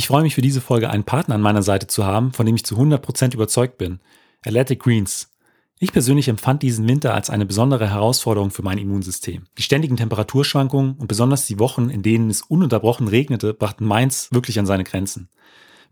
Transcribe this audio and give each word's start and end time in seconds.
Ich 0.00 0.06
freue 0.06 0.22
mich 0.22 0.34
für 0.34 0.40
diese 0.40 0.62
Folge 0.62 0.88
einen 0.88 1.04
Partner 1.04 1.34
an 1.34 1.42
meiner 1.42 1.62
Seite 1.62 1.86
zu 1.86 2.06
haben, 2.06 2.32
von 2.32 2.46
dem 2.46 2.56
ich 2.56 2.64
zu 2.64 2.74
100% 2.74 3.34
überzeugt 3.34 3.76
bin. 3.76 4.00
Athletic 4.42 4.80
Greens. 4.80 5.28
Ich 5.78 5.92
persönlich 5.92 6.28
empfand 6.28 6.62
diesen 6.62 6.88
Winter 6.88 7.12
als 7.12 7.28
eine 7.28 7.44
besondere 7.44 7.90
Herausforderung 7.90 8.50
für 8.50 8.62
mein 8.62 8.78
Immunsystem. 8.78 9.44
Die 9.58 9.62
ständigen 9.62 9.98
Temperaturschwankungen 9.98 10.94
und 10.94 11.06
besonders 11.06 11.44
die 11.44 11.58
Wochen, 11.58 11.90
in 11.90 12.00
denen 12.00 12.30
es 12.30 12.40
ununterbrochen 12.40 13.08
regnete, 13.08 13.52
brachten 13.52 13.84
meins 13.84 14.32
wirklich 14.32 14.58
an 14.58 14.64
seine 14.64 14.84
Grenzen. 14.84 15.28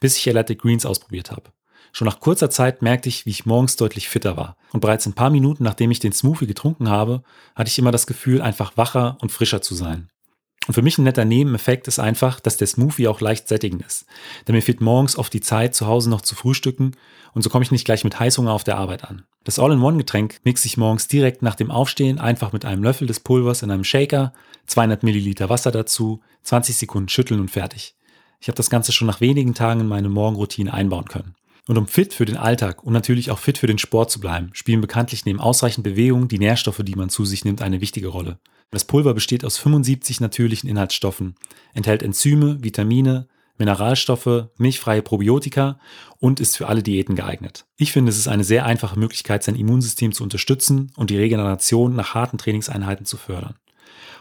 Bis 0.01 0.17
ich 0.17 0.27
Athletic 0.27 0.63
Greens 0.63 0.87
ausprobiert 0.87 1.31
habe. 1.31 1.53
Schon 1.93 2.07
nach 2.07 2.19
kurzer 2.19 2.49
Zeit 2.49 2.81
merkte 2.81 3.11
ich, 3.11 3.27
wie 3.27 3.31
ich 3.31 3.45
morgens 3.45 3.77
deutlich 3.77 4.09
fitter 4.09 4.39
war. 4.39 4.57
Und 4.73 4.81
bereits 4.81 5.05
ein 5.05 5.13
paar 5.13 5.29
Minuten 5.29 5.65
nachdem 5.65 5.91
ich 5.91 6.01
den 6.01 6.15
Smoothie 6.15 6.47
getrunken 6.47 6.89
habe, 6.89 7.23
hatte 7.55 7.69
ich 7.69 7.79
immer 7.79 7.93
das 7.93 8.07
Gefühl, 8.07 8.41
einfach 8.41 8.75
wacher 8.79 9.19
und 9.21 9.33
frischer 9.33 9.61
zu 9.61 9.75
sein. 9.75 10.09
Und 10.69 10.75
für 10.75 10.83
mich 10.83 10.99
ein 10.99 11.05
netter 11.05 11.25
Nebeneffekt 11.25 11.89
ist 11.89 11.99
einfach, 11.99 12.41
dass 12.41 12.59
der 12.59 12.67
Smoothie 12.67 13.09
auch 13.09 13.23
leicht 13.23 13.49
sättigend 13.49 13.83
ist. 13.87 14.05
Denn 14.47 14.55
mir 14.55 14.61
fehlt 14.61 14.83
morgens 14.83 15.17
oft 15.17 15.33
die 15.33 15.41
Zeit, 15.41 15.75
zu 15.75 15.87
Hause 15.87 16.11
noch 16.11 16.21
zu 16.21 16.35
frühstücken 16.35 16.93
und 17.33 17.41
so 17.41 17.49
komme 17.49 17.65
ich 17.65 17.71
nicht 17.71 17.87
gleich 17.87 18.05
mit 18.05 18.21
Heißhunger 18.21 18.53
auf 18.53 18.65
der 18.65 18.77
Arbeit 18.77 19.05
an. 19.05 19.25
Das 19.45 19.59
All-in-One-Getränk 19.59 20.41
mixe 20.45 20.67
ich 20.67 20.77
morgens 20.77 21.09
direkt 21.09 21.41
nach 21.41 21.55
dem 21.55 21.71
Aufstehen 21.71 22.19
einfach 22.19 22.53
mit 22.53 22.67
einem 22.67 22.83
Löffel 22.83 23.07
des 23.07 23.21
Pulvers 23.21 23.63
in 23.63 23.71
einem 23.71 23.83
Shaker, 23.83 24.35
200 24.67 25.03
Milliliter 25.03 25.49
Wasser 25.49 25.71
dazu, 25.71 26.21
20 26.43 26.77
Sekunden 26.77 27.09
schütteln 27.09 27.41
und 27.41 27.51
fertig. 27.51 27.95
Ich 28.39 28.49
habe 28.49 28.57
das 28.57 28.69
Ganze 28.69 28.93
schon 28.93 29.07
nach 29.07 29.23
wenigen 29.23 29.55
Tagen 29.55 29.81
in 29.81 29.89
meine 29.89 30.11
Morgenroutine 30.11 30.75
einbauen 30.75 31.07
können. 31.07 31.35
Und 31.67 31.79
um 31.79 31.87
fit 31.87 32.13
für 32.13 32.27
den 32.27 32.37
Alltag 32.37 32.85
und 32.85 32.93
natürlich 32.93 33.31
auch 33.31 33.39
fit 33.39 33.57
für 33.57 33.67
den 33.67 33.79
Sport 33.79 34.11
zu 34.11 34.21
bleiben, 34.21 34.51
spielen 34.53 34.83
bekanntlich 34.83 35.25
neben 35.25 35.41
ausreichend 35.41 35.85
Bewegung 35.85 36.29
die 36.29 36.39
Nährstoffe, 36.39 36.83
die 36.83 36.95
man 36.95 37.09
zu 37.09 37.25
sich 37.25 37.47
nimmt, 37.47 37.63
eine 37.63 37.81
wichtige 37.81 38.09
Rolle. 38.09 38.39
Das 38.71 38.85
Pulver 38.85 39.15
besteht 39.15 39.45
aus 39.45 39.57
75 39.59 40.21
natürlichen 40.21 40.69
Inhaltsstoffen, 40.69 41.37
enthält 41.73 42.03
Enzyme, 42.03 42.63
Vitamine, 42.63 43.29
Mineralstoffe, 43.57 44.49
milchfreie 44.57 45.03
Probiotika 45.03 45.81
und 46.21 46.39
ist 46.39 46.57
für 46.57 46.69
alle 46.69 46.83
Diäten 46.83 47.17
geeignet. 47.17 47.67
Ich 47.77 47.93
finde, 47.93 48.11
es 48.11 48.19
ist 48.19 48.29
eine 48.29 48.45
sehr 48.45 48.65
einfache 48.65 48.99
Möglichkeit, 48.99 49.43
sein 49.43 49.57
Immunsystem 49.57 50.13
zu 50.13 50.23
unterstützen 50.23 50.93
und 50.97 51.11
die 51.11 51.19
Regeneration 51.19 51.97
nach 51.97 52.15
harten 52.15 52.39
Trainingseinheiten 52.39 53.05
zu 53.05 53.17
fördern. 53.17 53.57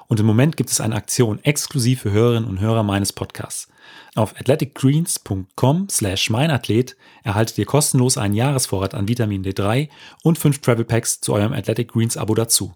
Und 0.07 0.21
im 0.21 0.25
Moment 0.25 0.55
gibt 0.55 0.69
es 0.69 0.79
eine 0.79 0.95
Aktion 0.95 1.43
exklusiv 1.43 2.01
für 2.01 2.11
Hörerinnen 2.11 2.49
und 2.49 2.61
Hörer 2.61 2.83
meines 2.83 3.11
Podcasts. 3.11 3.67
Auf 4.15 4.35
athleticgreens.com 4.39 5.89
slash 5.89 6.29
meinathlet 6.29 6.95
erhaltet 7.23 7.57
ihr 7.57 7.65
kostenlos 7.65 8.17
einen 8.17 8.33
Jahresvorrat 8.33 8.95
an 8.95 9.09
Vitamin 9.09 9.43
D3 9.43 9.89
und 10.23 10.37
fünf 10.37 10.59
Travel 10.59 10.85
Packs 10.85 11.19
zu 11.19 11.33
eurem 11.33 11.53
Athletic 11.53 11.91
Greens 11.91 12.15
Abo 12.15 12.33
dazu. 12.33 12.73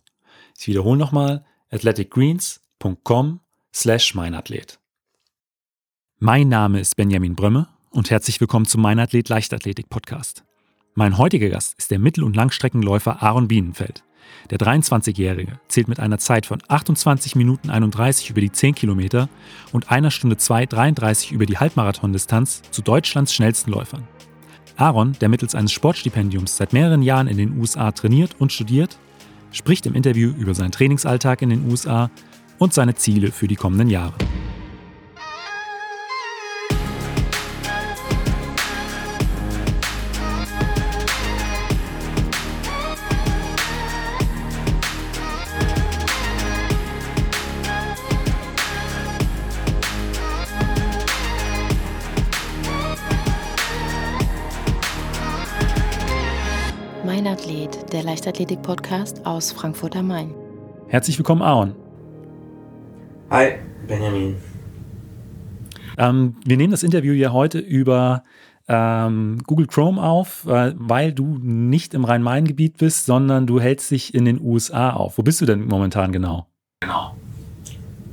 Ich 0.59 0.67
wiederhole 0.67 0.99
nochmal 0.99 1.45
athleticgreens.com 1.71 3.39
slash 3.73 4.13
meinathlet. 4.13 4.79
Mein 6.19 6.49
Name 6.49 6.79
ist 6.79 6.95
Benjamin 6.97 7.35
Brömme 7.35 7.69
und 7.89 8.11
herzlich 8.11 8.41
willkommen 8.41 8.65
zum 8.65 8.81
Meinathlet 8.81 9.29
Leichtathletik 9.29 9.89
Podcast. 9.89 10.43
Mein 10.93 11.17
heutiger 11.17 11.49
Gast 11.49 11.75
ist 11.77 11.89
der 11.89 11.99
Mittel- 11.99 12.25
und 12.25 12.35
Langstreckenläufer 12.35 13.23
Aaron 13.23 13.47
Bienenfeld. 13.47 14.03
Der 14.49 14.59
23-Jährige 14.59 15.59
zählt 15.69 15.87
mit 15.87 15.99
einer 15.99 16.17
Zeit 16.17 16.45
von 16.45 16.61
28 16.67 17.35
Minuten 17.35 17.69
31 17.69 18.29
über 18.29 18.41
die 18.41 18.51
10 18.51 18.75
Kilometer 18.75 19.29
und 19.71 19.91
einer 19.91 20.11
Stunde 20.11 20.35
2,33 20.35 21.31
über 21.31 21.45
die 21.45 21.57
Halbmarathondistanz 21.57 22.63
zu 22.71 22.81
Deutschlands 22.81 23.33
schnellsten 23.33 23.71
Läufern. 23.71 24.07
Aaron, 24.75 25.13
der 25.21 25.29
mittels 25.29 25.55
eines 25.55 25.71
Sportstipendiums 25.71 26.57
seit 26.57 26.73
mehreren 26.73 27.01
Jahren 27.01 27.27
in 27.27 27.37
den 27.37 27.57
USA 27.57 27.91
trainiert 27.91 28.35
und 28.39 28.51
studiert, 28.51 28.97
spricht 29.51 29.85
im 29.85 29.93
Interview 29.93 30.31
über 30.37 30.53
seinen 30.53 30.71
Trainingsalltag 30.71 31.41
in 31.41 31.49
den 31.49 31.69
USA 31.69 32.09
und 32.57 32.73
seine 32.73 32.95
Ziele 32.95 33.31
für 33.31 33.47
die 33.47 33.55
kommenden 33.55 33.89
Jahre. 33.89 34.13
Der 57.23 58.03
Leichtathletik-Podcast 58.03 59.27
aus 59.27 59.51
Frankfurt 59.51 59.95
am 59.95 60.07
Main. 60.07 60.33
Herzlich 60.87 61.19
willkommen, 61.19 61.43
Aaron. 61.43 61.75
Hi, 63.29 63.57
Benjamin. 63.87 64.37
Ähm, 65.99 66.35
wir 66.43 66.57
nehmen 66.57 66.71
das 66.71 66.81
Interview 66.81 67.13
ja 67.13 67.31
heute 67.31 67.59
über 67.59 68.23
ähm, 68.67 69.37
Google 69.45 69.67
Chrome 69.67 70.01
auf, 70.01 70.47
äh, 70.47 70.73
weil 70.75 71.13
du 71.13 71.37
nicht 71.39 71.93
im 71.93 72.05
Rhein-Main-Gebiet 72.05 72.77
bist, 72.77 73.05
sondern 73.05 73.45
du 73.45 73.59
hältst 73.59 73.91
dich 73.91 74.15
in 74.15 74.25
den 74.25 74.41
USA 74.41 74.89
auf. 74.89 75.19
Wo 75.19 75.21
bist 75.21 75.41
du 75.41 75.45
denn 75.45 75.67
momentan 75.67 76.11
genau? 76.11 76.47
Genau. 76.79 77.15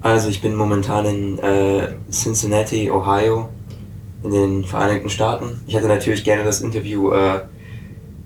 Also 0.03 0.29
ich 0.29 0.43
bin 0.43 0.55
momentan 0.55 1.07
in 1.07 1.39
äh, 1.39 1.95
Cincinnati, 2.11 2.91
Ohio, 2.91 3.49
in 4.23 4.33
den 4.33 4.65
Vereinigten 4.65 5.09
Staaten. 5.09 5.63
Ich 5.67 5.75
hätte 5.75 5.89
natürlich 5.89 6.25
gerne 6.25 6.45
das 6.45 6.61
Interview 6.61 7.13
äh, 7.13 7.41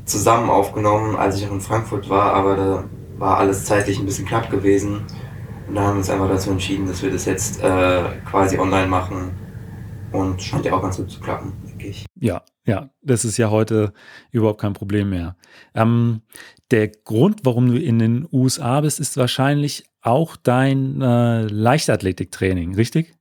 zusammen 0.04 0.50
aufgenommen, 0.50 1.16
als 1.16 1.38
ich 1.38 1.46
auch 1.46 1.52
in 1.52 1.60
Frankfurt 1.60 2.08
war, 2.08 2.34
aber 2.34 2.56
da 2.56 2.84
war 3.18 3.38
alles 3.38 3.64
zeitlich 3.64 3.98
ein 3.98 4.06
bisschen 4.06 4.26
knapp 4.26 4.50
gewesen. 4.50 5.06
Und 5.68 5.74
da 5.76 5.82
haben 5.82 5.94
wir 5.94 5.98
uns 5.98 6.10
einfach 6.10 6.28
dazu 6.28 6.50
entschieden, 6.50 6.86
dass 6.86 7.02
wir 7.02 7.10
das 7.10 7.24
jetzt 7.24 7.62
äh, 7.62 8.02
quasi 8.28 8.58
online 8.58 8.88
machen. 8.88 9.32
Und 10.10 10.42
scheint 10.42 10.66
ja 10.66 10.74
auch 10.74 10.82
ganz 10.82 10.98
gut 10.98 11.10
zu 11.10 11.20
klappen, 11.20 11.54
denke 11.66 11.86
ich. 11.86 12.04
Ja, 12.20 12.42
ja, 12.66 12.90
das 13.00 13.24
ist 13.24 13.38
ja 13.38 13.48
heute 13.48 13.94
überhaupt 14.30 14.60
kein 14.60 14.74
Problem 14.74 15.08
mehr. 15.08 15.36
Ähm, 15.74 16.20
der 16.70 16.88
Grund, 16.88 17.40
warum 17.44 17.68
du 17.68 17.78
in 17.78 17.98
den 17.98 18.28
USA 18.30 18.82
bist, 18.82 19.00
ist 19.00 19.16
wahrscheinlich 19.16 19.84
auch 20.02 20.36
dein 20.36 21.00
äh, 21.00 21.42
Leichtathletiktraining, 21.44 22.74
richtig? 22.74 23.14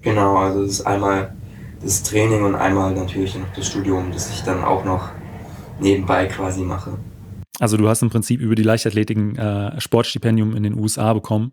Genau, 0.00 0.38
also 0.38 0.62
es 0.62 0.72
ist 0.72 0.86
einmal 0.86 1.34
das 1.82 2.02
Training 2.02 2.44
und 2.44 2.54
einmal 2.54 2.94
natürlich 2.94 3.36
noch 3.36 3.52
das 3.54 3.66
Studium, 3.66 4.10
das 4.12 4.30
ich 4.30 4.42
dann 4.42 4.64
auch 4.64 4.84
noch 4.84 5.10
nebenbei 5.80 6.26
quasi 6.26 6.62
mache. 6.62 6.98
Also 7.60 7.76
du 7.76 7.88
hast 7.88 8.02
im 8.02 8.10
Prinzip 8.10 8.40
über 8.40 8.54
die 8.54 8.62
Leichtathletik 8.62 9.16
ein 9.16 9.36
äh, 9.36 9.80
Sportstipendium 9.80 10.56
in 10.56 10.64
den 10.64 10.78
USA 10.78 11.12
bekommen 11.12 11.52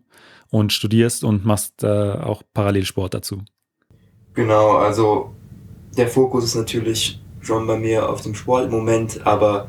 und 0.50 0.72
studierst 0.72 1.24
und 1.24 1.44
machst 1.44 1.84
äh, 1.84 1.86
auch 1.86 2.42
Parallelsport 2.54 3.14
dazu. 3.14 3.42
Genau, 4.34 4.76
also 4.76 5.32
der 5.96 6.08
Fokus 6.08 6.44
ist 6.44 6.54
natürlich 6.54 7.20
schon 7.40 7.66
bei 7.66 7.76
mir 7.76 8.08
auf 8.08 8.22
dem 8.22 8.34
Sport 8.34 8.66
im 8.66 8.70
Moment, 8.72 9.26
aber 9.26 9.68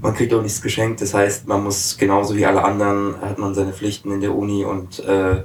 man 0.00 0.14
kriegt 0.14 0.32
auch 0.32 0.42
nichts 0.42 0.62
geschenkt. 0.62 1.00
Das 1.00 1.14
heißt, 1.14 1.48
man 1.48 1.64
muss 1.64 1.96
genauso 1.98 2.36
wie 2.36 2.46
alle 2.46 2.64
anderen, 2.64 3.20
hat 3.20 3.38
man 3.38 3.54
seine 3.54 3.72
Pflichten 3.72 4.12
in 4.12 4.20
der 4.20 4.34
Uni 4.34 4.64
und 4.64 5.00
äh, 5.00 5.42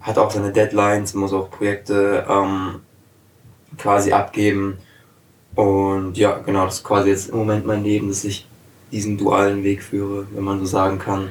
hat 0.00 0.18
auch 0.18 0.30
seine 0.30 0.52
Deadlines, 0.52 1.14
muss 1.14 1.32
auch 1.32 1.50
Projekte 1.50 2.26
ähm, 2.28 2.80
quasi 3.78 4.12
abgeben. 4.12 4.78
Und 5.54 6.16
ja, 6.16 6.38
genau, 6.38 6.64
das 6.64 6.76
ist 6.76 6.84
quasi 6.84 7.10
jetzt 7.10 7.30
im 7.30 7.38
Moment 7.38 7.66
mein 7.66 7.82
Leben, 7.82 8.08
dass 8.08 8.24
ich 8.24 8.46
diesen 8.92 9.18
dualen 9.18 9.62
Weg 9.62 9.82
führe, 9.82 10.26
wenn 10.32 10.44
man 10.44 10.58
so 10.60 10.66
sagen 10.66 10.98
kann. 10.98 11.30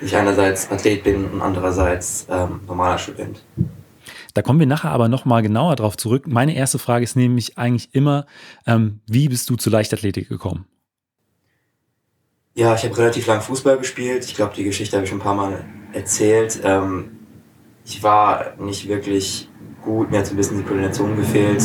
Dass 0.00 0.10
ich 0.10 0.16
einerseits 0.16 0.70
Athlet 0.70 1.04
bin 1.04 1.26
und 1.26 1.42
andererseits 1.42 2.26
ähm, 2.30 2.60
normaler 2.66 2.98
Student. 2.98 3.44
Da 4.34 4.42
kommen 4.42 4.60
wir 4.60 4.66
nachher 4.66 4.90
aber 4.90 5.08
nochmal 5.08 5.42
genauer 5.42 5.76
drauf 5.76 5.96
zurück. 5.96 6.26
Meine 6.26 6.54
erste 6.54 6.78
Frage 6.78 7.04
ist 7.04 7.16
nämlich 7.16 7.58
eigentlich 7.58 7.94
immer, 7.94 8.26
ähm, 8.66 9.00
wie 9.06 9.28
bist 9.28 9.50
du 9.50 9.56
zur 9.56 9.72
Leichtathletik 9.72 10.28
gekommen? 10.28 10.66
Ja, 12.54 12.74
ich 12.74 12.84
habe 12.84 12.96
relativ 12.96 13.26
lang 13.26 13.40
Fußball 13.40 13.78
gespielt. 13.78 14.24
Ich 14.24 14.34
glaube, 14.34 14.54
die 14.56 14.64
Geschichte 14.64 14.96
habe 14.96 15.04
ich 15.04 15.10
schon 15.10 15.20
ein 15.20 15.24
paar 15.24 15.34
Mal 15.34 15.64
erzählt. 15.92 16.60
Ähm, 16.64 17.18
ich 17.84 18.02
war 18.02 18.54
nicht 18.58 18.88
wirklich 18.88 19.48
gut, 19.82 20.10
mir 20.10 20.18
hat 20.18 20.26
so 20.26 20.34
ein 20.34 20.36
bisschen 20.36 20.58
die 20.58 20.64
Koordination 20.64 21.16
gefehlt 21.16 21.62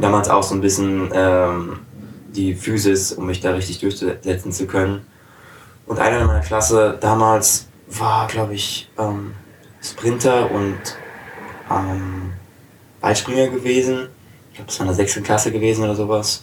damals 0.00 0.28
auch 0.28 0.42
so 0.42 0.54
ein 0.54 0.60
bisschen 0.60 1.10
ähm, 1.12 1.80
die 2.28 2.54
Physis, 2.54 3.12
um 3.12 3.26
mich 3.26 3.40
da 3.40 3.52
richtig 3.52 3.80
durchsetzen 3.80 4.52
zu 4.52 4.66
können. 4.66 5.06
Und 5.86 5.98
einer 5.98 6.20
in 6.20 6.26
meiner 6.26 6.40
Klasse 6.40 6.98
damals 7.00 7.66
war, 7.88 8.26
glaube 8.26 8.54
ich, 8.54 8.90
ähm, 8.98 9.32
Sprinter 9.82 10.50
und 10.50 10.78
ähm, 11.70 12.32
Weitspringer 13.00 13.48
gewesen. 13.48 14.08
Ich 14.50 14.56
glaube, 14.56 14.66
das 14.68 14.78
war 14.78 14.86
in 14.86 14.88
der 14.88 14.96
sechsten 14.96 15.22
Klasse 15.22 15.52
gewesen 15.52 15.84
oder 15.84 15.94
sowas. 15.94 16.42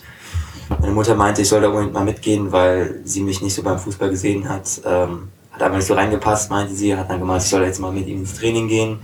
Meine 0.80 0.94
Mutter 0.94 1.16
meinte, 1.16 1.42
ich 1.42 1.50
soll 1.50 1.62
da 1.62 1.68
unbedingt 1.68 1.94
mal 1.94 2.06
mitgehen, 2.06 2.52
weil 2.52 3.02
sie 3.04 3.22
mich 3.22 3.42
nicht 3.42 3.54
so 3.54 3.64
beim 3.64 3.78
Fußball 3.78 4.10
gesehen 4.10 4.48
hat. 4.48 4.82
Ähm, 4.86 5.30
hat 5.52 5.62
aber 5.62 5.76
nicht 5.76 5.86
so 5.86 5.94
reingepasst, 5.94 6.50
meinte 6.50 6.74
sie. 6.74 6.96
Hat 6.96 7.10
dann 7.10 7.20
gemeint, 7.20 7.44
ich 7.44 7.50
soll 7.50 7.64
jetzt 7.64 7.80
mal 7.80 7.92
mit 7.92 8.08
ihm 8.08 8.20
ins 8.20 8.36
Training 8.36 8.68
gehen. 8.68 9.00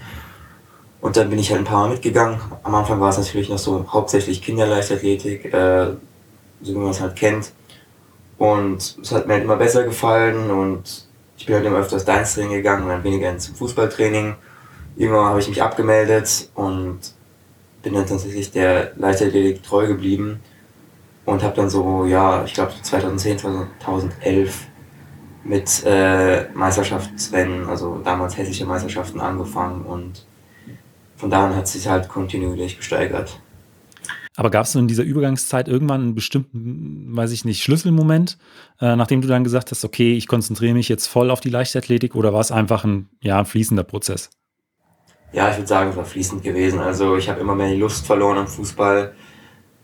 Und 1.02 1.16
dann 1.16 1.30
bin 1.30 1.40
ich 1.40 1.50
halt 1.50 1.62
ein 1.62 1.66
paar 1.66 1.84
Mal 1.84 1.92
mitgegangen. 1.92 2.40
Am 2.64 2.76
Anfang 2.76 3.00
war 3.00 3.10
es 3.10 3.18
natürlich 3.18 3.50
noch 3.50 3.58
so 3.58 3.86
hauptsächlich 3.88 4.42
Kinderleichtathletik, 4.42 5.46
äh, 5.54 5.86
so 6.62 6.74
wie 6.74 6.78
man 6.78 6.90
es 6.90 7.00
halt 7.00 7.16
kennt. 7.16 7.54
Und 8.38 8.98
es 9.02 9.12
hat 9.12 9.28
mir 9.28 9.34
halt 9.34 9.44
immer 9.44 9.58
besser 9.58 9.84
gefallen 9.84 10.52
und 10.52 11.08
ich 11.38 11.46
bin 11.46 11.56
halt 11.56 11.66
immer 11.66 11.80
öfters 11.80 12.04
ins 12.04 12.34
Training 12.34 12.52
gegangen 12.52 12.84
und 12.84 12.90
dann 12.90 13.04
weniger 13.04 13.30
ins 13.30 13.48
Fußballtraining. 13.48 14.36
Irgendwann 14.98 15.26
habe 15.26 15.40
ich 15.40 15.48
mich 15.48 15.62
abgemeldet 15.62 16.50
und 16.56 17.00
bin 17.82 17.94
dann 17.94 18.06
tatsächlich 18.06 18.52
der 18.52 18.92
Leichtathletik 18.98 19.64
treu 19.64 19.88
geblieben 19.88 20.42
und 21.26 21.44
habe 21.44 21.56
dann 21.56 21.70
so, 21.70 22.06
ja, 22.06 22.44
ich 22.44 22.54
glaube 22.54 22.74
2010, 22.82 23.40
2011 23.40 24.68
mit 25.44 25.84
äh, 25.86 26.50
Meisterschaftsrennen, 26.54 27.68
also 27.68 28.00
damals 28.04 28.38
hessische 28.38 28.66
Meisterschaften 28.66 29.22
angefangen 29.22 29.86
und 29.86 30.26
von 31.20 31.30
da 31.30 31.48
an 31.48 31.56
hat 31.56 31.68
sich 31.68 31.88
halt 31.88 32.08
kontinuierlich 32.08 32.78
gesteigert. 32.78 33.42
Aber 34.38 34.50
gab 34.50 34.66
es 34.66 34.74
in 34.74 34.88
dieser 34.88 35.04
Übergangszeit 35.04 35.68
irgendwann 35.68 36.02
einen 36.02 36.16
bestimmten, 36.16 37.10
weiß 37.14 37.32
ich 37.32 37.44
nicht, 37.44 37.62
Schlüsselmoment, 37.62 38.38
äh, 38.80 38.96
nachdem 38.96 39.20
du 39.20 39.28
dann 39.28 39.44
gesagt 39.44 39.70
hast, 39.72 39.84
okay, 39.84 40.16
ich 40.16 40.28
konzentriere 40.28 40.74
mich 40.74 40.88
jetzt 40.88 41.08
voll 41.08 41.30
auf 41.30 41.42
die 41.42 41.50
Leichtathletik 41.50 42.16
oder 42.16 42.32
war 42.32 42.40
es 42.40 42.54
einfach 42.54 42.86
ein, 42.86 43.10
ja, 43.20 43.38
ein 43.38 43.46
fließender 43.46 43.84
Prozess? 43.84 44.30
Ja, 45.34 45.50
ich 45.50 45.58
würde 45.58 45.68
sagen, 45.68 45.90
es 45.90 45.98
war 45.98 46.06
fließend 46.06 46.42
gewesen. 46.42 46.80
Also 46.80 47.18
ich 47.18 47.28
habe 47.28 47.42
immer 47.42 47.54
mehr 47.54 47.70
die 47.70 47.80
Lust 47.80 48.06
verloren 48.06 48.38
am 48.38 48.48
Fußball. 48.48 49.14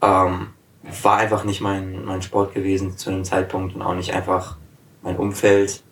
Ähm, 0.02 0.48
war 1.04 1.18
einfach 1.18 1.44
nicht 1.44 1.60
mein, 1.60 2.06
mein 2.06 2.22
Sport 2.22 2.54
gewesen 2.54 2.98
zu 2.98 3.10
einem 3.10 3.26
Zeitpunkt 3.26 3.76
und 3.76 3.82
auch 3.82 3.94
nicht 3.94 4.14
einfach 4.14 4.56
mein 5.02 5.18
Umfeld. 5.18 5.84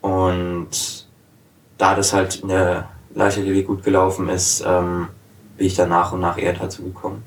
Und 0.00 1.08
da 1.76 1.96
das 1.96 2.12
halt 2.12 2.36
in 2.36 2.48
der 2.48 2.88
Leichtathletik 3.14 3.66
gut 3.66 3.82
gelaufen 3.82 4.28
ist, 4.28 4.64
ähm, 4.66 5.08
bin 5.56 5.66
ich 5.66 5.74
dann 5.74 5.88
nach 5.88 6.12
und 6.12 6.20
nach 6.20 6.38
eher 6.38 6.52
dazu 6.52 6.82
gekommen. 6.84 7.22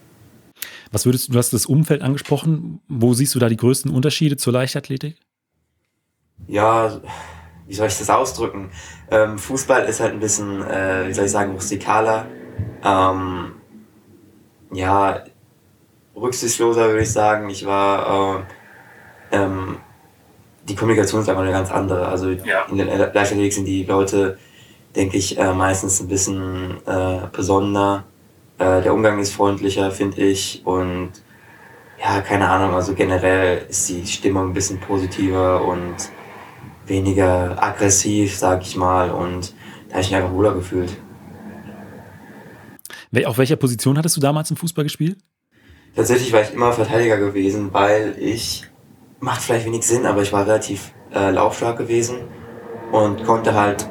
Was 0.92 1.06
würdest 1.06 1.28
du, 1.28 1.34
du 1.34 1.40
hast 1.40 1.54
das 1.54 1.66
Umfeld 1.66 2.04
angesprochen. 2.04 2.80
Wo 2.88 3.14
siehst 3.14 3.34
du 3.34 3.40
da 3.40 3.50
die 3.50 3.58
größten 3.58 3.92
Unterschiede 3.92 4.38
zur 4.38 4.54
Leichtathletik? 4.54 5.18
Ja, 6.48 7.02
wie 7.68 7.74
soll 7.74 7.88
ich 7.88 7.98
das 7.98 8.10
ausdrücken? 8.10 8.70
Ähm, 9.10 9.38
Fußball 9.38 9.86
ist 9.86 10.00
halt 10.00 10.14
ein 10.14 10.20
bisschen, 10.20 10.62
äh, 10.62 11.08
wie 11.08 11.14
soll 11.14 11.26
ich 11.26 11.32
sagen, 11.32 11.54
rustikaler. 11.54 12.28
Ähm, 12.84 13.54
ja, 14.72 15.24
rücksichtsloser 16.16 16.90
würde 16.90 17.02
ich 17.02 17.12
sagen. 17.12 17.50
Ich 17.50 17.66
war, 17.66 18.44
äh, 19.32 19.38
ähm, 19.38 19.78
die 20.68 20.76
Kommunikation 20.76 21.22
ist 21.22 21.30
einfach 21.30 21.42
eine 21.42 21.52
ganz 21.52 21.72
andere. 21.72 22.08
Also 22.08 22.30
ja. 22.30 22.66
in 22.70 22.78
der 22.78 22.86
Leichtathletik 23.14 23.54
sind 23.54 23.66
die 23.66 23.84
Leute, 23.84 24.38
denke 24.96 25.18
ich, 25.18 25.38
äh, 25.38 25.54
meistens 25.54 26.00
ein 26.00 26.08
bisschen 26.08 26.78
äh, 26.86 27.28
besonderer 27.32 28.04
äh, 28.60 28.82
der 28.82 28.94
Umgang 28.94 29.20
ist 29.20 29.34
freundlicher, 29.34 29.92
finde 29.92 30.22
ich. 30.22 30.62
Und 30.66 31.12
ja, 32.00 32.22
keine 32.22 32.50
Ahnung, 32.50 32.76
also 32.76 32.94
generell 32.94 33.66
ist 33.70 33.90
die 33.90 34.06
Stimmung 34.06 34.50
ein 34.50 34.54
bisschen 34.54 34.80
positiver 34.80 35.64
und 35.66 35.96
weniger 36.86 37.62
aggressiv, 37.62 38.36
sag 38.38 38.62
ich 38.62 38.76
mal. 38.76 39.10
Und 39.12 39.54
da 39.88 39.94
habe 39.94 40.02
ich 40.02 40.12
mich 40.12 40.16
einfach 40.16 40.32
wohler 40.34 40.54
gefühlt. 40.54 40.98
Auf 43.26 43.38
welcher 43.38 43.58
Position 43.58 43.98
hattest 43.98 44.18
du 44.18 44.22
damals 44.22 44.50
im 44.50 44.58
Fußball 44.58 44.84
gespielt? 44.84 45.20
Tatsächlich 45.96 46.34
war 46.34 46.42
ich 46.42 46.52
immer 46.52 46.74
Verteidiger 46.74 47.18
gewesen, 47.18 47.72
weil 47.72 48.16
ich, 48.18 48.66
macht 49.20 49.42
vielleicht 49.42 49.68
wenig 49.68 49.84
Sinn, 49.84 50.08
aber 50.08 50.24
ich 50.24 50.34
war 50.34 50.48
relativ 50.48 50.92
äh, 51.14 51.30
laufstark 51.30 51.78
gewesen 51.78 52.18
und 52.92 53.24
konnte 53.24 53.54
halt 53.54 53.88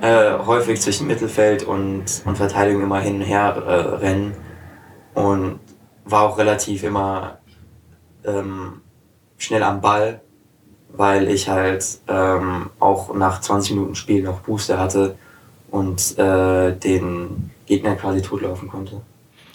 äh, 0.00 0.38
häufig 0.44 0.80
zwischen 0.80 1.06
Mittelfeld 1.06 1.62
und, 1.62 2.04
und 2.24 2.36
Verteidigung 2.36 2.82
immer 2.82 3.00
hin 3.00 3.16
und 3.16 3.22
her 3.22 3.56
äh, 3.66 3.72
rennen 3.96 4.34
und 5.14 5.60
war 6.04 6.22
auch 6.22 6.38
relativ 6.38 6.84
immer 6.84 7.38
ähm, 8.24 8.80
schnell 9.38 9.62
am 9.62 9.80
Ball, 9.80 10.20
weil 10.88 11.28
ich 11.28 11.48
halt 11.48 11.84
ähm, 12.08 12.70
auch 12.78 13.14
nach 13.14 13.40
20 13.40 13.72
Minuten 13.72 13.94
Spiel 13.94 14.22
noch 14.22 14.40
Booster 14.40 14.78
hatte 14.78 15.16
und 15.70 16.18
äh, 16.18 16.72
den 16.72 17.50
Gegner 17.66 17.96
quasi 17.96 18.22
totlaufen 18.22 18.68
konnte. 18.68 19.00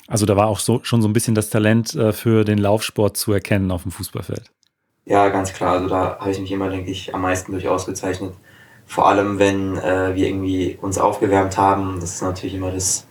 Also 0.07 0.25
da 0.25 0.35
war 0.35 0.47
auch 0.47 0.59
so, 0.59 0.81
schon 0.83 1.01
so 1.01 1.07
ein 1.07 1.13
bisschen 1.13 1.35
das 1.35 1.49
Talent 1.49 1.95
äh, 1.95 2.11
für 2.11 2.43
den 2.43 2.57
Laufsport 2.57 3.15
zu 3.15 3.31
erkennen 3.31 3.71
auf 3.71 3.83
dem 3.83 3.91
Fußballfeld. 3.91 4.51
Ja, 5.05 5.29
ganz 5.29 5.53
klar. 5.53 5.73
Also 5.73 5.87
da 5.87 6.17
habe 6.19 6.31
ich 6.31 6.39
mich 6.39 6.51
immer, 6.51 6.69
denke 6.69 6.91
ich, 6.91 7.15
am 7.15 7.21
meisten 7.21 7.53
durch 7.53 7.67
ausgezeichnet. 7.67 8.33
Vor 8.91 9.07
allem, 9.07 9.39
wenn 9.39 9.77
äh, 9.77 10.13
wir 10.15 10.27
irgendwie 10.27 10.77
uns 10.81 10.97
aufgewärmt 10.97 11.55
haben. 11.57 12.01
Das 12.01 12.15
ist 12.15 12.21
natürlich 12.23 12.55
immer 12.55 12.71
das 12.71 13.07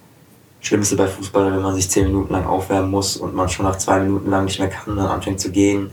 Schlimmste 0.60 0.94
bei 0.94 1.06
Fußball, 1.06 1.52
wenn 1.54 1.62
man 1.62 1.74
sich 1.74 1.88
zehn 1.88 2.04
Minuten 2.04 2.34
lang 2.34 2.44
aufwärmen 2.44 2.90
muss 2.90 3.16
und 3.16 3.34
man 3.34 3.48
schon 3.48 3.64
nach 3.64 3.76
zwei 3.76 3.98
Minuten 4.00 4.28
lang 4.28 4.44
nicht 4.44 4.58
mehr 4.58 4.68
kann 4.68 4.94
dann 4.94 5.06
anfängt 5.06 5.40
zu 5.40 5.50
gehen. 5.50 5.90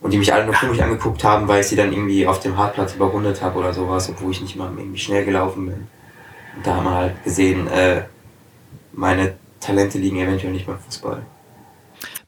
Und 0.00 0.12
die 0.12 0.16
mich 0.16 0.32
alle 0.32 0.44
nur 0.44 0.54
komisch 0.54 0.78
angeguckt 0.78 1.24
haben, 1.24 1.48
weil 1.48 1.62
ich 1.62 1.66
sie 1.66 1.74
dann 1.74 1.92
irgendwie 1.92 2.24
auf 2.24 2.38
dem 2.38 2.56
Hartplatz 2.56 2.94
überrundet 2.94 3.42
habe 3.42 3.58
oder 3.58 3.74
sowas, 3.74 4.08
obwohl 4.10 4.30
ich 4.30 4.40
nicht 4.40 4.54
mal 4.54 4.70
irgendwie 4.72 5.00
schnell 5.00 5.24
gelaufen 5.24 5.66
bin. 5.66 5.88
Und 6.54 6.64
da 6.64 6.76
haben 6.76 6.84
wir 6.84 6.94
halt 6.94 7.24
gesehen, 7.24 7.66
äh, 7.66 8.02
meine 8.92 9.34
Talente 9.58 9.98
liegen 9.98 10.20
eventuell 10.20 10.52
nicht 10.52 10.68
beim 10.68 10.78
Fußball. 10.78 11.20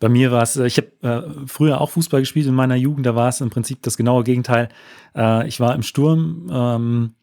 Bei 0.01 0.09
mir 0.09 0.31
war 0.31 0.43
es, 0.43 0.57
äh, 0.57 0.67
ich 0.67 0.79
habe 0.79 0.89
äh, 1.03 1.47
früher 1.47 1.81
auch 1.81 1.91
Fußball 1.91 2.21
gespielt 2.21 2.47
in 2.47 2.55
meiner 2.55 2.77
Jugend, 2.77 3.07
da 3.07 3.15
war 3.15 3.29
es 3.29 3.41
im 3.41 3.51
Prinzip 3.51 3.83
das 3.83 3.97
genaue 3.97 4.25
Gegenteil. 4.25 4.69
Äh, 5.15 5.47
ich 5.49 5.61
war 5.61 5.75
im 5.75 5.83
Sturm 5.83 6.49
ähm, 6.51 7.15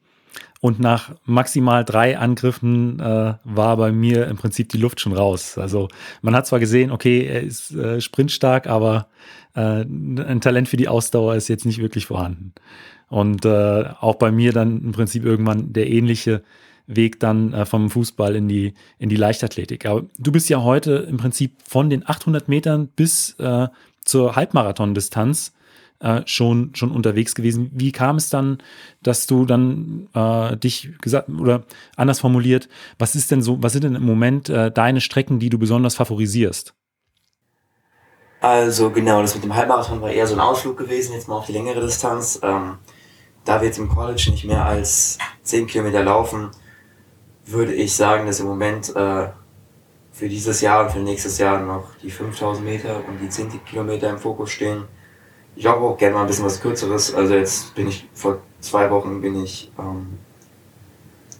und 0.62 0.80
nach 0.80 1.12
maximal 1.26 1.84
drei 1.84 2.18
Angriffen 2.18 3.00
äh, 3.00 3.34
war 3.44 3.78
bei 3.78 3.92
mir 3.92 4.28
im 4.28 4.38
Prinzip 4.38 4.70
die 4.70 4.78
Luft 4.78 5.02
schon 5.02 5.14
raus. 5.14 5.58
Also 5.58 5.90
man 6.22 6.36
hat 6.36 6.48
zwar 6.48 6.60
gesehen, 6.60 6.92
okay, 6.92 7.26
er 7.26 7.42
ist 7.42 7.72
äh, 7.72 8.00
sprintstark, 8.02 8.68
aber 8.68 9.08
äh, 9.56 9.82
ein 9.82 10.42
Talent 10.42 10.70
für 10.70 10.78
die 10.78 10.88
Ausdauer 10.88 11.36
ist 11.36 11.50
jetzt 11.50 11.66
nicht 11.66 11.80
wirklich 11.80 12.06
vorhanden. 12.06 12.54
Und 13.10 13.46
auch 13.46 14.16
bei 14.16 14.32
mir 14.32 14.54
dann 14.54 14.82
im 14.82 14.92
Prinzip 14.92 15.24
irgendwann 15.24 15.72
der 15.72 15.88
ähnliche 15.88 16.42
Weg 16.88 17.20
dann 17.20 17.54
äh, 17.54 17.66
vom 17.66 17.90
Fußball 17.90 18.36
in 18.36 18.48
die, 18.48 18.74
in 19.00 19.10
die 19.10 19.16
Leichtathletik. 19.16 19.86
Aber 19.86 20.04
du 20.18 20.32
bist 20.32 20.50
ja 20.50 20.64
heute 20.64 21.08
im 21.10 21.18
Prinzip 21.18 21.54
von 21.66 21.90
den 21.90 22.08
800 22.08 22.48
Metern 22.48 22.88
bis 22.88 23.36
äh, 23.40 23.68
zur 24.04 24.36
Halbmarathon-Distanz 24.36 25.54
äh, 26.00 26.22
schon, 26.26 26.76
schon 26.76 26.92
unterwegs 26.92 27.36
gewesen. 27.36 27.72
Wie 27.74 27.92
kam 27.92 28.18
es 28.18 28.30
dann, 28.30 28.58
dass 29.02 29.26
du 29.28 29.46
dann 29.46 30.10
äh, 30.14 30.58
dich 30.58 30.92
gesagt 31.02 31.30
oder 31.30 31.64
anders 31.96 32.20
formuliert, 32.20 32.68
was 33.00 33.16
ist 33.16 33.32
denn 33.32 33.42
so, 33.42 33.64
was 33.64 33.74
sind 33.74 33.86
denn 33.86 33.96
im 33.96 34.06
Moment 34.06 34.50
äh, 34.50 34.72
deine 34.72 35.02
Strecken, 35.02 35.40
die 35.40 35.50
du 35.50 35.58
besonders 35.58 35.96
favorisierst? 35.96 36.74
Also 38.42 38.90
genau, 38.90 39.22
das 39.22 39.36
mit 39.36 39.46
dem 39.46 39.56
Halbmarathon 39.56 40.02
war 40.02 40.12
eher 40.12 40.28
so 40.28 40.34
ein 40.34 40.42
Ausflug 40.42 40.78
gewesen, 40.78 41.14
jetzt 41.14 41.30
mal 41.30 41.38
auf 41.38 41.46
die 41.46 41.54
längere 41.54 41.80
Distanz. 41.80 42.42
Ähm, 42.44 42.80
da 43.46 43.62
wir 43.62 43.68
jetzt 43.68 43.78
im 43.78 43.90
College 43.90 44.28
nicht 44.32 44.46
mehr 44.46 44.66
als 44.66 45.18
10 45.44 45.68
Kilometer 45.68 46.04
laufen, 46.04 46.52
würde 47.46 47.74
ich 47.74 47.96
sagen, 47.96 48.26
dass 48.26 48.40
im 48.40 48.48
Moment 48.48 48.96
äh, 48.96 49.28
für 50.12 50.30
dieses 50.30 50.62
Jahr 50.62 50.86
und 50.86 50.92
für 50.92 51.00
nächstes 51.00 51.38
Jahr 51.38 51.60
noch 51.60 51.90
die 52.02 52.12
5000 52.12 52.66
Meter 52.66 52.98
und 53.08 53.20
die 53.20 53.30
10 53.30 53.66
Kilometer 53.66 54.10
im 54.10 54.20
Fokus 54.20 54.52
stehen. 54.52 54.84
Ich 55.56 55.66
habe 55.66 55.82
auch 55.82 55.98
gerne 55.98 56.16
mal 56.16 56.22
ein 56.22 56.28
bisschen 56.28 56.46
was 56.46 56.62
Kürzeres. 56.62 57.14
Also 57.14 57.34
jetzt 57.36 57.76
bin 57.76 57.88
ich 57.88 58.08
vor 58.14 58.40
zwei 58.60 58.90
Wochen 58.90 59.22
bin 59.22 59.44
ich 59.44 59.72
ähm, 59.78 60.18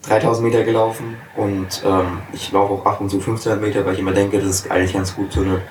3000 0.04 0.46
Meter 0.46 0.64
gelaufen 0.64 1.16
und 1.38 1.82
ähm, 1.86 2.20
ich 2.34 2.52
laufe 2.52 2.74
auch 2.74 2.86
ab 2.86 3.00
und 3.00 3.10
zu 3.10 3.18
1500 3.18 3.62
Meter, 3.62 3.86
weil 3.86 3.94
ich 3.94 4.00
immer 4.00 4.12
denke, 4.12 4.38
das 4.38 4.50
ist 4.50 4.72
eigentlich 4.72 4.94
ganz 4.94 5.16
gut, 5.16 5.32
so 5.32 5.42
eine 5.42 5.62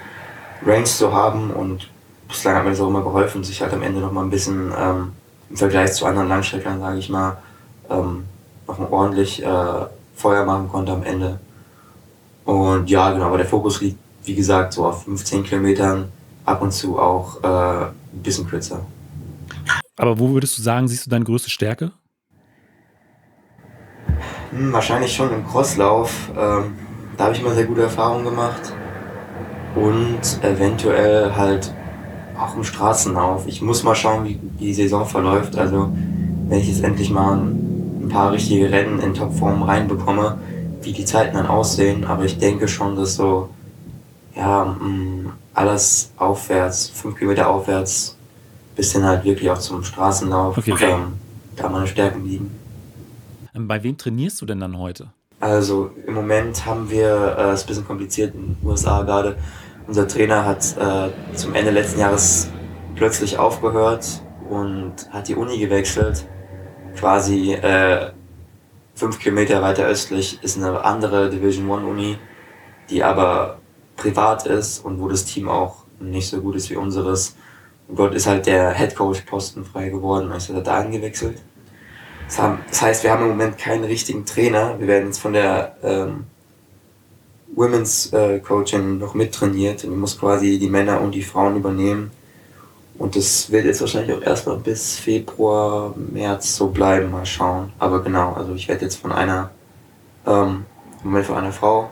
Range 0.64 0.84
zu 0.84 1.12
haben 1.12 1.50
und 1.50 1.90
bislang 2.28 2.56
hat 2.56 2.64
mir 2.64 2.70
das 2.70 2.80
auch 2.80 2.88
immer 2.88 3.02
geholfen, 3.02 3.44
sich 3.44 3.60
halt 3.60 3.74
am 3.74 3.82
Ende 3.82 4.00
noch 4.00 4.12
mal 4.12 4.22
ein 4.22 4.30
bisschen 4.30 4.72
ähm, 4.76 5.12
im 5.50 5.56
Vergleich 5.56 5.92
zu 5.92 6.06
anderen 6.06 6.28
Langstreckern, 6.28 6.80
sage 6.80 6.98
ich 6.98 7.10
mal, 7.10 7.36
ähm, 7.90 8.24
noch 8.66 8.78
mal 8.78 8.88
ordentlich 8.90 9.42
äh, 9.44 9.86
Feuer 10.22 10.44
machen 10.44 10.68
konnte 10.68 10.92
am 10.92 11.02
Ende. 11.02 11.40
Und 12.44 12.88
ja, 12.88 13.12
genau, 13.12 13.26
aber 13.26 13.38
der 13.38 13.46
Fokus 13.46 13.80
liegt, 13.80 13.98
wie 14.24 14.34
gesagt, 14.34 14.72
so 14.72 14.86
auf 14.86 15.04
15 15.04 15.44
Kilometern, 15.44 16.10
ab 16.44 16.62
und 16.62 16.72
zu 16.72 16.98
auch 16.98 17.42
äh, 17.42 17.86
ein 17.86 18.22
bisschen 18.22 18.46
kürzer. 18.46 18.80
Aber 19.96 20.18
wo 20.18 20.30
würdest 20.30 20.56
du 20.58 20.62
sagen, 20.62 20.88
siehst 20.88 21.06
du 21.06 21.10
deine 21.10 21.24
größte 21.24 21.50
Stärke? 21.50 21.92
Hm, 24.50 24.72
wahrscheinlich 24.72 25.14
schon 25.14 25.32
im 25.32 25.46
Crosslauf. 25.46 26.30
Ähm, 26.36 26.74
da 27.16 27.24
habe 27.24 27.34
ich 27.34 27.40
immer 27.40 27.54
sehr 27.54 27.66
gute 27.66 27.82
Erfahrungen 27.82 28.24
gemacht. 28.24 28.72
Und 29.74 30.20
eventuell 30.42 31.34
halt 31.34 31.72
auch 32.38 32.56
im 32.56 32.64
Straßenlauf. 32.64 33.46
Ich 33.46 33.62
muss 33.62 33.82
mal 33.82 33.94
schauen, 33.94 34.24
wie 34.24 34.38
die 34.60 34.74
Saison 34.74 35.06
verläuft. 35.06 35.56
Also, 35.56 35.92
wenn 36.48 36.58
ich 36.58 36.68
jetzt 36.68 36.84
endlich 36.84 37.10
mal 37.10 37.36
ein 37.36 37.61
paar 38.12 38.32
richtige 38.32 38.70
Rennen 38.70 39.00
in 39.00 39.14
Topform 39.14 39.62
reinbekomme, 39.62 40.38
wie 40.82 40.92
die 40.92 41.04
Zeiten 41.04 41.36
dann 41.36 41.46
aussehen. 41.46 42.04
Aber 42.04 42.24
ich 42.24 42.38
denke 42.38 42.68
schon, 42.68 42.96
dass 42.96 43.16
so, 43.16 43.48
ja, 44.36 44.64
mm, 44.64 45.32
alles 45.54 46.10
aufwärts, 46.16 46.88
fünf 46.88 47.16
Kilometer 47.18 47.48
aufwärts, 47.48 48.16
bis 48.76 48.92
dann 48.92 49.04
halt 49.04 49.24
wirklich 49.24 49.50
auch 49.50 49.58
zum 49.58 49.82
Straßenlauf, 49.82 50.56
okay. 50.56 50.74
ähm, 50.80 51.14
da 51.56 51.68
meine 51.68 51.86
Stärken 51.86 52.24
liegen. 52.24 52.50
Ähm, 53.54 53.68
bei 53.68 53.82
wem 53.82 53.96
trainierst 53.96 54.40
du 54.40 54.46
denn 54.46 54.60
dann 54.60 54.78
heute? 54.78 55.08
Also 55.40 55.90
im 56.06 56.14
Moment 56.14 56.64
haben 56.66 56.88
wir 56.88 57.36
äh, 57.36 57.50
es 57.50 57.62
äh, 57.62 57.64
ein 57.64 57.66
bisschen 57.66 57.86
kompliziert 57.86 58.34
in 58.34 58.54
den 58.54 58.56
USA 58.64 59.02
gerade. 59.02 59.36
Unser 59.88 60.06
Trainer 60.06 60.44
hat 60.44 60.76
äh, 60.78 61.10
zum 61.34 61.54
Ende 61.54 61.72
letzten 61.72 62.00
Jahres 62.00 62.48
plötzlich 62.94 63.38
aufgehört 63.38 64.22
und 64.48 64.92
hat 65.10 65.28
die 65.28 65.34
Uni 65.34 65.58
gewechselt 65.58 66.26
quasi 66.96 67.52
äh, 67.54 68.10
fünf 68.94 69.18
Kilometer 69.18 69.62
weiter 69.62 69.84
östlich 69.84 70.42
ist 70.42 70.56
eine 70.56 70.84
andere 70.84 71.30
Division 71.30 71.68
One 71.68 71.86
Uni, 71.86 72.18
die 72.90 73.02
aber 73.02 73.58
privat 73.96 74.46
ist 74.46 74.84
und 74.84 75.00
wo 75.00 75.08
das 75.08 75.24
Team 75.24 75.48
auch 75.48 75.84
nicht 76.00 76.28
so 76.28 76.40
gut 76.40 76.56
ist 76.56 76.70
wie 76.70 76.76
unseres. 76.76 77.36
Und 77.88 77.98
dort 77.98 78.14
ist 78.14 78.26
halt 78.26 78.46
der 78.46 78.70
Headcoach-Posten 78.70 79.64
frei 79.64 79.88
geworden, 79.88 80.32
also 80.32 80.54
hat 80.54 80.60
er 80.60 80.64
da 80.64 80.78
angewechselt. 80.80 81.38
Das 82.28 82.80
heißt, 82.80 83.04
wir 83.04 83.10
haben 83.10 83.22
im 83.24 83.30
Moment 83.30 83.58
keinen 83.58 83.84
richtigen 83.84 84.24
Trainer. 84.24 84.78
Wir 84.78 84.86
werden 84.86 85.06
jetzt 85.06 85.18
von 85.18 85.34
der 85.34 85.76
ähm, 85.82 86.24
Women's 87.54 88.12
äh, 88.12 88.38
Coaching 88.38 88.98
noch 88.98 89.14
mittrainiert. 89.14 89.84
Und 89.84 89.98
muss 89.98 90.18
quasi 90.18 90.58
die 90.58 90.70
Männer 90.70 91.00
und 91.02 91.14
die 91.14 91.22
Frauen 91.22 91.56
übernehmen. 91.56 92.10
Und 92.98 93.16
das 93.16 93.50
wird 93.50 93.64
jetzt 93.64 93.80
wahrscheinlich 93.80 94.16
auch 94.16 94.22
erstmal 94.22 94.58
bis 94.58 94.98
Februar, 94.98 95.94
März 95.96 96.56
so 96.56 96.68
bleiben, 96.68 97.10
mal 97.10 97.26
schauen. 97.26 97.72
Aber 97.78 98.02
genau, 98.02 98.34
also 98.34 98.54
ich 98.54 98.68
werde 98.68 98.82
jetzt 98.82 98.96
von 98.96 99.12
einer, 99.12 99.50
ähm, 100.26 100.66
im 101.02 101.10
Moment 101.10 101.26
von 101.26 101.36
einer 101.36 101.52
Frau 101.52 101.90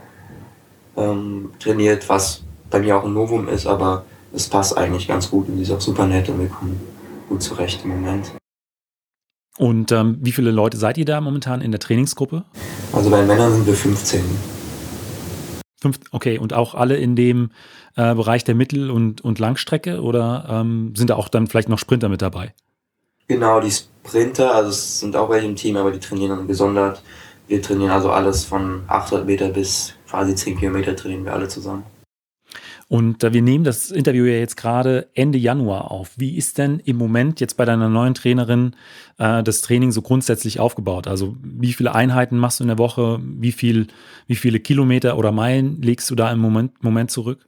ähm, 0.97 1.51
trainiert, 1.59 2.09
was 2.09 2.43
bei 2.71 2.79
mir 2.81 2.97
auch 2.97 3.05
ein 3.05 3.13
Novum 3.13 3.49
ist, 3.49 3.67
aber 3.67 4.05
es 4.33 4.49
passt 4.49 4.77
eigentlich 4.77 5.09
ganz 5.09 5.31
gut 5.31 5.49
und 5.49 5.57
sie 5.57 5.63
ist 5.63 5.73
auch 5.73 5.81
super 5.81 6.07
nett 6.07 6.29
und 6.29 6.39
wir 6.39 6.49
kommen 6.49 6.81
gut 7.29 7.43
zurecht 7.43 7.81
im 7.85 7.91
Moment. 7.91 8.33
Und 9.59 9.93
ähm, 9.93 10.19
wie 10.21 10.33
viele 10.33 10.51
Leute 10.51 10.77
seid 10.77 10.97
ihr 10.97 11.05
da 11.05 11.21
momentan 11.21 11.61
in 11.61 11.71
der 11.71 11.81
Trainingsgruppe? 11.81 12.45
Also 12.93 13.11
bei 13.11 13.19
den 13.19 13.27
Männern 13.27 13.53
sind 13.53 13.67
wir 13.67 13.75
15. 13.75 14.23
Fünf, 15.81 15.99
okay, 16.11 16.39
und 16.39 16.53
auch 16.53 16.75
alle 16.75 16.97
in 16.97 17.17
dem 17.17 17.51
äh, 17.97 18.15
Bereich 18.15 18.45
der 18.45 18.55
Mittel- 18.55 18.91
und, 18.91 19.23
und 19.23 19.39
Langstrecke 19.39 20.03
oder 20.03 20.47
ähm, 20.49 20.95
sind 20.95 21.11
da 21.11 21.17
auch 21.17 21.29
dann 21.29 21.47
vielleicht 21.47 21.69
noch 21.69 21.79
Sprinter 21.79 22.09
mit 22.09 22.21
dabei? 22.21 22.53
Genau, 23.29 23.61
die 23.61 23.71
Sprinter, 23.71 24.55
also 24.55 24.71
es 24.71 25.01
sind 25.01 25.17
auch 25.17 25.31
welche 25.31 25.47
im 25.47 25.57
Team, 25.57 25.77
aber 25.77 25.91
die 25.91 26.01
trainieren 26.01 26.37
dann 26.37 26.47
gesondert. 26.47 27.03
Wir 27.49 27.63
trainieren 27.63 27.91
also 27.91 28.11
alles 28.11 28.45
von 28.45 28.83
800 28.89 29.27
Meter 29.27 29.49
bis 29.49 29.95
quasi 30.09 30.35
10 30.35 30.59
Kilometer 30.59 30.95
trainieren 30.95 31.25
wir 31.25 31.33
alle 31.33 31.49
zusammen. 31.49 31.85
Und 32.91 33.23
äh, 33.23 33.33
wir 33.33 33.41
nehmen 33.41 33.63
das 33.63 33.93
Interview 33.93 34.25
ja 34.25 34.39
jetzt 34.39 34.57
gerade 34.57 35.07
Ende 35.15 35.39
Januar 35.39 35.93
auf. 35.93 36.11
Wie 36.17 36.37
ist 36.37 36.59
denn 36.59 36.81
im 36.85 36.97
Moment 36.97 37.39
jetzt 37.39 37.57
bei 37.57 37.65
deiner 37.65 37.89
neuen 37.89 38.15
Trainerin 38.15 38.75
äh, 39.17 39.45
das 39.45 39.63
Training 39.63 39.93
so 39.93 40.03
grundsätzlich 40.03 40.59
aufgebaut? 40.59 41.07
Also 41.07 41.37
wie 41.41 41.73
viele 41.73 41.95
Einheiten 41.95 42.37
machst 42.37 42.59
du 42.59 42.65
in 42.65 42.69
der 42.69 42.79
Woche? 42.79 43.21
Wie, 43.23 43.53
viel, 43.53 43.87
wie 44.27 44.35
viele 44.35 44.59
Kilometer 44.59 45.17
oder 45.17 45.31
Meilen 45.31 45.81
legst 45.81 46.11
du 46.11 46.17
da 46.17 46.33
im 46.33 46.41
Moment, 46.41 46.83
Moment 46.83 47.13
zurück? 47.13 47.47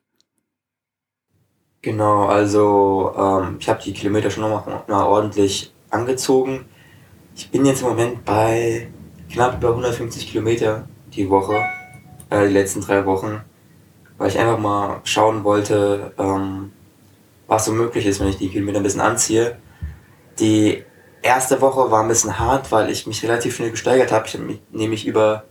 Genau, 1.82 2.26
also 2.26 3.12
ähm, 3.18 3.56
ich 3.58 3.68
habe 3.68 3.82
die 3.82 3.94
Kilometer 3.94 4.30
schon 4.30 4.48
noch 4.48 4.64
mal 4.86 5.04
ordentlich 5.04 5.72
angezogen. 5.90 6.66
Ich 7.34 7.50
bin 7.50 7.66
jetzt 7.66 7.82
im 7.82 7.88
Moment 7.88 8.24
bei 8.24 8.92
knapp 9.28 9.58
über 9.58 9.70
150 9.70 10.30
Kilometer 10.30 10.86
die 11.12 11.28
Woche, 11.28 11.56
äh, 12.30 12.46
die 12.46 12.52
letzten 12.52 12.80
drei 12.80 13.04
Wochen 13.06 13.40
weil 14.22 14.28
ich 14.28 14.38
einfach 14.38 14.58
mal 14.58 15.00
schauen 15.02 15.42
wollte, 15.42 16.12
ähm, 16.16 16.70
was 17.48 17.64
so 17.64 17.72
möglich 17.72 18.06
ist, 18.06 18.20
wenn 18.20 18.28
ich 18.28 18.36
die 18.36 18.50
Kilometer 18.50 18.78
ein 18.78 18.84
bisschen 18.84 19.00
anziehe. 19.00 19.58
Die 20.38 20.84
erste 21.22 21.60
Woche 21.60 21.90
war 21.90 22.04
ein 22.04 22.08
bisschen 22.08 22.38
hart, 22.38 22.70
weil 22.70 22.88
ich 22.88 23.04
mich 23.08 23.20
relativ 23.24 23.56
schnell 23.56 23.72
gesteigert 23.72 24.12
habe. 24.12 24.28
Ich 24.28 24.34
habe 24.34 24.60
nämlich 24.70 25.08
über 25.08 25.42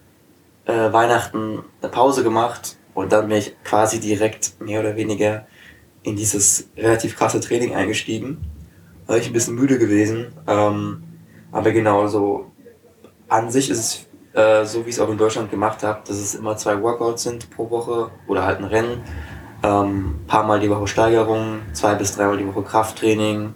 äh, 0.63 0.93
Weihnachten 0.93 1.65
eine 1.81 1.91
Pause 1.91 2.23
gemacht 2.23 2.77
und 2.93 3.11
dann 3.11 3.27
bin 3.27 3.39
ich 3.39 3.61
quasi 3.65 3.99
direkt 3.99 4.61
mehr 4.61 4.79
oder 4.79 4.95
weniger 4.95 5.47
in 6.03 6.15
dieses 6.15 6.69
relativ 6.77 7.17
krasse 7.17 7.41
Training 7.41 7.75
eingestiegen. 7.75 8.37
Da 9.05 9.13
war 9.13 9.19
ich 9.19 9.27
ein 9.27 9.33
bisschen 9.33 9.55
müde 9.55 9.79
gewesen. 9.79 10.31
Ähm, 10.47 11.03
aber 11.51 11.73
genau 11.73 12.07
so 12.07 12.49
an 13.27 13.51
sich 13.51 13.69
ist 13.69 13.79
es 13.79 14.05
äh, 14.33 14.65
so 14.65 14.85
wie 14.85 14.89
ich 14.89 14.95
es 14.95 15.01
auch 15.01 15.09
in 15.09 15.17
Deutschland 15.17 15.51
gemacht 15.51 15.83
habe, 15.83 15.99
dass 16.07 16.17
es 16.17 16.35
immer 16.35 16.57
zwei 16.57 16.81
Workouts 16.81 17.23
sind 17.23 17.49
pro 17.49 17.69
Woche 17.69 18.11
oder 18.27 18.45
halt 18.45 18.59
ein 18.59 18.65
Rennen. 18.65 19.01
Ähm, 19.63 20.19
paar 20.27 20.43
Mal 20.43 20.59
die 20.59 20.69
Woche 20.69 20.87
Steigerung, 20.87 21.59
zwei 21.73 21.95
bis 21.95 22.15
dreimal 22.15 22.37
die 22.37 22.47
Woche 22.47 22.63
Krafttraining, 22.63 23.53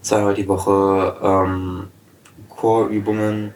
zweimal 0.00 0.34
die 0.34 0.46
Woche 0.46 1.16
ähm, 1.22 1.88
Core-Übungen 2.48 3.54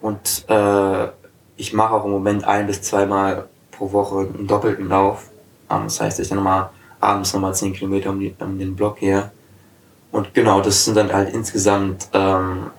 und 0.00 0.44
äh, 0.48 1.08
ich 1.56 1.72
mache 1.72 1.94
auch 1.94 2.04
im 2.04 2.12
Moment 2.12 2.44
ein 2.44 2.66
bis 2.66 2.82
zweimal 2.82 3.48
pro 3.70 3.92
Woche 3.92 4.20
einen 4.20 4.46
doppelten 4.46 4.88
Lauf. 4.88 5.30
Ähm, 5.70 5.84
das 5.84 6.00
heißt, 6.00 6.20
ich 6.20 6.28
dann 6.28 6.36
nochmal 6.36 6.70
abends 7.00 7.32
nochmal 7.32 7.54
10 7.54 7.72
Kilometer 7.72 8.10
um, 8.10 8.20
die, 8.20 8.34
um 8.38 8.58
den 8.58 8.76
Block 8.76 9.00
her. 9.00 9.32
Und 10.12 10.34
genau, 10.34 10.60
das 10.60 10.84
sind 10.84 10.96
dann 10.96 11.12
halt 11.12 11.32
insgesamt 11.32 12.08
ähm, 12.12 12.70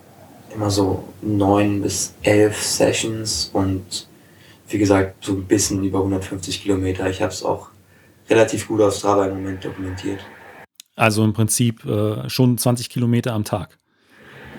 immer 0.53 0.69
so 0.69 1.03
neun 1.21 1.81
bis 1.81 2.13
elf 2.23 2.61
Sessions 2.61 3.49
und 3.53 4.07
wie 4.67 4.77
gesagt, 4.77 5.23
so 5.25 5.33
ein 5.33 5.45
bisschen 5.45 5.83
über 5.83 5.99
150 5.99 6.61
Kilometer. 6.61 7.09
Ich 7.09 7.21
habe 7.21 7.31
es 7.31 7.43
auch 7.43 7.69
relativ 8.29 8.67
gut 8.67 8.81
auf 8.81 8.95
Strava 8.95 9.25
im 9.25 9.35
Moment 9.35 9.63
dokumentiert. 9.63 10.19
Also 10.95 11.23
im 11.23 11.33
Prinzip 11.33 11.85
äh, 11.85 12.29
schon 12.29 12.57
20 12.57 12.89
Kilometer 12.89 13.33
am 13.33 13.43
Tag. 13.43 13.77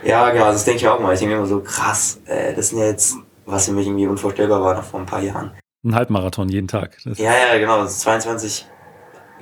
Ja, 0.04 0.30
genau, 0.30 0.46
das 0.46 0.64
denke 0.64 0.80
ich 0.80 0.88
auch 0.88 1.00
mal. 1.00 1.14
Ich 1.14 1.20
denke 1.20 1.36
immer 1.36 1.46
so, 1.46 1.60
krass, 1.60 2.20
äh, 2.26 2.54
das 2.54 2.70
sind 2.70 2.78
ja 2.78 2.86
jetzt, 2.86 3.16
was 3.46 3.66
für 3.66 3.72
mich 3.72 3.86
irgendwie 3.86 4.06
unvorstellbar 4.06 4.62
war 4.62 4.74
noch 4.74 4.84
vor 4.84 5.00
ein 5.00 5.06
paar 5.06 5.22
Jahren. 5.22 5.52
Ein 5.84 5.94
Halbmarathon 5.94 6.48
jeden 6.48 6.68
Tag. 6.68 6.98
Das 7.04 7.18
ja, 7.18 7.32
ja, 7.32 7.58
genau, 7.58 7.78
das 7.82 7.92
ist 7.92 8.00
22 8.00 8.66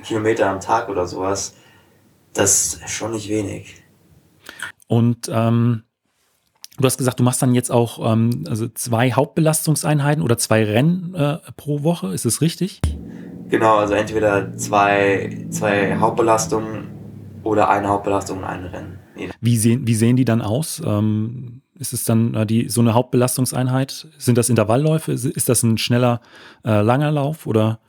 Kilometer 0.03 0.49
am 0.49 0.59
Tag 0.59 0.89
oder 0.89 1.05
sowas. 1.07 1.55
Das 2.33 2.75
ist 2.75 2.89
schon 2.89 3.11
nicht 3.11 3.29
wenig. 3.29 3.83
Und 4.87 5.29
ähm, 5.31 5.83
Du 6.81 6.85
hast 6.87 6.97
gesagt, 6.97 7.19
du 7.19 7.23
machst 7.23 7.41
dann 7.41 7.53
jetzt 7.53 7.71
auch 7.71 8.11
ähm, 8.11 8.43
also 8.49 8.67
zwei 8.67 9.11
Hauptbelastungseinheiten 9.11 10.23
oder 10.23 10.37
zwei 10.37 10.63
Rennen 10.63 11.13
äh, 11.13 11.37
pro 11.55 11.83
Woche. 11.83 12.07
Ist 12.07 12.25
das 12.25 12.41
richtig? 12.41 12.81
Genau, 13.49 13.77
also 13.77 13.93
entweder 13.93 14.55
zwei, 14.57 15.45
zwei 15.49 15.97
Hauptbelastungen 15.97 16.89
oder 17.43 17.69
eine 17.69 17.87
Hauptbelastung 17.87 18.39
und 18.39 18.43
ein 18.45 18.65
Rennen. 18.65 18.99
Wie 19.41 19.57
sehen, 19.57 19.85
wie 19.85 19.93
sehen 19.93 20.15
die 20.15 20.25
dann 20.25 20.41
aus? 20.41 20.81
Ähm, 20.85 21.61
ist 21.77 21.93
es 21.93 22.03
dann 22.03 22.33
äh, 22.33 22.45
die, 22.45 22.69
so 22.69 22.81
eine 22.81 22.93
Hauptbelastungseinheit? 22.93 24.07
Sind 24.17 24.37
das 24.37 24.49
Intervallläufe? 24.49 25.11
Ist 25.11 25.49
das 25.49 25.63
ein 25.63 25.77
schneller, 25.77 26.21
äh, 26.65 26.81
langer 26.81 27.11
Lauf 27.11 27.45
oder 27.45 27.79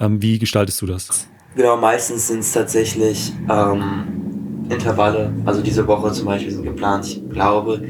ähm, 0.00 0.20
wie 0.20 0.38
gestaltest 0.38 0.82
du 0.82 0.86
das? 0.86 1.28
Genau, 1.54 1.76
meistens 1.76 2.28
sind 2.28 2.40
es 2.40 2.52
tatsächlich 2.52 3.32
ähm, 3.48 4.66
Intervalle. 4.68 5.32
Also 5.44 5.62
diese 5.62 5.86
Woche 5.86 6.12
zum 6.12 6.26
Beispiel 6.26 6.50
sind 6.50 6.64
geplant, 6.64 7.06
ich 7.06 7.30
glaube, 7.30 7.82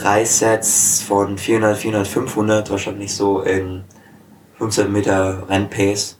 drei 0.00 0.24
Sets 0.24 1.02
von 1.02 1.38
400, 1.38 1.76
400, 1.76 2.06
500, 2.06 2.70
wahrscheinlich 2.70 3.14
so 3.14 3.42
in 3.42 3.84
500 4.58 4.90
Meter 4.90 5.48
Rennpace. 5.48 6.18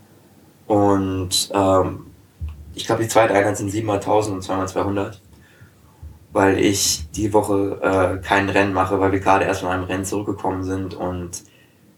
Und 0.66 1.50
ähm, 1.52 2.06
ich 2.74 2.86
glaube, 2.86 3.02
die 3.02 3.08
zweite 3.08 3.34
Einheit 3.34 3.56
sind 3.56 3.72
7x1000 3.72 4.30
und 4.32 4.44
2x200. 4.44 5.18
Weil 6.32 6.58
ich 6.58 7.10
die 7.12 7.32
Woche 7.32 7.80
äh, 7.82 8.24
kein 8.24 8.48
Rennen 8.50 8.72
mache, 8.74 9.00
weil 9.00 9.12
wir 9.12 9.20
gerade 9.20 9.44
erst 9.44 9.62
von 9.62 9.70
einem 9.70 9.84
Rennen 9.84 10.04
zurückgekommen 10.04 10.62
sind. 10.62 10.94
Und 10.94 11.42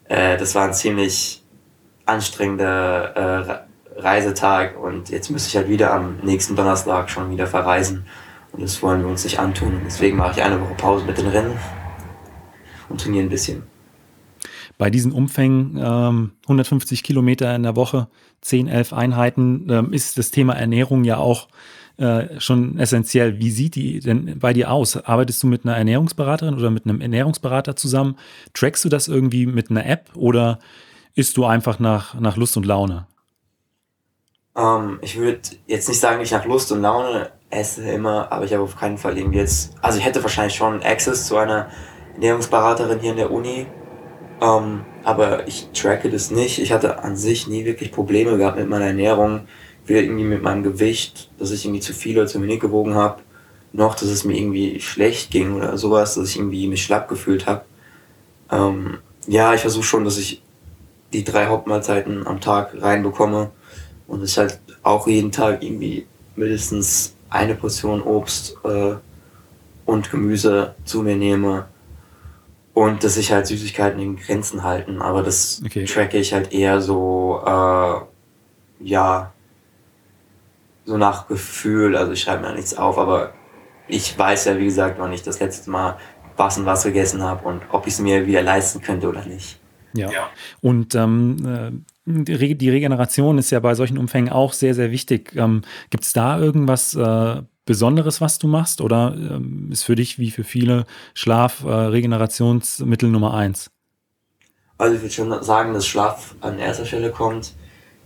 äh, 0.04 0.36
das 0.36 0.54
war 0.54 0.64
ein 0.64 0.74
ziemlich 0.74 1.42
anstrengender 2.06 3.16
äh, 3.16 4.00
Reisetag. 4.00 4.78
Und 4.78 5.10
jetzt 5.10 5.30
müsste 5.30 5.48
ich 5.48 5.56
halt 5.56 5.68
wieder 5.68 5.92
am 5.92 6.18
nächsten 6.22 6.56
Donnerstag 6.56 7.10
schon 7.10 7.30
wieder 7.30 7.46
verreisen. 7.46 8.06
Und 8.52 8.62
das 8.62 8.82
wollen 8.82 9.02
wir 9.02 9.08
uns 9.08 9.24
nicht 9.24 9.38
antun. 9.38 9.80
Deswegen 9.84 10.16
mache 10.16 10.38
ich 10.38 10.42
eine 10.42 10.60
Woche 10.60 10.74
Pause 10.74 11.04
mit 11.04 11.18
den 11.18 11.26
Rennen 11.26 11.56
und 12.88 13.00
trainiere 13.00 13.24
ein 13.24 13.30
bisschen. 13.30 13.62
Bei 14.78 14.90
diesen 14.90 15.12
Umfängen, 15.12 15.78
ähm, 15.78 16.32
150 16.44 17.02
Kilometer 17.02 17.54
in 17.54 17.62
der 17.62 17.76
Woche, 17.76 18.08
10, 18.40 18.66
11 18.66 18.92
Einheiten, 18.92 19.66
ähm, 19.70 19.92
ist 19.92 20.16
das 20.18 20.30
Thema 20.30 20.54
Ernährung 20.54 21.04
ja 21.04 21.18
auch 21.18 21.48
äh, 21.98 22.40
schon 22.40 22.78
essentiell. 22.78 23.38
Wie 23.38 23.50
sieht 23.50 23.74
die 23.74 24.00
denn 24.00 24.38
bei 24.38 24.54
dir 24.54 24.70
aus? 24.70 24.96
Arbeitest 24.96 25.42
du 25.42 25.46
mit 25.46 25.66
einer 25.66 25.76
Ernährungsberaterin 25.76 26.54
oder 26.54 26.70
mit 26.70 26.86
einem 26.86 27.02
Ernährungsberater 27.02 27.76
zusammen? 27.76 28.16
Trackst 28.54 28.84
du 28.84 28.88
das 28.88 29.06
irgendwie 29.06 29.44
mit 29.44 29.70
einer 29.70 29.84
App 29.84 30.08
oder 30.14 30.60
isst 31.14 31.36
du 31.36 31.44
einfach 31.44 31.78
nach, 31.78 32.18
nach 32.18 32.38
Lust 32.38 32.56
und 32.56 32.64
Laune? 32.64 33.06
Ähm, 34.56 34.98
ich 35.02 35.18
würde 35.18 35.40
jetzt 35.66 35.88
nicht 35.90 36.00
sagen, 36.00 36.22
ich 36.22 36.30
nach 36.30 36.46
Lust 36.46 36.72
und 36.72 36.80
Laune 36.80 37.30
esse 37.50 37.82
immer, 37.90 38.30
aber 38.30 38.44
ich 38.44 38.52
habe 38.52 38.62
auf 38.62 38.76
keinen 38.76 38.98
Fall 38.98 39.18
irgendwie 39.18 39.38
jetzt, 39.38 39.74
also 39.82 39.98
ich 39.98 40.04
hätte 40.04 40.22
wahrscheinlich 40.22 40.54
schon 40.54 40.82
Access 40.82 41.26
zu 41.26 41.36
einer 41.36 41.68
Ernährungsberaterin 42.14 43.00
hier 43.00 43.10
in 43.10 43.16
der 43.16 43.30
Uni, 43.30 43.66
ähm, 44.40 44.82
aber 45.02 45.46
ich 45.48 45.68
tracke 45.72 46.10
das 46.10 46.30
nicht. 46.30 46.58
Ich 46.58 46.72
hatte 46.72 47.02
an 47.02 47.16
sich 47.16 47.46
nie 47.48 47.64
wirklich 47.64 47.92
Probleme 47.92 48.36
gehabt 48.36 48.56
mit 48.56 48.68
meiner 48.68 48.86
Ernährung, 48.86 49.42
weder 49.84 50.02
irgendwie 50.02 50.24
mit 50.24 50.42
meinem 50.42 50.62
Gewicht, 50.62 51.30
dass 51.38 51.50
ich 51.50 51.64
irgendwie 51.64 51.80
zu 51.80 51.92
viel 51.92 52.16
oder 52.18 52.26
zu 52.26 52.40
wenig 52.40 52.60
gewogen 52.60 52.94
habe, 52.94 53.22
noch 53.72 53.94
dass 53.94 54.08
es 54.08 54.24
mir 54.24 54.36
irgendwie 54.36 54.80
schlecht 54.80 55.30
ging 55.30 55.54
oder 55.54 55.76
sowas, 55.76 56.14
dass 56.14 56.28
ich 56.28 56.36
irgendwie 56.36 56.68
mich 56.68 56.84
schlapp 56.84 57.08
gefühlt 57.08 57.46
habe. 57.46 57.64
Ähm, 58.50 58.98
ja, 59.26 59.54
ich 59.54 59.60
versuche 59.60 59.84
schon, 59.84 60.04
dass 60.04 60.18
ich 60.18 60.42
die 61.12 61.24
drei 61.24 61.46
Hauptmahlzeiten 61.46 62.26
am 62.26 62.40
Tag 62.40 62.74
reinbekomme 62.80 63.50
und 64.06 64.22
ich 64.22 64.38
halt 64.38 64.60
auch 64.82 65.06
jeden 65.06 65.32
Tag 65.32 65.62
irgendwie 65.62 66.06
mindestens 66.36 67.14
eine 67.30 67.54
Portion 67.54 68.02
Obst 68.02 68.56
äh, 68.64 68.94
und 69.86 70.10
Gemüse 70.10 70.74
zu 70.84 71.02
mir 71.02 71.16
nehme. 71.16 71.66
Und 72.74 73.02
dass 73.02 73.14
sich 73.14 73.32
halt 73.32 73.46
Süßigkeiten 73.46 74.00
in 74.00 74.16
Grenzen 74.16 74.62
halten. 74.62 75.02
Aber 75.02 75.22
das 75.22 75.60
okay. 75.64 75.84
tracke 75.84 76.18
ich 76.18 76.32
halt 76.32 76.52
eher 76.52 76.80
so, 76.80 77.42
äh, 77.44 78.84
ja, 78.84 79.32
so 80.84 80.96
nach 80.96 81.26
Gefühl. 81.28 81.96
Also 81.96 82.12
ich 82.12 82.20
schreibe 82.22 82.42
mir 82.42 82.54
nichts 82.54 82.76
auf, 82.76 82.98
aber 82.98 83.32
ich 83.88 84.16
weiß 84.16 84.46
ja, 84.46 84.58
wie 84.58 84.64
gesagt, 84.64 84.98
noch 84.98 85.08
nicht 85.08 85.26
das 85.26 85.40
letzte 85.40 85.70
Mal 85.70 85.98
was 86.36 86.58
und 86.58 86.64
was 86.64 86.84
gegessen 86.84 87.22
habe 87.22 87.46
und 87.46 87.62
ob 87.70 87.86
ich 87.86 87.94
es 87.94 88.00
mir 88.00 88.26
wieder 88.26 88.42
leisten 88.42 88.80
könnte 88.80 89.08
oder 89.08 89.24
nicht. 89.24 89.60
Ja. 89.92 90.10
ja. 90.10 90.30
Und 90.60 90.94
ähm, 90.94 91.84
äh, 91.86 91.89
die 92.06 92.70
Regeneration 92.70 93.38
ist 93.38 93.50
ja 93.50 93.60
bei 93.60 93.74
solchen 93.74 93.98
Umfängen 93.98 94.32
auch 94.32 94.52
sehr, 94.52 94.74
sehr 94.74 94.90
wichtig. 94.90 95.34
Ähm, 95.36 95.62
Gibt 95.90 96.04
es 96.04 96.12
da 96.12 96.38
irgendwas 96.38 96.94
äh, 96.94 97.42
Besonderes, 97.66 98.20
was 98.20 98.38
du 98.38 98.48
machst? 98.48 98.80
Oder 98.80 99.14
ähm, 99.16 99.68
ist 99.70 99.84
für 99.84 99.94
dich 99.94 100.18
wie 100.18 100.30
für 100.30 100.44
viele 100.44 100.86
Schlaf 101.14 101.62
äh, 101.64 101.68
Regenerationsmittel 101.68 103.10
Nummer 103.10 103.34
eins? 103.34 103.70
Also 104.78 104.96
ich 104.96 105.02
würde 105.02 105.14
schon 105.14 105.42
sagen, 105.42 105.74
dass 105.74 105.86
Schlaf 105.86 106.34
an 106.40 106.58
erster 106.58 106.86
Stelle 106.86 107.10
kommt. 107.10 107.52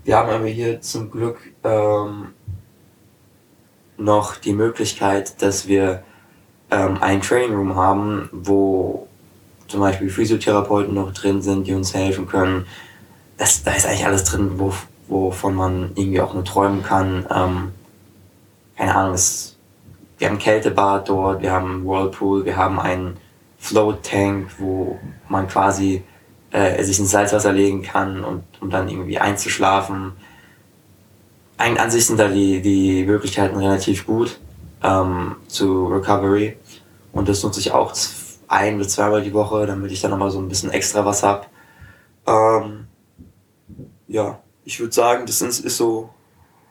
Wir 0.04 0.16
haben 0.16 0.28
aber 0.28 0.48
hier 0.48 0.80
zum 0.80 1.10
Glück 1.10 1.38
ähm, 1.62 2.34
noch 3.96 4.36
die 4.36 4.52
Möglichkeit, 4.52 5.40
dass 5.40 5.68
wir 5.68 6.02
ähm, 6.70 6.98
ein 7.00 7.22
Training 7.22 7.54
Room 7.54 7.76
haben, 7.76 8.28
wo 8.32 9.06
zum 9.68 9.80
Beispiel 9.80 10.10
Physiotherapeuten 10.10 10.94
noch 10.94 11.12
drin 11.12 11.42
sind, 11.42 11.66
die 11.66 11.72
uns 11.72 11.94
helfen 11.94 12.26
können. 12.26 12.66
Das, 13.36 13.62
da 13.62 13.72
ist 13.72 13.86
eigentlich 13.86 14.06
alles 14.06 14.24
drin, 14.24 14.52
wo, 14.56 14.72
wovon 15.08 15.54
man 15.54 15.92
irgendwie 15.94 16.20
auch 16.20 16.34
nur 16.34 16.44
träumen 16.44 16.82
kann. 16.82 17.26
Ähm, 17.30 17.72
keine 18.76 18.94
Ahnung, 18.94 19.14
es, 19.14 19.56
wir 20.18 20.28
haben 20.28 20.36
ein 20.36 20.40
Kältebad 20.40 21.08
dort, 21.08 21.42
wir 21.42 21.52
haben 21.52 21.84
Whirlpool, 21.84 22.44
wir 22.44 22.56
haben 22.56 22.78
einen 22.78 23.16
Float 23.58 24.02
Tank, 24.02 24.50
wo 24.58 24.98
man 25.28 25.48
quasi 25.48 26.02
äh, 26.50 26.82
sich 26.84 26.98
ins 26.98 27.10
Salzwasser 27.10 27.52
legen 27.52 27.82
kann 27.82 28.22
und 28.24 28.44
um 28.60 28.70
dann 28.70 28.88
irgendwie 28.88 29.18
einzuschlafen. 29.18 30.12
Eigentlich 31.56 31.80
an 31.80 31.90
sich 31.90 32.06
sind 32.06 32.18
da 32.18 32.28
die, 32.28 32.60
die 32.62 33.04
Möglichkeiten 33.04 33.56
relativ 33.56 34.06
gut 34.06 34.38
ähm, 34.82 35.36
zu 35.48 35.86
Recovery. 35.86 36.56
Und 37.12 37.28
das 37.28 37.42
nutze 37.42 37.60
ich 37.60 37.72
auch 37.72 37.94
ein 38.48 38.78
bis 38.78 38.88
zweimal 38.90 39.22
die 39.22 39.32
Woche, 39.32 39.66
damit 39.66 39.90
ich 39.92 40.00
dann 40.00 40.10
nochmal 40.10 40.30
so 40.30 40.38
ein 40.38 40.48
bisschen 40.48 40.70
extra 40.70 41.04
was 41.04 41.22
hab. 41.22 41.48
Ähm, 42.26 42.86
ja, 44.14 44.38
ich 44.64 44.78
würde 44.78 44.94
sagen, 44.94 45.26
das 45.26 45.42
ist, 45.42 45.58
ist 45.64 45.76
so 45.76 46.08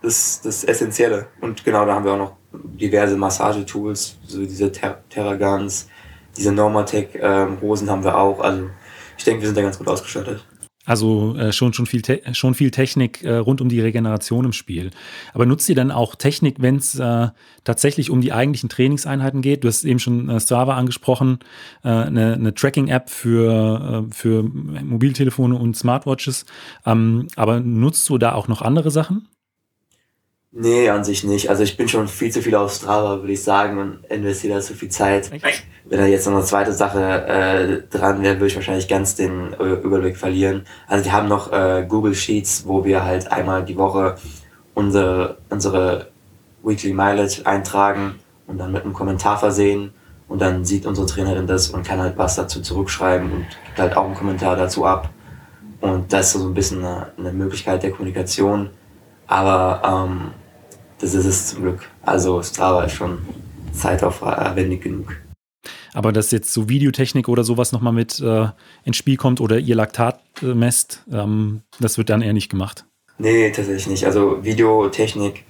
das, 0.02 0.40
das 0.42 0.64
Essentielle. 0.64 1.28
Und 1.42 1.66
genau, 1.66 1.86
da 1.86 1.94
haben 1.94 2.06
wir 2.06 2.14
auch 2.14 2.18
noch 2.18 2.36
diverse 2.54 3.18
Massagetools, 3.18 4.18
so 4.26 4.40
diese 4.40 4.72
Ter 4.72 5.04
Terragans, 5.10 5.90
diese 6.38 6.54
Normatec-Hosen 6.54 7.88
ähm, 7.88 7.92
haben 7.92 8.04
wir 8.04 8.18
auch. 8.18 8.40
Also 8.40 8.70
ich 9.18 9.26
denke, 9.26 9.42
wir 9.42 9.48
sind 9.48 9.58
da 9.58 9.62
ganz 9.62 9.78
gut 9.78 9.90
ausgestattet. 9.90 10.46
Also 10.86 11.36
äh, 11.38 11.54
schon, 11.54 11.74
schon, 11.74 11.86
viel 11.86 12.02
schon 12.34 12.56
viel 12.56 12.72
Technik 12.72 13.24
äh, 13.24 13.36
rund 13.36 13.62
um 13.62 13.70
die 13.70 13.80
Regeneration 13.80 14.46
im 14.46 14.54
Spiel. 14.54 14.92
Aber 15.34 15.46
nutzt 15.46 15.70
ihr 15.70 15.75
dann 15.75 15.92
auch 15.92 16.16
Technik, 16.16 16.58
wenn 16.60 16.75
es 16.75 17.00
äh, 17.00 17.30
tatsächlich 17.63 18.10
um 18.10 18.20
die 18.20 18.34
eigentlichen 18.34 18.68
Trainingseinheiten 18.68 19.42
geht? 19.42 19.63
Du 19.63 19.70
hast 19.70 19.86
eben 19.86 20.00
schon 20.00 20.30
äh, 20.30 20.40
Strava 20.42 20.75
angesprochen, 20.75 21.40
äh, 21.84 21.90
eine, 21.90 22.34
eine 22.34 22.54
Tracking-App 22.54 23.10
für, 23.10 24.08
äh, 24.10 24.13
für 24.13 24.44
Mobiltelefone 24.44 25.56
und 25.56 25.78
Smartwatches. 25.78 26.46
Ähm, 26.86 27.28
aber 27.38 27.62
nutzt 27.62 28.10
du 28.10 28.18
da 28.18 28.34
auch 28.34 28.50
noch 28.50 28.62
andere 28.62 28.92
Sachen? 28.92 29.30
Nee, 30.55 30.88
an 30.89 31.03
sich 31.03 31.24
nicht. 31.24 31.50
Also 31.50 31.63
ich 31.63 31.77
bin 31.77 31.89
schon 31.89 32.07
viel 32.07 32.31
zu 32.31 32.43
viel 32.43 32.53
auf 32.53 32.72
Strava, 32.72 33.22
würde 33.22 33.33
ich 33.33 33.41
sagen, 33.41 33.79
und 33.79 34.05
investiere 34.05 34.53
da 34.53 34.62
zu 34.62 34.75
viel 34.75 34.89
Zeit. 34.89 35.31
Wenn 35.86 36.00
da 36.00 36.05
jetzt 36.05 36.27
noch 36.27 36.33
eine 36.33 36.43
zweite 36.43 36.74
Sache 36.74 37.01
äh, 37.25 37.81
dran 37.89 38.22
wäre, 38.22 38.36
würde 38.36 38.48
ich 38.48 38.55
wahrscheinlich 38.55 38.88
ganz 38.88 39.15
den 39.15 39.53
äh, 39.53 39.63
Überblick 39.63 40.15
verlieren. 40.15 40.65
Also 40.88 41.05
wir 41.05 41.12
haben 41.12 41.27
noch 41.27 41.51
äh, 41.51 41.88
Google 41.89 42.13
Sheets, 42.13 42.67
wo 42.67 42.86
wir 42.86 43.03
halt 43.03 43.31
einmal 43.31 43.65
die 43.65 43.77
Woche 43.77 44.15
unsere, 44.75 45.39
unsere 45.50 46.10
Weekly 46.62 46.93
Mileage 46.93 47.41
eintragen 47.45 48.20
und 48.46 48.59
dann 48.59 48.72
mit 48.72 48.83
einem 48.83 48.94
Kommentar 48.94 49.39
versehen. 49.39 49.92
Und 50.27 50.39
dann 50.39 50.66
sieht 50.66 50.85
unsere 50.85 51.07
Trainerin 51.07 51.48
das 51.48 51.70
und 51.70 51.83
kann 51.83 52.00
halt 52.00 52.16
was 52.18 52.35
dazu 52.35 52.61
zurückschreiben 52.61 53.31
und 53.31 53.46
gibt 53.66 53.79
halt 53.79 53.98
auch 53.98 54.05
einen 54.05 54.16
Kommentar 54.16 54.55
dazu 54.55 54.85
ab. 54.85 55.09
Und 55.81 56.13
das 56.13 56.27
ist 56.27 56.42
so 56.42 56.48
ein 56.48 56.53
bisschen 56.53 56.85
eine, 56.85 57.07
eine 57.18 57.33
Möglichkeit 57.33 57.81
der 57.81 57.89
Kommunikation. 57.89 58.70
Aber 59.27 60.07
ähm, 60.07 60.31
das 61.00 61.14
ist 61.14 61.25
es 61.25 61.48
zum 61.48 61.64
Glück. 61.64 61.90
Also 62.03 62.42
Strava 62.42 62.84
ist 62.84 62.94
schon 62.94 63.20
zeitaufwendig 63.74 64.82
genug. 64.82 65.16
Aber 65.94 66.12
dass 66.12 66.32
jetzt 66.32 66.51
so 66.51 66.70
Videotechnik 66.70 67.29
oder 67.29 67.44
sowas 67.44 67.72
nochmal 67.72 67.94
mit 67.94 68.20
äh, 68.20 68.48
ins 68.84 68.98
Spiel 68.98 69.18
kommt 69.18 69.40
oder 69.40 69.60
ihr 69.60 69.75
Laktat 69.75 70.20
äh, 70.42 70.48
messt, 70.48 71.03
ähm, 71.12 71.62
das 71.79 71.98
wird 71.98 72.10
dann 72.10 72.22
eher 72.22 72.34
nicht 72.34 72.50
gemacht. 72.50 72.86
Nee, 73.18 73.51
tatsächlich 73.51 73.88
nicht. 73.88 74.06
Also 74.06 74.44
Videotechnik 74.44 75.46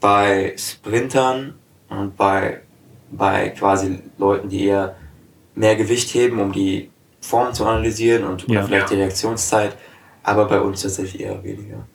bei 0.00 0.54
Sprintern 0.56 1.54
und 1.88 2.16
bei, 2.16 2.60
bei 3.10 3.50
quasi 3.50 4.00
Leuten, 4.18 4.48
die 4.48 4.66
eher 4.66 4.96
mehr 5.54 5.76
Gewicht 5.76 6.14
heben, 6.14 6.40
um 6.40 6.52
die 6.52 6.90
Form 7.20 7.52
zu 7.52 7.66
analysieren 7.66 8.24
und 8.24 8.46
ja. 8.48 8.62
vielleicht 8.62 8.90
die 8.90 8.94
Reaktionszeit, 8.94 9.76
aber 10.22 10.46
bei 10.46 10.60
uns 10.60 10.82
tatsächlich 10.82 11.22
eher 11.22 11.42
weniger. 11.42 11.86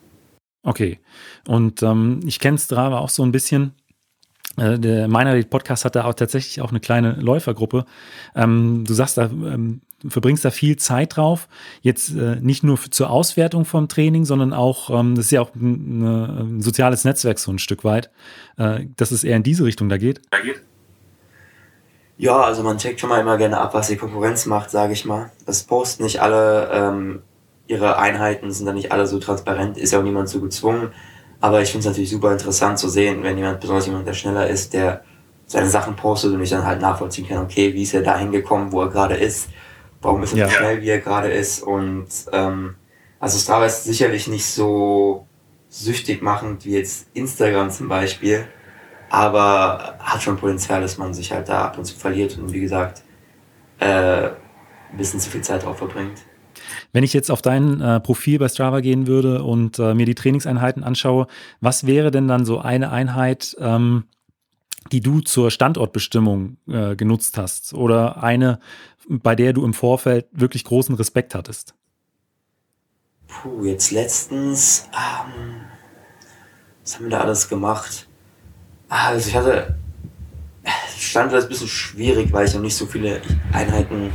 Okay. 0.62 0.98
Und 1.46 1.82
ähm, 1.82 2.20
ich 2.24 2.40
kenne 2.40 2.58
Strava 2.58 2.98
auch 2.98 3.08
so 3.08 3.22
ein 3.22 3.32
bisschen. 3.32 3.72
Äh, 4.56 4.78
der 4.78 5.08
Meiner 5.08 5.40
Podcast 5.44 5.84
hat 5.84 5.96
da 5.96 6.04
auch 6.04 6.14
tatsächlich 6.14 6.60
auch 6.60 6.70
eine 6.70 6.80
kleine 6.80 7.12
Läufergruppe. 7.12 7.84
Ähm, 8.34 8.84
du 8.86 8.94
sagst, 8.94 9.18
da 9.18 9.24
ähm, 9.24 9.82
verbringst 10.08 10.44
da 10.44 10.50
viel 10.50 10.76
Zeit 10.76 11.16
drauf. 11.16 11.48
Jetzt 11.82 12.14
äh, 12.14 12.36
nicht 12.40 12.62
nur 12.62 12.76
für, 12.76 12.90
zur 12.90 13.10
Auswertung 13.10 13.64
vom 13.64 13.88
Training, 13.88 14.24
sondern 14.24 14.52
auch, 14.52 14.90
ähm, 14.90 15.14
das 15.14 15.26
ist 15.26 15.30
ja 15.30 15.40
auch 15.40 15.54
ein, 15.54 16.02
ein, 16.02 16.62
soziales 16.62 17.04
Netzwerk 17.04 17.38
so 17.38 17.50
ein 17.50 17.58
Stück 17.58 17.84
weit, 17.84 18.10
äh, 18.58 18.86
dass 18.96 19.10
es 19.10 19.24
eher 19.24 19.36
in 19.36 19.42
diese 19.42 19.64
Richtung 19.64 19.88
da 19.88 19.96
geht. 19.98 20.20
Da 20.30 20.40
geht. 20.40 20.62
Ja, 22.18 22.40
also 22.40 22.62
man 22.62 22.78
checkt 22.78 23.00
schon 23.00 23.10
mal 23.10 23.20
immer 23.20 23.36
gerne 23.36 23.58
ab, 23.58 23.74
was 23.74 23.88
die 23.88 23.96
Konkurrenz 23.96 24.46
macht, 24.46 24.70
sage 24.70 24.94
ich 24.94 25.04
mal. 25.04 25.30
Das 25.44 25.64
posten 25.64 26.02
nicht 26.02 26.22
alle 26.22 26.70
ähm, 26.72 27.22
ihre 27.66 27.98
Einheiten 27.98 28.50
sind 28.50 28.64
dann 28.64 28.76
nicht 28.76 28.92
alle 28.92 29.06
so 29.06 29.18
transparent, 29.18 29.76
ist 29.76 29.92
ja 29.92 29.98
auch 29.98 30.04
niemand 30.04 30.28
so 30.28 30.40
gezwungen. 30.40 30.92
Aber 31.40 31.60
ich 31.60 31.70
finde 31.70 31.80
es 31.80 31.86
natürlich 31.86 32.10
super 32.10 32.32
interessant 32.32 32.78
zu 32.78 32.88
sehen, 32.88 33.22
wenn 33.22 33.36
jemand, 33.36 33.60
besonders 33.60 33.86
jemand, 33.86 34.06
der 34.06 34.14
schneller 34.14 34.48
ist, 34.48 34.72
der 34.72 35.02
seine 35.46 35.68
Sachen 35.68 35.94
postet 35.94 36.32
und 36.32 36.42
ich 36.42 36.50
dann 36.50 36.64
halt 36.64 36.80
nachvollziehen 36.80 37.28
kann, 37.28 37.44
okay, 37.44 37.72
wie 37.72 37.82
ist 37.82 37.94
er 37.94 38.02
da 38.02 38.18
hingekommen, 38.18 38.72
wo 38.72 38.82
er 38.82 38.88
gerade 38.88 39.14
ist, 39.14 39.48
warum 40.02 40.22
ist 40.22 40.32
er 40.32 40.38
ja. 40.38 40.48
so 40.48 40.54
schnell, 40.54 40.82
wie 40.82 40.88
er 40.88 40.98
gerade 40.98 41.28
ist. 41.28 41.62
Und 41.62 42.08
ähm, 42.32 42.74
also 43.20 43.38
Strava 43.38 43.66
ist 43.66 43.84
sicherlich 43.84 44.26
nicht 44.26 44.46
so 44.46 45.26
süchtig 45.68 46.22
machend 46.22 46.64
wie 46.64 46.72
jetzt 46.72 47.08
Instagram 47.14 47.70
zum 47.70 47.88
Beispiel, 47.88 48.46
aber 49.10 49.96
hat 50.00 50.22
schon 50.22 50.36
Potenzial, 50.36 50.80
dass 50.80 50.98
man 50.98 51.14
sich 51.14 51.32
halt 51.32 51.48
da 51.48 51.66
ab 51.66 51.78
und 51.78 51.84
zu 51.84 51.96
verliert 51.96 52.36
und 52.38 52.52
wie 52.52 52.60
gesagt, 52.60 53.02
äh, 53.78 54.30
ein 54.90 54.96
bisschen 54.96 55.20
zu 55.20 55.30
viel 55.30 55.42
Zeit 55.42 55.64
drauf 55.64 55.78
verbringt. 55.78 56.18
Wenn 56.92 57.04
ich 57.04 57.12
jetzt 57.12 57.30
auf 57.30 57.42
dein 57.42 57.80
äh, 57.80 58.00
Profil 58.00 58.38
bei 58.38 58.48
Strava 58.48 58.80
gehen 58.80 59.06
würde 59.06 59.42
und 59.42 59.78
äh, 59.78 59.94
mir 59.94 60.06
die 60.06 60.14
Trainingseinheiten 60.14 60.84
anschaue, 60.84 61.26
was 61.60 61.86
wäre 61.86 62.10
denn 62.10 62.28
dann 62.28 62.44
so 62.44 62.58
eine 62.58 62.90
Einheit, 62.90 63.56
ähm, 63.58 64.04
die 64.92 65.00
du 65.00 65.20
zur 65.20 65.50
Standortbestimmung 65.50 66.58
äh, 66.68 66.96
genutzt 66.96 67.38
hast 67.38 67.74
oder 67.74 68.22
eine, 68.22 68.60
bei 69.08 69.34
der 69.34 69.52
du 69.52 69.64
im 69.64 69.74
Vorfeld 69.74 70.26
wirklich 70.32 70.64
großen 70.64 70.94
Respekt 70.94 71.34
hattest? 71.34 71.74
Puh, 73.26 73.64
jetzt 73.64 73.90
letztens, 73.90 74.88
ähm, 74.92 75.62
was 76.82 76.94
haben 76.94 77.04
wir 77.04 77.10
da 77.10 77.20
alles 77.20 77.48
gemacht? 77.48 78.06
Ah, 78.88 79.08
also 79.08 79.28
ich 79.28 79.34
hatte, 79.34 79.76
Standort 80.96 81.40
ist 81.40 81.46
ein 81.46 81.48
bisschen 81.48 81.68
schwierig, 81.68 82.32
weil 82.32 82.46
ich 82.46 82.54
noch 82.54 82.60
nicht 82.60 82.76
so 82.76 82.86
viele 82.86 83.20
Einheiten 83.52 84.12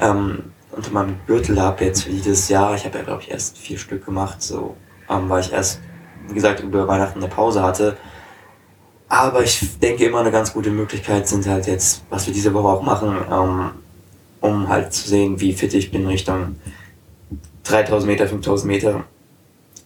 ähm, 0.00 0.51
unter 0.72 0.90
meinem 0.90 1.16
Gürtel 1.26 1.60
habe 1.60 1.84
jetzt 1.84 2.04
für 2.04 2.10
dieses 2.10 2.48
Jahr. 2.48 2.74
Ich 2.74 2.84
habe 2.84 2.98
ja, 2.98 3.04
glaube 3.04 3.22
ich, 3.22 3.30
erst 3.30 3.58
vier 3.58 3.78
Stück 3.78 4.04
gemacht, 4.04 4.42
so, 4.42 4.76
ähm, 5.08 5.28
weil 5.28 5.40
ich 5.40 5.52
erst, 5.52 5.80
wie 6.28 6.34
gesagt, 6.34 6.60
über 6.60 6.88
Weihnachten 6.88 7.18
eine 7.18 7.28
Pause 7.28 7.62
hatte. 7.62 7.96
Aber 9.08 9.42
ich 9.42 9.78
denke 9.78 10.06
immer 10.06 10.20
eine 10.20 10.30
ganz 10.30 10.52
gute 10.54 10.70
Möglichkeit 10.70 11.28
sind 11.28 11.46
halt 11.46 11.66
jetzt, 11.66 12.02
was 12.08 12.26
wir 12.26 12.32
diese 12.32 12.54
Woche 12.54 12.68
auch 12.68 12.82
machen, 12.82 13.16
ähm, 13.30 13.70
um 14.40 14.68
halt 14.68 14.92
zu 14.92 15.06
sehen, 15.06 15.38
wie 15.40 15.52
fit 15.52 15.74
ich 15.74 15.90
bin 15.90 16.06
Richtung 16.06 16.56
3000 17.64 18.10
Meter, 18.10 18.26
5000 18.26 18.66
Meter. 18.66 19.04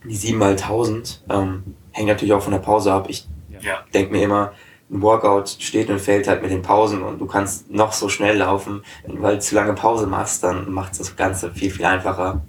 Die 0.05 0.15
7 0.15 0.39
mal 0.39 0.53
1000 0.53 1.25
ähm, 1.29 1.75
hängt 1.91 2.09
natürlich 2.09 2.33
auch 2.33 2.43
von 2.43 2.53
der 2.53 2.61
Pause 2.61 2.93
ab. 2.93 3.07
Ich 3.09 3.27
ja. 3.61 3.79
denke 3.93 4.13
mir 4.13 4.23
immer, 4.23 4.53
ein 4.91 5.03
Workout 5.03 5.49
steht 5.49 5.91
und 5.91 6.01
fällt 6.01 6.29
halt 6.29 6.43
mit 6.43 6.51
den 6.51 6.63
Pausen 6.63 7.03
und 7.03 7.19
du 7.19 7.27
kannst 7.27 7.71
noch 7.71 7.93
so 7.93 8.09
schnell 8.09 8.39
laufen. 8.39 8.83
Wenn 9.05 9.17
du 9.17 9.23
halt 9.23 9.43
zu 9.43 9.55
lange 9.55 9.75
Pause 9.75 10.07
machst, 10.07 10.45
dann 10.45 10.73
macht 10.73 10.99
das 10.99 11.17
Ganze 11.17 11.51
viel, 11.51 11.71
viel 11.71 11.85
einfacher. 11.85 12.43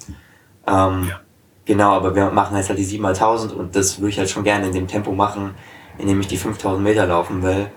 Ähm, 0.68 1.08
ja. 1.10 1.20
Genau, 1.66 1.92
aber 1.92 2.16
wir 2.16 2.30
machen 2.30 2.56
jetzt 2.56 2.70
halt 2.70 2.80
die 2.80 2.86
7 2.86 3.02
mal 3.02 3.14
1000 3.14 3.54
und 3.54 3.76
das 3.76 4.00
würde 4.00 4.10
ich 4.10 4.20
halt 4.20 4.30
schon 4.30 4.44
gerne 4.44 4.68
in 4.68 4.74
dem 4.74 4.88
Tempo 4.88 5.12
machen, 5.12 5.54
in 5.98 6.08
dem 6.08 6.20
ich 6.22 6.28
die 6.28 6.38
5000 6.38 6.82
Meter 6.82 7.06
laufen 7.06 7.44
will. 7.44 7.68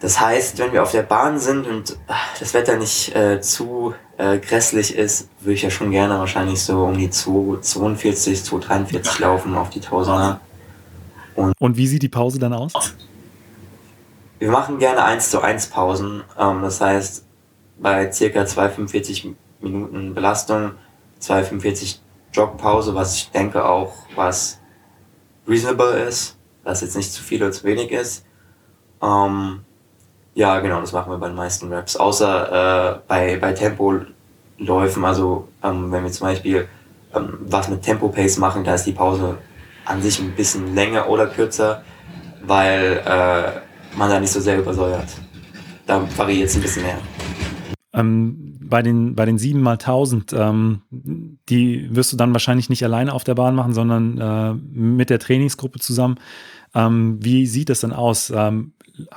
Das 0.00 0.20
heißt, 0.20 0.58
wenn 0.58 0.72
wir 0.72 0.82
auf 0.82 0.90
der 0.90 1.02
Bahn 1.02 1.38
sind 1.38 1.66
und 1.66 1.98
ach, 2.08 2.38
das 2.38 2.54
Wetter 2.54 2.76
nicht 2.76 3.14
äh, 3.14 3.40
zu 3.40 3.94
äh, 4.16 4.38
grässlich 4.38 4.96
ist, 4.96 5.28
würde 5.40 5.52
ich 5.52 5.62
ja 5.62 5.70
schon 5.70 5.90
gerne 5.90 6.18
wahrscheinlich 6.18 6.62
so 6.62 6.84
um 6.84 6.96
die 6.96 7.10
242, 7.10 8.42
243 8.42 9.18
laufen 9.20 9.54
auf 9.54 9.70
die 9.70 9.80
Tausender. 9.80 10.40
Und, 11.36 11.52
und 11.58 11.76
wie 11.76 11.86
sieht 11.86 12.02
die 12.02 12.08
Pause 12.08 12.38
dann 12.38 12.52
aus? 12.52 12.72
Wir 14.42 14.50
machen 14.50 14.80
gerne 14.80 15.04
1 15.04 15.30
zu 15.30 15.40
1 15.40 15.68
Pausen. 15.68 16.24
Ähm, 16.36 16.62
das 16.62 16.80
heißt, 16.80 17.24
bei 17.78 18.10
circa 18.10 18.44
245 18.44 19.36
Minuten 19.60 20.14
Belastung, 20.14 20.72
245 21.20 22.00
Jogpause, 22.32 22.92
was 22.96 23.14
ich 23.14 23.30
denke 23.30 23.64
auch, 23.64 23.94
was 24.16 24.58
reasonable 25.46 25.92
ist, 25.92 26.36
was 26.64 26.80
jetzt 26.80 26.96
nicht 26.96 27.12
zu 27.12 27.22
viel 27.22 27.40
oder 27.40 27.52
zu 27.52 27.62
wenig 27.62 27.92
ist. 27.92 28.26
Ähm, 29.00 29.60
ja, 30.34 30.58
genau, 30.58 30.80
das 30.80 30.90
machen 30.90 31.12
wir 31.12 31.18
bei 31.18 31.28
den 31.28 31.36
meisten 31.36 31.72
Raps. 31.72 31.94
Außer 31.94 32.96
äh, 32.96 32.98
bei, 33.06 33.36
bei 33.36 33.52
Tempoläufen, 33.52 35.04
also 35.04 35.46
ähm, 35.62 35.92
wenn 35.92 36.02
wir 36.02 36.10
zum 36.10 36.26
Beispiel 36.26 36.66
ähm, 37.14 37.38
was 37.42 37.68
mit 37.68 37.82
Tempo-Pace 37.82 38.38
machen, 38.38 38.64
da 38.64 38.74
ist 38.74 38.86
die 38.86 38.92
Pause 38.92 39.38
an 39.84 40.02
sich 40.02 40.18
ein 40.18 40.32
bisschen 40.34 40.74
länger 40.74 41.08
oder 41.08 41.28
kürzer, 41.28 41.84
weil 42.44 43.04
äh, 43.06 43.71
man 43.96 44.10
da 44.10 44.20
nicht 44.20 44.32
so 44.32 44.40
sehr 44.40 44.58
übersäuert. 44.58 45.08
Da 45.86 46.06
variiert 46.16 46.48
es 46.48 46.56
ein 46.56 46.62
bisschen 46.62 46.82
mehr. 46.82 46.98
Ähm, 47.92 48.58
bei 48.60 48.82
den, 48.82 49.14
bei 49.14 49.26
den 49.26 49.38
7 49.38 49.60
mal 49.60 49.72
1000, 49.72 50.32
ähm, 50.32 50.82
die 50.90 51.94
wirst 51.94 52.12
du 52.12 52.16
dann 52.16 52.32
wahrscheinlich 52.32 52.70
nicht 52.70 52.82
alleine 52.84 53.12
auf 53.12 53.24
der 53.24 53.34
Bahn 53.34 53.54
machen, 53.54 53.74
sondern 53.74 54.18
äh, 54.18 54.54
mit 54.54 55.10
der 55.10 55.18
Trainingsgruppe 55.18 55.78
zusammen. 55.78 56.16
Ähm, 56.74 57.18
wie 57.20 57.46
sieht 57.46 57.68
das 57.68 57.80
dann 57.80 57.92
aus? 57.92 58.32
Ähm, 58.34 58.72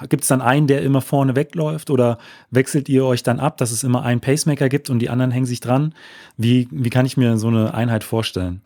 Gibt 0.09 0.23
es 0.23 0.29
dann 0.29 0.41
einen, 0.41 0.67
der 0.67 0.81
immer 0.81 1.01
vorne 1.01 1.35
wegläuft 1.35 1.89
oder 1.89 2.17
wechselt 2.49 2.89
ihr 2.89 3.05
euch 3.05 3.23
dann 3.23 3.39
ab, 3.39 3.57
dass 3.57 3.71
es 3.71 3.83
immer 3.83 4.03
einen 4.03 4.21
Pacemaker 4.21 4.69
gibt 4.69 4.89
und 4.89 4.99
die 4.99 5.09
anderen 5.09 5.31
hängen 5.31 5.45
sich 5.45 5.59
dran? 5.59 5.93
Wie, 6.37 6.67
wie 6.71 6.89
kann 6.89 7.05
ich 7.05 7.17
mir 7.17 7.37
so 7.37 7.47
eine 7.47 7.73
Einheit 7.73 8.03
vorstellen? 8.03 8.61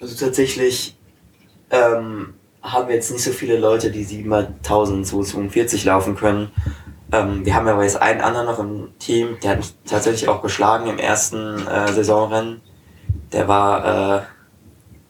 Also 0.00 0.16
tatsächlich 0.24 0.96
ähm, 1.70 2.34
haben 2.72 2.90
jetzt 2.90 3.10
nicht 3.10 3.24
so 3.24 3.32
viele 3.32 3.58
Leute, 3.58 3.90
die 3.90 4.04
7242 4.04 5.84
laufen 5.84 6.16
können. 6.16 6.50
Ähm, 7.10 7.44
wir 7.44 7.54
haben 7.54 7.66
aber 7.68 7.84
jetzt 7.84 8.00
einen 8.00 8.20
anderen 8.20 8.46
noch 8.46 8.58
im 8.58 8.98
Team, 8.98 9.38
der 9.42 9.52
hat 9.52 9.58
mich 9.58 9.74
tatsächlich 9.86 10.28
auch 10.28 10.42
geschlagen 10.42 10.88
im 10.88 10.98
ersten 10.98 11.66
äh, 11.66 11.92
Saisonrennen. 11.92 12.60
Der 13.32 13.48
war, 13.48 13.78
äh, 14.18 14.22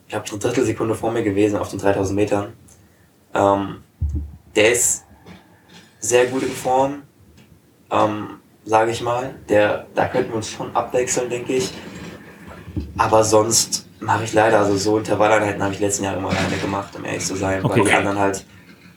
glaube 0.09 0.27
eine 0.31 0.39
Drittelsekunde 0.39 0.95
vor 0.95 1.11
mir 1.11 1.23
gewesen 1.23 1.59
auf 1.59 1.71
den 1.71 1.81
3000 1.81 2.15
Metern. 2.15 2.53
Ähm, 3.35 3.83
der 4.55 4.73
ist 4.73 5.05
sehr 5.99 6.27
gut 6.27 6.43
in 6.43 6.53
Form, 6.53 7.03
ähm, 7.91 8.41
sage 8.65 8.93
ich 8.93 9.03
mal. 9.03 9.35
Der, 9.49 9.87
da 9.95 10.07
könnten 10.07 10.31
wir 10.31 10.37
uns 10.37 10.51
schon 10.51 10.75
abwechseln, 10.75 11.29
denke 11.29 11.55
ich. 11.55 11.73
Aber 12.97 13.25
sonst 13.25 13.88
mache 14.01 14.25
ich 14.25 14.33
leider, 14.33 14.59
also 14.59 14.77
so 14.77 14.99
Intervalleinheiten 14.99 15.63
habe 15.63 15.75
ich 15.75 15.81
letzten 15.81 16.05
Jahr 16.05 16.17
immer 16.17 16.31
alleine 16.31 16.57
gemacht, 16.57 16.95
um 16.97 17.05
ehrlich 17.05 17.25
zu 17.25 17.37
sein, 17.37 17.65
okay. 17.65 17.81
weil 17.81 17.87
die 17.87 17.93
anderen 17.93 18.19
halt 18.19 18.45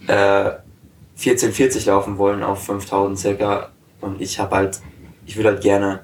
äh, 0.08 0.52
1440 1.18 1.86
laufen 1.86 2.18
wollen 2.18 2.44
auf 2.44 2.66
5000 2.66 3.18
circa 3.18 3.70
und 4.00 4.22
ich 4.22 4.40
habe 4.40 4.56
halt, 4.56 4.82
ich 5.26 5.36
würde 5.36 5.50
halt 5.50 5.62
gerne 5.62 6.02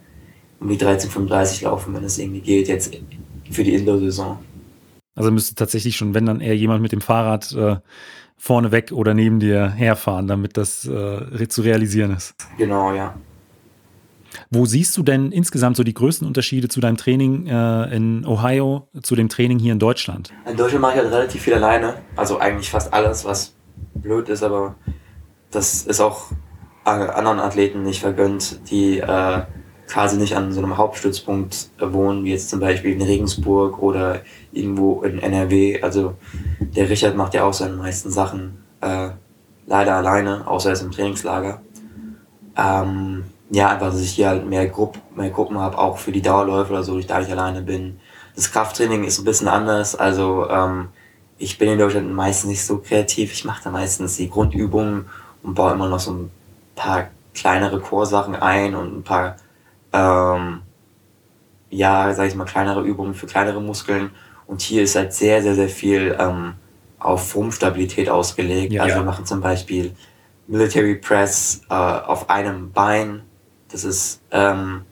um 0.60 0.68
die 0.68 0.76
1335 0.76 1.62
laufen, 1.62 1.94
wenn 1.94 2.04
es 2.04 2.18
irgendwie 2.18 2.42
geht, 2.42 2.68
jetzt 2.68 2.96
für 3.52 3.64
die 3.64 3.76
Indoor-Saison. 3.76 4.40
Also 5.16 5.32
müsste 5.32 5.56
tatsächlich 5.56 5.98
schon, 5.98 6.14
wenn 6.14 6.26
dann 6.26 6.42
eher 6.42 6.56
jemand 6.56 6.82
mit 6.82 6.92
dem 6.92 7.02
Fahrrad 7.02 7.52
äh, 7.54 7.78
vorne 8.38 8.72
weg 8.72 8.92
oder 8.92 9.14
neben 9.14 9.40
dir 9.40 9.70
herfahren, 9.70 10.28
damit 10.28 10.58
das 10.58 10.86
äh, 10.86 11.48
zu 11.48 11.62
realisieren 11.62 12.12
ist. 12.12 12.36
Genau, 12.58 12.94
ja. 12.94 13.16
Wo 14.50 14.66
siehst 14.66 14.96
du 14.98 15.04
denn 15.04 15.32
insgesamt 15.32 15.76
so 15.76 15.84
die 15.84 15.94
größten 15.94 16.26
Unterschiede 16.26 16.70
zu 16.70 16.80
deinem 16.80 16.98
Training 16.98 17.48
äh, 17.48 17.96
in 17.96 18.26
Ohio 18.26 18.88
zu 19.04 19.16
dem 19.16 19.30
Training 19.30 19.60
hier 19.60 19.74
in 19.74 19.80
Deutschland? 19.80 20.32
In 20.50 20.56
Deutschland 20.56 20.82
mache 20.82 20.94
ich 20.96 21.00
halt 21.02 21.12
relativ 21.12 21.42
viel 21.42 21.54
alleine. 21.54 21.96
Also 22.16 22.40
eigentlich 22.40 22.70
fast 22.70 22.94
alles, 22.94 23.26
was 23.26 23.54
blöd 23.96 24.30
ist, 24.30 24.44
aber 24.44 24.76
das 25.52 25.84
ist 25.84 26.00
auch 26.00 26.32
anderen 26.86 27.40
Athleten 27.40 27.84
nicht 27.84 28.00
vergönnt, 28.00 28.70
die 28.70 29.00
äh, 29.00 29.42
quasi 29.88 30.18
nicht 30.18 30.36
an 30.36 30.52
so 30.52 30.60
einem 30.62 30.78
Hauptstützpunkt 30.78 31.70
wohnen, 31.80 32.24
wie 32.24 32.32
jetzt 32.32 32.50
zum 32.50 32.60
Beispiel 32.60 32.94
in 32.94 33.02
Regensburg 33.02 33.82
oder 33.82 34.22
irgendwo 34.52 35.02
in 35.02 35.20
NRW. 35.20 35.82
Also 35.82 36.16
der 36.60 36.90
Richard 36.90 37.16
macht 37.16 37.34
ja 37.34 37.44
auch 37.44 37.54
seine 37.54 37.76
meisten 37.76 38.10
Sachen 38.10 38.64
äh, 38.82 39.10
leider 39.66 39.96
alleine, 39.96 40.48
außer 40.48 40.70
er 40.70 40.74
ist 40.74 40.82
im 40.82 40.92
Trainingslager. 40.92 41.62
Ähm, 42.58 43.24
ja, 43.50 43.70
einfach, 43.70 43.92
dass 43.92 44.02
ich 44.02 44.12
hier 44.12 44.30
halt 44.30 44.46
mehr, 44.46 44.68
Grupp, 44.68 44.98
mehr 45.16 45.30
Gruppen 45.30 45.58
habe, 45.58 45.78
auch 45.78 45.98
für 45.98 46.12
die 46.12 46.22
Dauerläufe 46.22 46.74
oder 46.74 46.84
so, 46.84 46.98
ich 46.98 47.08
da 47.08 47.20
nicht 47.20 47.32
alleine 47.32 47.62
bin. 47.62 48.00
Das 48.36 48.52
Krafttraining 48.52 49.04
ist 49.04 49.20
ein 49.20 49.26
bisschen 49.26 49.48
anders, 49.48 49.96
also 49.96 50.48
ähm, 50.50 50.90
ich 51.38 51.58
bin 51.58 51.70
in 51.70 51.80
Deutschland 51.80 52.12
meistens 52.14 52.50
nicht 52.50 52.66
so 52.66 52.80
kreativ. 52.80 53.32
Ich 53.32 53.46
mache 53.46 53.64
da 53.64 53.70
meistens 53.70 54.18
die 54.18 54.30
Grundübungen 54.30 55.06
und 55.44 55.54
baue 55.54 55.74
immer 55.74 55.88
noch 55.88 56.00
so 56.00 56.12
ein 56.12 56.32
paar 56.76 57.10
kleinere 57.34 57.80
Chorsachen 57.80 58.36
ein 58.36 58.76
und 58.76 58.98
ein 58.98 59.04
paar, 59.04 59.38
ähm, 59.94 60.62
ja, 61.70 62.14
sag 62.14 62.28
ich 62.28 62.36
mal, 62.36 62.46
kleinere 62.46 62.82
Übungen 62.82 63.14
für 63.14 63.28
kleinere 63.28 63.62
Muskeln. 63.62 64.12
Und 64.48 64.62
hier 64.62 64.84
ist 64.84 64.96
halt 64.96 65.14
sehr, 65.14 65.42
sehr, 65.42 65.56
sehr 65.56 65.70
viel 65.70 66.16
ähm, 66.20 66.54
auf 67.00 67.36
Rumpfstabilität 67.36 68.10
ausgelegt. 68.10 68.74
Ja, 68.74 68.84
also 68.84 68.96
wir 68.98 69.04
machen 69.04 69.26
zum 69.26 69.42
Beispiel 69.42 69.96
Military 70.48 70.96
Press 70.96 71.62
äh, 71.70 71.74
auf 71.74 72.30
einem 72.30 72.72
Bein. 72.72 73.22
Das 73.72 73.84
ist, 73.84 74.22
ähm, 74.32 74.84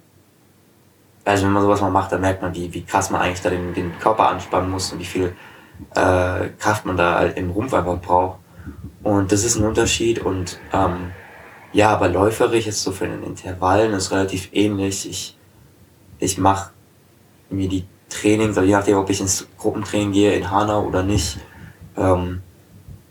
also 1.24 1.46
wenn 1.46 1.54
man 1.54 1.64
sowas 1.64 1.82
mal 1.82 1.92
macht, 1.92 2.12
dann 2.12 2.22
merkt 2.22 2.42
man, 2.42 2.54
wie, 2.54 2.74
wie 2.74 2.84
krass 2.84 3.10
man 3.10 3.22
eigentlich 3.22 3.42
da 3.42 3.50
den, 3.50 3.74
den 3.74 3.98
Körper 4.00 4.30
anspannen 4.30 4.70
muss 4.70 4.92
und 4.92 5.00
wie 5.00 5.06
viel 5.06 5.36
äh, 5.96 6.50
Kraft 6.60 6.86
man 6.86 6.98
da 6.98 7.16
halt 7.16 7.38
im 7.38 7.52
Rumpf 7.52 7.74
einfach 7.74 8.00
braucht. 8.00 8.40
Und 9.04 9.32
das 9.32 9.44
ist 9.44 9.56
ein 9.56 9.66
Unterschied 9.66 10.20
und 10.20 10.60
ähm, 10.74 11.12
ja, 11.74 11.90
aber 11.90 12.10
läuferig 12.10 12.68
ist 12.68 12.82
so 12.82 12.92
für 12.92 13.08
den 13.08 13.24
Intervallen 13.24 13.94
ist 13.94 14.12
relativ 14.12 14.50
ähnlich. 14.54 15.10
Ich, 15.10 15.38
ich 16.20 16.38
mache 16.38 16.72
mir 17.50 17.68
die 17.68 17.86
Trainings, 18.10 18.58
also 18.58 18.68
je 18.68 18.74
nachdem, 18.74 18.98
ob 18.98 19.10
ich 19.10 19.20
ins 19.20 19.48
Gruppentraining 19.58 20.12
gehe 20.12 20.34
in 20.34 20.50
Hanau 20.50 20.86
oder 20.86 21.04
nicht, 21.04 21.38
ähm, 21.98 22.42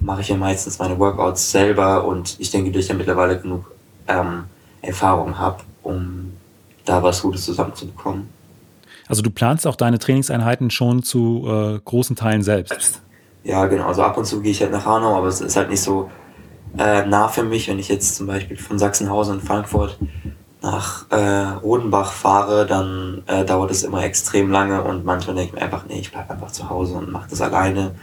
mache 0.01 0.23
ich 0.23 0.29
ja 0.29 0.37
meistens 0.37 0.79
meine 0.79 0.99
Workouts 0.99 1.51
selber 1.51 2.05
und 2.05 2.37
ich 2.39 2.51
denke, 2.51 2.77
ich 2.79 2.89
ja 2.89 2.95
mittlerweile 2.95 3.39
genug 3.39 3.71
ähm, 4.09 4.45
Erfahrung 4.87 5.39
habe, 5.39 5.63
um 5.83 6.33
da 6.85 7.03
was 7.03 7.23
Gutes 7.23 7.45
zusammenzubekommen. 7.45 8.29
Also 9.07 9.23
du 9.23 9.31
planst 9.31 9.67
auch 9.67 9.77
deine 9.77 9.99
Trainingseinheiten 9.99 10.71
schon 10.71 11.03
zu 11.03 11.45
äh, 11.47 11.81
großen 11.85 12.17
Teilen 12.17 12.43
selbst? 12.43 13.01
Ja, 13.43 13.67
genau. 13.67 13.87
Also 13.89 14.03
ab 14.03 14.17
und 14.17 14.25
zu 14.25 14.41
gehe 14.41 14.53
ich 14.53 14.63
halt 14.63 14.73
nach 14.73 14.87
Hanau, 14.87 15.17
aber 15.17 15.29
es 15.29 15.41
ist 15.41 15.57
halt 15.57 15.69
nicht 15.69 15.83
so 15.83 16.11
äh, 16.79 17.07
nah 17.07 17.29
für 17.29 17.43
mich, 17.43 17.69
wenn 17.69 17.79
ich 17.79 17.89
jetzt 17.89 18.17
zum 18.17 18.27
Beispiel 18.27 18.57
von 18.57 18.79
Sachsenhausen 18.79 19.41
in 19.41 19.41
Frankfurt 19.41 19.99
nach 20.63 21.11
äh, 21.11 21.59
Rodenbach 21.63 22.13
fahre, 22.13 22.65
dann 22.65 23.23
äh, 23.27 23.45
dauert 23.45 23.71
es 23.71 23.83
immer 23.83 24.03
extrem 24.03 24.51
lange 24.51 24.83
und 24.83 25.05
manchmal 25.05 25.37
denke 25.37 25.51
ich 25.51 25.61
mir 25.61 25.63
einfach, 25.63 25.85
nee, 25.87 26.01
ich 26.01 26.11
bleibe 26.11 26.31
einfach 26.31 26.51
zu 26.51 26.71
Hause 26.71 26.95
und 26.95 27.13
mache 27.13 27.29
das 27.29 27.43
alleine, 27.43 27.95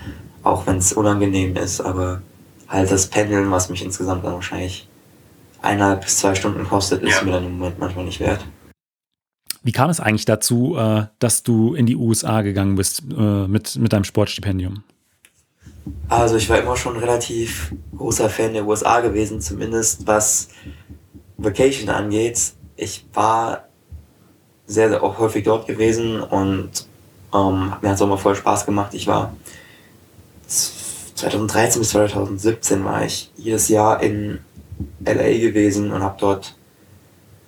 auch 0.43 0.67
wenn 0.67 0.77
es 0.77 0.93
unangenehm 0.93 1.55
ist, 1.55 1.81
aber 1.81 2.21
halt 2.69 2.91
das 2.91 3.07
Pendeln, 3.07 3.49
was 3.49 3.69
mich 3.69 3.83
insgesamt 3.83 4.23
dann 4.23 4.35
wahrscheinlich 4.35 4.87
eineinhalb 5.61 6.01
bis 6.01 6.17
zwei 6.17 6.35
Stunden 6.35 6.63
kostet, 6.65 7.03
ist 7.03 7.17
ja. 7.17 7.23
mir 7.23 7.31
dann 7.31 7.45
im 7.45 7.57
Moment 7.57 7.79
manchmal 7.79 8.05
nicht 8.05 8.19
wert. 8.19 8.45
Wie 9.63 9.71
kam 9.71 9.89
es 9.89 9.99
eigentlich 9.99 10.25
dazu, 10.25 10.75
äh, 10.75 11.05
dass 11.19 11.43
du 11.43 11.75
in 11.75 11.85
die 11.85 11.95
USA 11.95 12.41
gegangen 12.41 12.75
bist 12.75 13.03
äh, 13.15 13.47
mit, 13.47 13.75
mit 13.75 13.93
deinem 13.93 14.03
Sportstipendium? 14.03 14.83
Also 16.09 16.35
ich 16.35 16.49
war 16.49 16.59
immer 16.59 16.75
schon 16.75 16.97
relativ 16.97 17.73
großer 17.95 18.29
Fan 18.29 18.53
der 18.53 18.65
USA 18.65 19.01
gewesen, 19.01 19.39
zumindest 19.39 20.07
was 20.07 20.49
Vacation 21.37 21.89
angeht. 21.89 22.53
Ich 22.75 23.05
war 23.13 23.65
sehr, 24.65 24.89
sehr 24.89 25.03
auch 25.03 25.19
häufig 25.19 25.43
dort 25.43 25.67
gewesen 25.67 26.21
und 26.21 26.87
ähm, 27.33 27.73
mir 27.81 27.89
hat 27.89 27.95
es 27.95 28.01
auch 28.01 28.07
mal 28.07 28.17
voll 28.17 28.35
Spaß 28.35 28.65
gemacht. 28.65 28.93
Ich 28.93 29.07
war 29.07 29.35
2013 30.47 31.81
bis 31.81 31.89
2017 31.91 32.83
war 32.83 33.05
ich 33.05 33.31
jedes 33.37 33.69
Jahr 33.69 34.01
in 34.01 34.39
LA 35.05 35.39
gewesen 35.39 35.91
und 35.91 36.01
habe 36.01 36.15
dort 36.19 36.55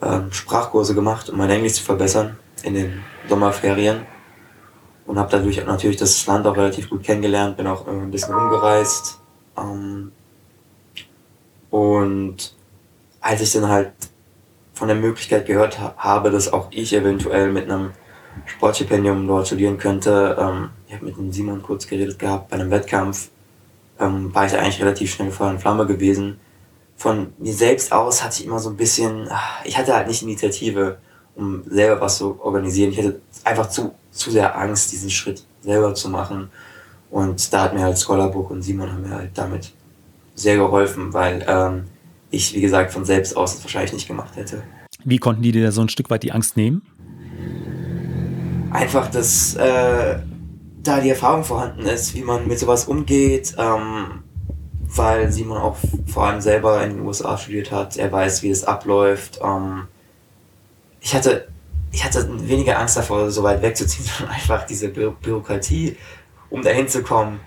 ähm, 0.02 0.32
Sprachkurse 0.32 0.96
gemacht, 0.96 1.30
um 1.30 1.38
mein 1.38 1.50
Englisch 1.50 1.74
zu 1.74 1.84
verbessern 1.84 2.38
in 2.64 2.74
den 2.74 3.04
Sommerferien. 3.28 4.06
Und 5.06 5.20
habe 5.20 5.30
dadurch 5.32 5.64
natürlich 5.66 5.98
das 5.98 6.26
Land 6.28 6.48
auch 6.48 6.56
relativ 6.56 6.90
gut 6.90 7.04
kennengelernt, 7.04 7.58
bin 7.58 7.68
auch 7.68 7.88
ein 7.88 8.10
bisschen 8.10 8.34
umgereist. 8.34 9.20
Ähm, 9.58 10.12
und 11.70 12.56
als 13.20 13.42
ich 13.42 13.52
dann 13.52 13.68
halt 13.68 13.92
von 14.74 14.88
der 14.88 14.98
Möglichkeit 14.98 15.46
gehört 15.46 15.80
ha 15.80 15.94
habe, 15.98 16.32
dass 16.32 16.52
auch 16.52 16.68
ich 16.72 16.94
eventuell 16.94 17.52
mit 17.52 17.70
einem 17.70 17.92
Sportstipendium 18.46 19.28
dort 19.28 19.48
studieren 19.48 19.78
könnte, 19.78 20.38
ähm, 20.40 20.70
ich 20.88 20.94
habe 20.94 21.06
mit 21.06 21.18
dem 21.18 21.32
Simon 21.32 21.62
kurz 21.62 21.86
geredet 21.88 22.18
gehabt 22.18 22.50
bei 22.50 22.56
einem 22.56 22.72
Wettkampf, 22.72 23.30
ähm, 24.00 24.34
war 24.34 24.46
ich 24.46 24.58
eigentlich 24.58 24.82
relativ 24.82 25.14
schnell 25.14 25.32
Feuer 25.32 25.50
und 25.50 25.60
Flamme 25.60 25.86
gewesen 25.86 26.40
von 26.96 27.34
mir 27.38 27.54
selbst 27.54 27.92
aus 27.92 28.24
hatte 28.24 28.40
ich 28.40 28.46
immer 28.46 28.60
so 28.60 28.70
ein 28.70 28.78
bisschen, 28.78 29.28
ah, 29.30 29.42
ich 29.64 29.78
hatte 29.78 29.96
halt 29.96 30.08
nicht 30.08 30.22
Initiative, 30.22 30.98
um 31.36 31.64
selber 31.66 32.02
was 32.02 32.18
zu 32.18 32.40
organisieren. 32.42 32.92
Ich 32.92 33.00
hatte 33.00 33.20
einfach 33.44 33.70
zu, 33.70 33.94
zu 34.12 34.32
sehr 34.32 34.58
Angst, 34.58 34.92
diesen 34.92 35.10
Schritt 35.10 35.44
selber 35.62 35.96
zu 35.96 36.10
machen. 36.10 36.50
Und 37.10 37.54
da 37.54 37.64
hat 37.64 37.74
mir 37.74 37.82
halt 37.82 38.00
Scholarbook 38.00 38.52
und 38.52 38.62
Simon 38.62 38.92
haben 38.92 39.04
mir 39.04 39.16
halt 39.16 39.32
damit 39.36 39.72
sehr 40.36 40.58
geholfen, 40.58 41.14
weil 41.14 41.46
ähm, 41.48 41.84
ich, 42.32 42.56
wie 42.56 42.62
gesagt, 42.62 42.92
von 42.92 43.06
selbst 43.06 43.38
aus 43.38 43.56
das 43.56 43.64
wahrscheinlich 43.64 43.94
nicht 43.94 44.08
gemacht 44.08 44.36
hätte. 44.36 44.64
Wie 45.04 45.18
konnten 45.18 45.44
die 45.44 45.52
dir 45.52 45.72
so 45.72 45.82
ein 45.82 45.90
Stück 45.90 46.10
weit 46.10 46.24
die 46.24 46.32
Angst 46.32 46.58
nehmen? 46.58 46.82
Einfach, 48.72 49.12
dass 49.12 49.56
äh, 49.56 50.20
da 50.82 51.00
die 51.00 51.10
Erfahrung 51.10 51.44
vorhanden 51.44 51.82
ist, 51.82 52.16
wie 52.16 52.24
man 52.24 52.48
mit 52.48 52.58
sowas 52.58 52.86
umgeht, 52.86 53.56
ähm, 53.58 54.23
weil 54.96 55.32
Simon 55.32 55.58
auch 55.58 55.78
vor 56.08 56.26
allem 56.26 56.42
selber 56.42 56.84
in 56.84 56.98
den 56.98 57.06
USA 57.06 57.38
studiert 57.38 57.72
hat. 57.72 57.98
Er 57.98 58.12
weiß, 58.12 58.44
wie 58.44 58.50
es 58.50 58.64
abläuft. 58.64 59.40
Ähm, 59.44 59.88
ich 61.02 61.14
hatte 61.16 61.48
ich 61.94 62.04
hatte 62.04 62.28
weniger 62.48 62.80
Angst 62.80 62.98
davor, 62.98 63.30
so 63.30 63.44
weit 63.44 63.62
wegzuziehen, 63.62 64.06
sondern 64.18 64.36
einfach 64.36 64.66
diese 64.66 64.90
Bü 64.90 65.12
Bürokratie, 65.12 65.96
um 66.50 66.62
dahin 66.62 66.88
zu 66.88 67.04
kommen. 67.04 67.40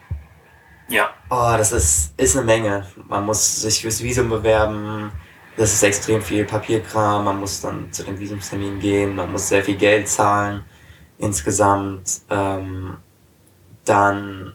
Ja. 0.89 1.11
Oh, 1.29 1.55
das 1.59 1.73
ist, 1.73 2.15
ist 2.17 2.37
eine 2.37 2.47
Menge. 2.47 2.87
Man 3.09 3.27
muss 3.27 3.63
sich 3.63 3.81
fürs 3.81 4.03
Visum 4.03 4.29
bewerben. 4.29 5.11
Das 5.57 5.73
ist 5.73 5.83
extrem 5.83 6.23
viel 6.23 6.45
Papierkram. 6.45 7.25
Man 7.25 7.41
muss 7.41 7.61
dann 7.61 7.91
zu 7.93 8.05
den 8.05 8.19
Visumsterminen 8.19 8.79
gehen. 8.79 9.17
Man 9.17 9.33
muss 9.33 9.49
sehr 9.49 9.65
viel 9.65 9.77
Geld 9.77 10.09
zahlen 10.09 10.65
insgesamt. 11.19 12.21
Ähm, 12.31 12.99
dann 13.85 14.53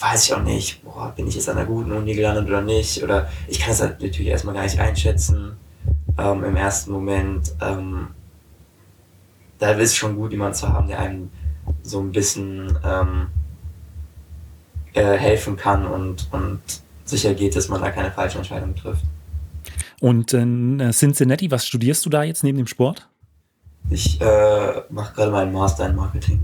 weiß 0.00 0.24
ich 0.24 0.34
auch 0.34 0.42
nicht, 0.42 0.82
boah, 0.82 1.12
bin 1.14 1.26
ich 1.28 1.34
jetzt 1.34 1.48
an 1.48 1.58
einer 1.58 1.66
guten 1.66 1.92
Uni 1.92 2.14
gelandet 2.14 2.48
oder 2.48 2.62
nicht. 2.62 3.02
Oder 3.02 3.28
ich 3.48 3.60
kann 3.60 3.72
es 3.72 3.80
halt 3.80 4.00
natürlich 4.00 4.28
erstmal 4.28 4.54
gar 4.54 4.62
nicht 4.62 4.80
einschätzen 4.80 5.56
ähm, 6.18 6.42
im 6.42 6.56
ersten 6.56 6.90
Moment. 6.90 7.52
Ähm, 7.60 8.08
da 9.58 9.72
ist 9.72 9.90
es 9.90 9.96
schon 9.96 10.16
gut, 10.16 10.32
jemanden 10.32 10.54
zu 10.54 10.68
haben, 10.68 10.88
der 10.88 11.00
einem 11.00 11.30
so 11.82 12.00
ein 12.00 12.12
bisschen 12.12 12.78
ähm, 12.82 13.26
äh, 14.94 15.18
helfen 15.18 15.56
kann 15.56 15.86
und, 15.86 16.28
und 16.32 16.60
sicher 17.04 17.34
geht, 17.34 17.54
dass 17.54 17.68
man 17.68 17.82
da 17.82 17.90
keine 17.90 18.10
falsche 18.10 18.38
Entscheidung 18.38 18.74
trifft. 18.74 19.04
Und 20.00 20.32
in 20.32 20.80
äh, 20.80 20.92
Cincinnati, 20.92 21.50
was 21.50 21.66
studierst 21.66 22.06
du 22.06 22.10
da 22.10 22.22
jetzt 22.22 22.42
neben 22.42 22.56
dem 22.56 22.66
Sport? 22.66 23.06
Ich 23.90 24.18
äh, 24.20 24.82
mache 24.88 25.14
gerade 25.14 25.30
meinen 25.30 25.52
Master 25.52 25.88
in 25.88 25.96
Marketing 25.96 26.40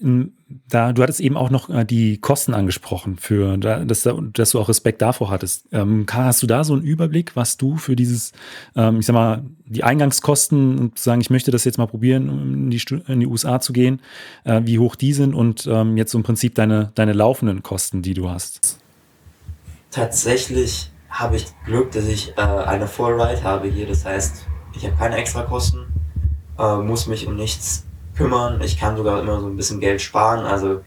da, 0.00 0.92
du 0.92 1.02
hattest 1.02 1.20
eben 1.20 1.36
auch 1.36 1.50
noch 1.50 1.68
äh, 1.68 1.84
die 1.84 2.18
Kosten 2.18 2.54
angesprochen, 2.54 3.18
für 3.18 3.58
dass, 3.58 4.08
dass 4.32 4.50
du 4.50 4.58
auch 4.60 4.68
Respekt 4.68 5.02
davor 5.02 5.30
hattest. 5.30 5.66
Ähm, 5.72 6.06
hast 6.10 6.42
du 6.42 6.46
da 6.46 6.64
so 6.64 6.72
einen 6.72 6.82
Überblick, 6.82 7.36
was 7.36 7.56
du 7.56 7.76
für 7.76 7.96
dieses, 7.96 8.32
ähm, 8.74 9.00
ich 9.00 9.06
sag 9.06 9.14
mal, 9.14 9.42
die 9.66 9.84
Eingangskosten 9.84 10.78
und 10.78 10.98
sagen, 10.98 11.20
ich 11.20 11.30
möchte 11.30 11.50
das 11.50 11.64
jetzt 11.64 11.76
mal 11.76 11.86
probieren, 11.86 12.28
in 12.28 12.70
die, 12.70 12.82
in 13.08 13.20
die 13.20 13.26
USA 13.26 13.60
zu 13.60 13.72
gehen, 13.72 14.00
äh, 14.44 14.62
wie 14.64 14.78
hoch 14.78 14.96
die 14.96 15.12
sind 15.12 15.34
und 15.34 15.66
ähm, 15.66 15.96
jetzt 15.96 16.12
so 16.12 16.18
im 16.18 16.24
Prinzip 16.24 16.54
deine, 16.54 16.92
deine 16.94 17.12
laufenden 17.12 17.62
Kosten, 17.62 18.00
die 18.00 18.14
du 18.14 18.30
hast? 18.30 18.78
Tatsächlich 19.90 20.90
habe 21.10 21.36
ich 21.36 21.46
Glück, 21.66 21.92
dass 21.92 22.06
ich 22.06 22.32
äh, 22.38 22.40
eine 22.40 22.86
Full 22.86 23.20
Ride 23.20 23.42
habe 23.42 23.68
hier. 23.68 23.86
Das 23.86 24.04
heißt, 24.04 24.46
ich 24.74 24.84
habe 24.86 24.96
keine 24.96 25.16
extra 25.16 25.42
Kosten, 25.42 25.86
äh, 26.58 26.76
muss 26.76 27.06
mich 27.06 27.26
um 27.26 27.36
nichts 27.36 27.84
kümmern. 28.20 28.60
Ich 28.62 28.78
kann 28.78 28.96
sogar 28.96 29.22
immer 29.22 29.40
so 29.40 29.46
ein 29.46 29.56
bisschen 29.56 29.80
Geld 29.80 30.00
sparen. 30.02 30.44
Also 30.44 30.82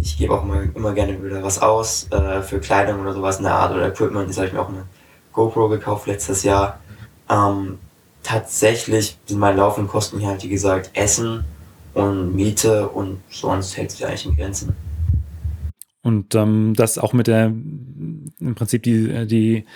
ich 0.00 0.16
gebe 0.16 0.32
auch 0.32 0.42
immer, 0.42 0.62
immer 0.74 0.92
gerne 0.94 1.22
wieder 1.22 1.42
was 1.42 1.60
aus 1.60 2.08
äh, 2.10 2.40
für 2.42 2.60
Kleidung 2.60 3.00
oder 3.00 3.12
sowas 3.12 3.38
in 3.38 3.44
der 3.44 3.54
Art 3.54 3.72
oder 3.72 3.88
Equipment. 3.88 4.28
Jetzt 4.28 4.38
habe 4.38 4.46
ich 4.46 4.52
mir 4.52 4.60
auch 4.60 4.68
eine 4.68 4.84
GoPro 5.32 5.68
gekauft 5.68 6.06
letztes 6.06 6.42
Jahr. 6.42 6.80
Ähm, 7.28 7.78
tatsächlich 8.22 9.18
sind 9.26 9.38
meine 9.38 9.58
laufenden 9.58 9.90
Kosten 9.90 10.18
hier 10.18 10.28
halt, 10.28 10.42
wie 10.42 10.48
gesagt, 10.48 10.90
Essen 10.94 11.44
und 11.94 12.34
Miete 12.34 12.88
und 12.88 13.20
sonst 13.30 13.76
hält 13.76 13.90
sich 13.90 14.06
eigentlich 14.06 14.26
in 14.26 14.36
Grenzen. 14.36 14.76
Und 16.02 16.34
ähm, 16.34 16.74
das 16.74 16.96
auch 16.96 17.12
mit 17.12 17.26
der, 17.26 17.46
im 17.46 18.54
Prinzip 18.54 18.82
die, 18.82 19.26
die 19.26 19.66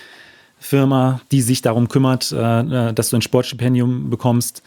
Firma, 0.59 1.21
die 1.31 1.43
sich 1.43 1.61
darum 1.61 1.89
kümmert, 1.89 2.33
äh, 2.33 2.61
äh 2.89 2.93
dass 2.95 3.11
du 3.11 3.17
ein 3.17 3.23
Sportstipendium 3.23 4.09
bekommst, 4.09 4.63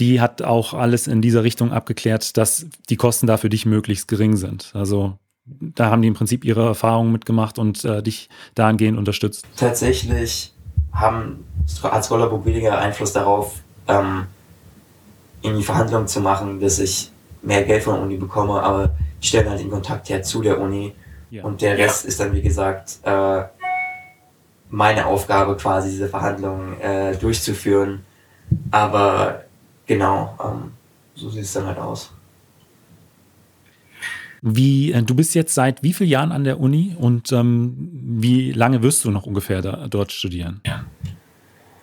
die 0.00 0.20
hat 0.20 0.42
auch 0.42 0.74
alles 0.74 1.06
in 1.06 1.22
dieser 1.22 1.44
Richtung 1.44 1.72
abgeklärt, 1.72 2.36
dass 2.36 2.66
die 2.88 2.96
Kosten 2.96 3.26
da 3.26 3.36
für 3.36 3.50
dich 3.50 3.66
möglichst 3.66 4.08
gering 4.08 4.36
sind. 4.36 4.70
Also 4.74 5.18
da 5.44 5.90
haben 5.90 6.02
die 6.02 6.08
im 6.08 6.14
Prinzip 6.14 6.44
ihre 6.44 6.66
Erfahrungen 6.66 7.12
mitgemacht 7.12 7.58
und 7.58 7.84
äh, 7.84 8.02
dich 8.02 8.28
dahingehend 8.54 8.98
unterstützt. 8.98 9.46
Tatsächlich 9.56 10.52
haben, 10.92 11.44
hat 11.82 12.04
Scholarbook 12.04 12.46
weniger 12.46 12.78
Einfluss 12.78 13.12
darauf, 13.12 13.60
ähm, 13.88 14.26
in 15.42 15.56
die 15.56 15.62
Verhandlungen 15.62 16.08
zu 16.08 16.20
machen, 16.20 16.60
dass 16.60 16.78
ich 16.78 17.10
mehr 17.42 17.62
Geld 17.64 17.82
von 17.82 17.94
der 17.94 18.02
Uni 18.02 18.16
bekomme, 18.16 18.62
aber 18.62 18.92
die 19.22 19.26
stellen 19.26 19.48
halt 19.48 19.60
den 19.60 19.70
Kontakt 19.70 20.08
her 20.08 20.22
zu 20.22 20.42
der 20.42 20.60
Uni 20.60 20.94
ja. 21.30 21.44
und 21.44 21.60
der 21.62 21.76
Rest 21.78 22.04
ja. 22.04 22.08
ist 22.08 22.20
dann, 22.20 22.32
wie 22.32 22.42
gesagt, 22.42 22.98
äh, 23.02 23.42
meine 24.70 25.06
Aufgabe 25.06 25.56
quasi, 25.56 25.90
diese 25.90 26.08
Verhandlungen 26.08 26.80
äh, 26.80 27.16
durchzuführen. 27.16 28.04
Aber 28.70 29.44
genau, 29.90 30.38
ähm, 30.40 30.72
so 31.16 31.28
sieht 31.30 31.42
es 31.42 31.52
dann 31.52 31.66
halt 31.66 31.78
aus. 31.78 32.12
Wie, 34.40 34.92
äh, 34.92 35.02
du 35.02 35.16
bist 35.16 35.34
jetzt 35.34 35.52
seit 35.52 35.82
wie 35.82 35.92
vielen 35.92 36.10
Jahren 36.10 36.30
an 36.30 36.44
der 36.44 36.60
Uni 36.60 36.94
und 36.96 37.32
ähm, 37.32 37.90
wie 37.92 38.52
lange 38.52 38.82
wirst 38.82 39.04
du 39.04 39.10
noch 39.10 39.26
ungefähr 39.26 39.62
da, 39.62 39.88
dort 39.88 40.12
studieren? 40.12 40.60
Ja. 40.64 40.84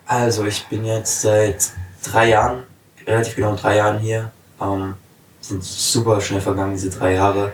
Also 0.06 0.46
ich 0.46 0.66
bin 0.68 0.86
jetzt 0.86 1.20
seit 1.20 1.70
drei 2.02 2.30
Jahren, 2.30 2.62
relativ 3.06 3.36
genau 3.36 3.54
drei 3.54 3.76
Jahren 3.76 3.98
hier. 3.98 4.32
Ähm, 4.58 4.94
sind 5.40 5.62
super 5.62 6.20
schnell 6.22 6.40
vergangen, 6.40 6.72
diese 6.72 6.88
drei 6.88 7.12
Jahre, 7.12 7.52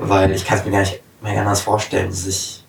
weil 0.00 0.32
ich 0.32 0.44
kann 0.44 0.58
es 0.58 0.64
mir 0.64 0.72
gar 0.72 0.80
nicht 0.80 1.00
mehr 1.22 1.40
anders 1.40 1.60
vorstellen, 1.60 2.10
dass 2.10 2.26
ich 2.26 2.64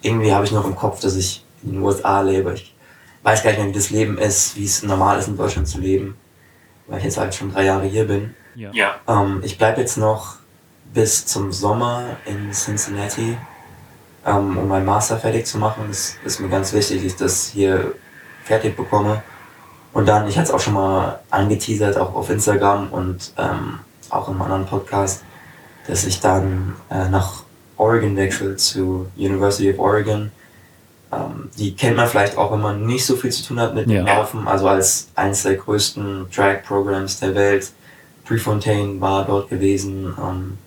irgendwie 0.00 0.32
habe 0.32 0.46
ich 0.46 0.52
noch 0.52 0.64
im 0.64 0.74
Kopf, 0.74 1.00
dass 1.00 1.16
ich 1.16 1.44
in 1.62 1.72
den 1.72 1.82
USA 1.82 2.22
lebe. 2.22 2.54
Ich 2.54 2.74
weiß 3.22 3.42
gar 3.42 3.50
nicht 3.50 3.60
mehr, 3.60 3.68
wie 3.68 3.78
das 3.78 3.90
Leben 3.90 4.16
ist, 4.16 4.56
wie 4.56 4.64
es 4.64 4.82
normal 4.82 5.18
ist, 5.18 5.28
in 5.28 5.36
Deutschland 5.36 5.68
zu 5.68 5.78
leben, 5.78 6.16
weil 6.90 6.98
ich 6.98 7.04
jetzt 7.04 7.16
halt 7.16 7.34
schon 7.34 7.52
drei 7.52 7.64
Jahre 7.64 7.86
hier 7.86 8.06
bin. 8.06 8.34
Ja. 8.72 8.96
Ähm, 9.08 9.40
ich 9.42 9.56
bleibe 9.56 9.80
jetzt 9.80 9.96
noch 9.96 10.36
bis 10.92 11.24
zum 11.24 11.52
Sommer 11.52 12.16
in 12.26 12.50
Cincinnati, 12.52 13.38
ähm, 14.26 14.58
um 14.58 14.68
meinen 14.68 14.84
Master 14.84 15.16
fertig 15.16 15.46
zu 15.46 15.56
machen. 15.56 15.84
Das 15.88 16.16
ist 16.24 16.40
mir 16.40 16.48
ganz 16.48 16.72
wichtig, 16.72 17.02
dass 17.02 17.12
ich 17.12 17.16
das 17.16 17.46
hier 17.46 17.94
fertig 18.44 18.76
bekomme. 18.76 19.22
Und 19.92 20.06
dann, 20.08 20.28
ich 20.28 20.36
hatte 20.36 20.48
es 20.48 20.54
auch 20.54 20.60
schon 20.60 20.74
mal 20.74 21.20
angeteasert, 21.30 21.96
auch 21.96 22.14
auf 22.14 22.28
Instagram 22.28 22.88
und 22.92 23.32
ähm, 23.38 23.78
auch 24.10 24.28
im 24.28 24.42
anderen 24.42 24.66
Podcast, 24.66 25.24
dass 25.86 26.04
ich 26.04 26.20
dann 26.20 26.76
äh, 26.90 27.08
nach 27.08 27.44
Oregon 27.76 28.16
wechsle 28.16 28.56
zu 28.56 29.08
University 29.16 29.72
of 29.72 29.78
Oregon. 29.78 30.30
Ähm, 31.12 31.50
die 31.58 31.74
kennt 31.74 31.96
man 31.96 32.06
vielleicht 32.06 32.36
auch, 32.36 32.52
wenn 32.52 32.60
man 32.60 32.86
nicht 32.86 33.04
so 33.04 33.16
viel 33.16 33.30
zu 33.30 33.44
tun 33.44 33.60
hat 33.60 33.74
mit 33.74 33.88
ja. 33.88 34.02
dem 34.02 34.06
Laufen. 34.06 34.46
Also 34.46 34.68
als 34.68 35.08
eines 35.14 35.42
der 35.42 35.56
größten 35.56 36.26
Track-Programs 36.30 37.20
der 37.20 37.34
Welt. 37.34 37.72
Prefontaine 38.24 39.00
war 39.00 39.24
dort 39.24 39.50
gewesen. 39.50 40.14
Ähm, 40.22 40.58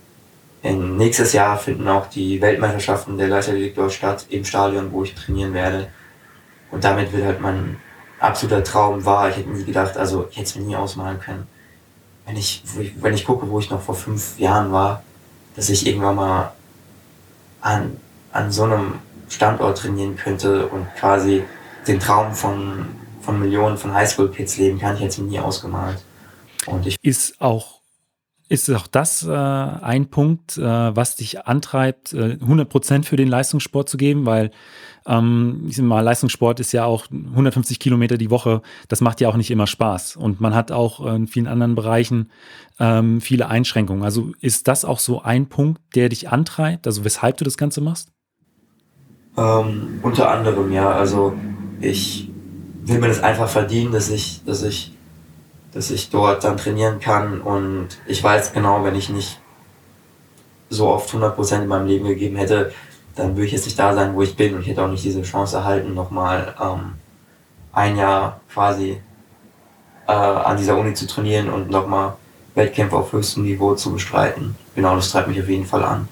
in, 0.63 0.97
nächstes 0.97 1.33
Jahr 1.33 1.57
finden 1.57 1.87
auch 1.87 2.07
die 2.07 2.41
Weltmeisterschaften 2.41 3.17
der 3.17 3.29
Leichtathletik 3.29 3.75
dort 3.75 3.93
statt, 3.93 4.25
im 4.29 4.43
Stadion, 4.43 4.91
wo 4.91 5.03
ich 5.03 5.15
trainieren 5.15 5.53
werde. 5.53 5.87
Und 6.71 6.83
damit 6.83 7.13
wird 7.13 7.25
halt 7.25 7.39
mein 7.39 7.77
absoluter 8.19 8.63
Traum 8.63 9.05
wahr. 9.05 9.29
Ich 9.29 9.37
hätte 9.37 9.49
nie 9.49 9.63
gedacht, 9.63 9.97
also 9.97 10.27
ich 10.29 10.37
hätte 10.37 10.47
es 10.47 10.55
mir 10.55 10.63
nie 10.63 10.75
ausmalen 10.75 11.19
können. 11.19 11.47
Wenn 12.25 12.37
ich, 12.37 12.63
wenn 12.99 13.13
ich 13.13 13.25
gucke, 13.25 13.49
wo 13.49 13.59
ich 13.59 13.69
noch 13.69 13.81
vor 13.81 13.95
fünf 13.95 14.39
Jahren 14.39 14.71
war, 14.71 15.03
dass 15.55 15.69
ich 15.69 15.85
irgendwann 15.85 16.15
mal 16.15 16.53
an, 17.61 17.97
an 18.31 18.51
so 18.51 18.63
einem 18.63 18.95
Standort 19.29 19.77
trainieren 19.77 20.15
könnte 20.15 20.67
und 20.67 20.87
quasi 20.95 21.43
den 21.87 21.99
Traum 21.99 22.33
von, 22.33 22.85
von 23.21 23.39
Millionen 23.39 23.77
von 23.77 23.93
Highschool-Kids 23.93 24.57
leben 24.57 24.79
kann, 24.79 24.95
ich 24.95 25.01
hätte 25.01 25.21
mir 25.21 25.31
nie 25.31 25.39
ausgemalt. 25.39 26.03
Und 26.65 26.87
ich 26.87 26.97
ist 27.01 27.41
auch 27.41 27.83
ist 28.49 28.69
auch 28.69 28.87
das 28.87 29.23
äh, 29.23 29.31
ein 29.31 30.09
Punkt, 30.09 30.57
äh, 30.57 30.61
was 30.61 31.15
dich 31.15 31.47
antreibt, 31.47 32.13
äh, 32.13 32.37
100% 32.39 33.03
für 33.03 33.15
den 33.15 33.27
Leistungssport 33.27 33.89
zu 33.89 33.97
geben? 33.97 34.27
Weil 34.27 34.51
ähm, 35.07 35.65
ich 35.67 35.77
sag 35.77 35.85
mal, 35.85 36.01
Leistungssport 36.01 36.59
ist 36.59 36.71
ja 36.71 36.85
auch 36.85 37.07
150 37.09 37.79
Kilometer 37.79 38.17
die 38.17 38.29
Woche. 38.29 38.61
Das 38.89 39.01
macht 39.01 39.21
ja 39.21 39.29
auch 39.29 39.37
nicht 39.37 39.49
immer 39.49 39.65
Spaß. 39.65 40.17
Und 40.17 40.39
man 40.39 40.53
hat 40.53 40.71
auch 40.71 41.03
in 41.15 41.25
vielen 41.25 41.47
anderen 41.47 41.73
Bereichen 41.73 42.31
ähm, 42.79 43.21
viele 43.21 43.47
Einschränkungen. 43.47 44.03
Also 44.03 44.33
ist 44.39 44.67
das 44.67 44.85
auch 44.85 44.99
so 44.99 45.21
ein 45.21 45.47
Punkt, 45.47 45.81
der 45.95 46.09
dich 46.09 46.29
antreibt? 46.29 46.85
Also 46.85 47.03
weshalb 47.03 47.37
du 47.37 47.45
das 47.45 47.57
Ganze 47.57 47.81
machst? 47.81 48.12
Ähm, 49.37 49.99
unter 50.01 50.29
anderem 50.29 50.71
ja. 50.71 50.91
Also 50.91 51.33
ich 51.81 52.29
will 52.83 52.99
mir 52.99 53.07
das 53.07 53.21
einfach 53.21 53.49
verdienen, 53.49 53.91
dass 53.91 54.09
ich, 54.09 54.43
dass 54.45 54.63
ich, 54.63 54.93
dass 55.73 55.91
ich 55.91 56.09
dort 56.09 56.43
dann 56.43 56.57
trainieren 56.57 56.99
kann. 56.99 57.41
Und 57.41 57.89
ich 58.05 58.23
weiß 58.23 58.53
genau, 58.53 58.83
wenn 58.83 58.95
ich 58.95 59.09
nicht 59.09 59.39
so 60.69 60.87
oft 60.89 61.09
100% 61.13 61.63
in 61.63 61.67
meinem 61.67 61.87
Leben 61.87 62.07
gegeben 62.07 62.35
hätte, 62.35 62.71
dann 63.15 63.35
würde 63.35 63.45
ich 63.45 63.51
jetzt 63.51 63.65
nicht 63.65 63.77
da 63.77 63.93
sein, 63.93 64.15
wo 64.15 64.21
ich 64.23 64.35
bin 64.35 64.55
und 64.55 64.61
ich 64.61 64.67
hätte 64.67 64.83
auch 64.83 64.89
nicht 64.89 65.03
diese 65.03 65.21
Chance 65.21 65.57
erhalten, 65.57 65.93
nochmal 65.93 66.55
ähm, 66.59 66.93
ein 67.71 67.95
Jahr 67.95 68.39
quasi 68.51 68.97
äh, 70.07 70.11
an 70.11 70.57
dieser 70.57 70.77
Uni 70.77 70.93
zu 70.93 71.05
trainieren 71.05 71.49
und 71.49 71.69
nochmal 71.69 72.15
Wettkämpfe 72.55 72.95
auf 72.95 73.11
höchstem 73.13 73.43
Niveau 73.43 73.75
zu 73.75 73.93
bestreiten. 73.93 74.55
Genau, 74.75 74.95
das 74.95 75.11
treibt 75.11 75.27
mich 75.27 75.39
auf 75.39 75.49
jeden 75.49 75.65
Fall 75.65 75.83
an. 75.83 76.07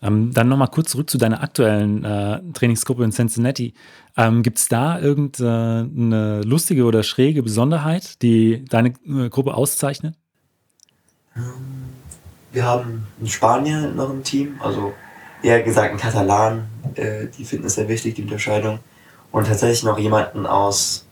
Ähm, 0.00 0.32
dann 0.32 0.48
nochmal 0.48 0.68
kurz 0.68 0.90
zurück 0.92 1.10
zu 1.10 1.18
deiner 1.18 1.42
aktuellen 1.42 2.04
äh, 2.04 2.40
Trainingsgruppe 2.52 3.02
in 3.02 3.10
Cincinnati. 3.10 3.74
Ähm, 4.16 4.42
Gibt 4.42 4.58
es 4.58 4.68
da 4.68 5.00
irgendeine 5.00 6.42
lustige 6.42 6.84
oder 6.84 7.02
schräge 7.02 7.42
Besonderheit, 7.42 8.22
die 8.22 8.64
deine 8.64 8.92
äh, 9.06 9.28
Gruppe 9.28 9.54
auszeichnet? 9.54 10.14
Wir 12.52 12.64
haben 12.64 13.06
einen 13.18 13.28
Spanier 13.28 13.88
noch 13.88 14.10
im 14.10 14.22
Team, 14.22 14.60
also 14.60 14.92
eher 15.42 15.62
gesagt 15.62 15.90
einen 15.90 15.98
Katalan. 15.98 16.68
Äh, 16.94 17.26
die 17.36 17.44
finden 17.44 17.66
es 17.66 17.74
sehr 17.74 17.88
wichtig, 17.88 18.14
die 18.14 18.22
Unterscheidung. 18.22 18.78
Und 19.32 19.46
tatsächlich 19.46 19.82
noch 19.82 19.98
jemanden 19.98 20.46
aus 20.46 21.06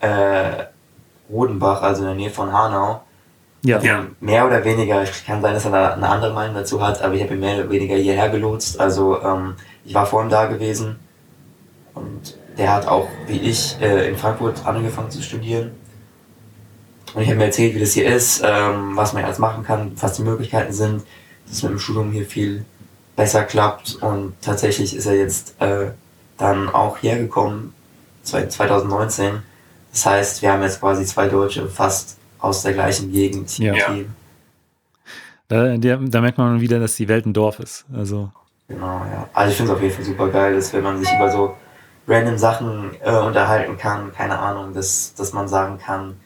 äh, 0.00 0.66
Rodenbach, 1.30 1.82
also 1.82 2.02
in 2.02 2.08
der 2.08 2.16
Nähe 2.16 2.30
von 2.30 2.52
Hanau, 2.52 3.02
ja. 3.62 3.80
ja. 3.80 4.06
Mehr 4.20 4.46
oder 4.46 4.64
weniger, 4.64 5.02
es 5.02 5.24
kann 5.24 5.42
sein, 5.42 5.54
dass 5.54 5.64
er 5.64 5.94
eine 5.94 6.08
andere 6.08 6.32
Meinung 6.32 6.54
dazu 6.54 6.84
hat, 6.84 7.02
aber 7.02 7.14
ich 7.14 7.22
habe 7.22 7.34
ihn 7.34 7.40
mehr 7.40 7.58
oder 7.58 7.70
weniger 7.70 7.96
hierher 7.96 8.28
gelotst. 8.28 8.78
Also 8.78 9.20
ähm, 9.22 9.54
ich 9.84 9.94
war 9.94 10.06
vor 10.06 10.22
ihm 10.22 10.28
da 10.28 10.46
gewesen 10.46 10.96
und 11.94 12.36
der 12.56 12.72
hat 12.72 12.86
auch, 12.86 13.08
wie 13.26 13.38
ich, 13.38 13.76
äh, 13.80 14.08
in 14.08 14.16
Frankfurt 14.16 14.66
angefangen 14.66 15.10
zu 15.10 15.22
studieren. 15.22 15.72
Und 17.14 17.22
ich 17.22 17.28
habe 17.28 17.38
mir 17.38 17.46
erzählt, 17.46 17.74
wie 17.74 17.80
das 17.80 17.92
hier 17.92 18.06
ist, 18.06 18.42
ähm, 18.44 18.96
was 18.96 19.12
man 19.12 19.24
alles 19.24 19.38
machen 19.38 19.64
kann, 19.64 19.92
was 19.96 20.14
die 20.14 20.22
Möglichkeiten 20.22 20.72
sind, 20.72 21.02
dass 21.46 21.56
es 21.56 21.62
mit 21.62 21.72
dem 21.72 21.78
Studium 21.78 22.12
hier 22.12 22.26
viel 22.26 22.64
besser 23.16 23.44
klappt. 23.44 23.96
Und 24.02 24.34
tatsächlich 24.42 24.94
ist 24.94 25.06
er 25.06 25.16
jetzt 25.16 25.60
äh, 25.60 25.92
dann 26.36 26.68
auch 26.68 27.02
hergekommen, 27.02 27.72
2019. 28.22 29.42
Das 29.92 30.04
heißt, 30.04 30.42
wir 30.42 30.52
haben 30.52 30.62
jetzt 30.62 30.80
quasi 30.80 31.06
zwei 31.06 31.28
Deutsche 31.28 31.66
fast 31.68 32.17
aus 32.38 32.62
der 32.62 32.72
gleichen 32.72 33.12
Gegend 33.12 33.58
ja. 33.58 33.74
Team. 33.74 34.14
Da, 35.48 35.76
der, 35.76 35.96
da, 35.96 36.20
merkt 36.20 36.38
man 36.38 36.60
wieder, 36.60 36.78
dass 36.78 36.96
die 36.96 37.08
Welt 37.08 37.26
ein 37.26 37.32
Dorf 37.32 37.58
ist. 37.58 37.86
Also. 37.92 38.30
Genau, 38.68 38.86
ja. 38.86 39.28
Also 39.32 39.50
ich 39.50 39.56
finde 39.56 39.72
es 39.72 39.76
auf 39.76 39.82
jeden 39.82 39.94
Fall 39.94 40.04
super 40.04 40.28
geil, 40.28 40.54
dass 40.54 40.72
wenn 40.72 40.82
man 40.82 40.98
sich 40.98 41.10
über 41.14 41.30
so 41.30 41.54
random 42.06 42.38
Sachen 42.38 42.90
äh, 43.02 43.16
unterhalten 43.18 43.76
kann, 43.78 44.12
keine 44.12 44.38
Ahnung, 44.38 44.74
dass, 44.74 45.14
dass 45.14 45.32
man 45.32 45.48
sagen 45.48 45.78
kann, 45.78 46.16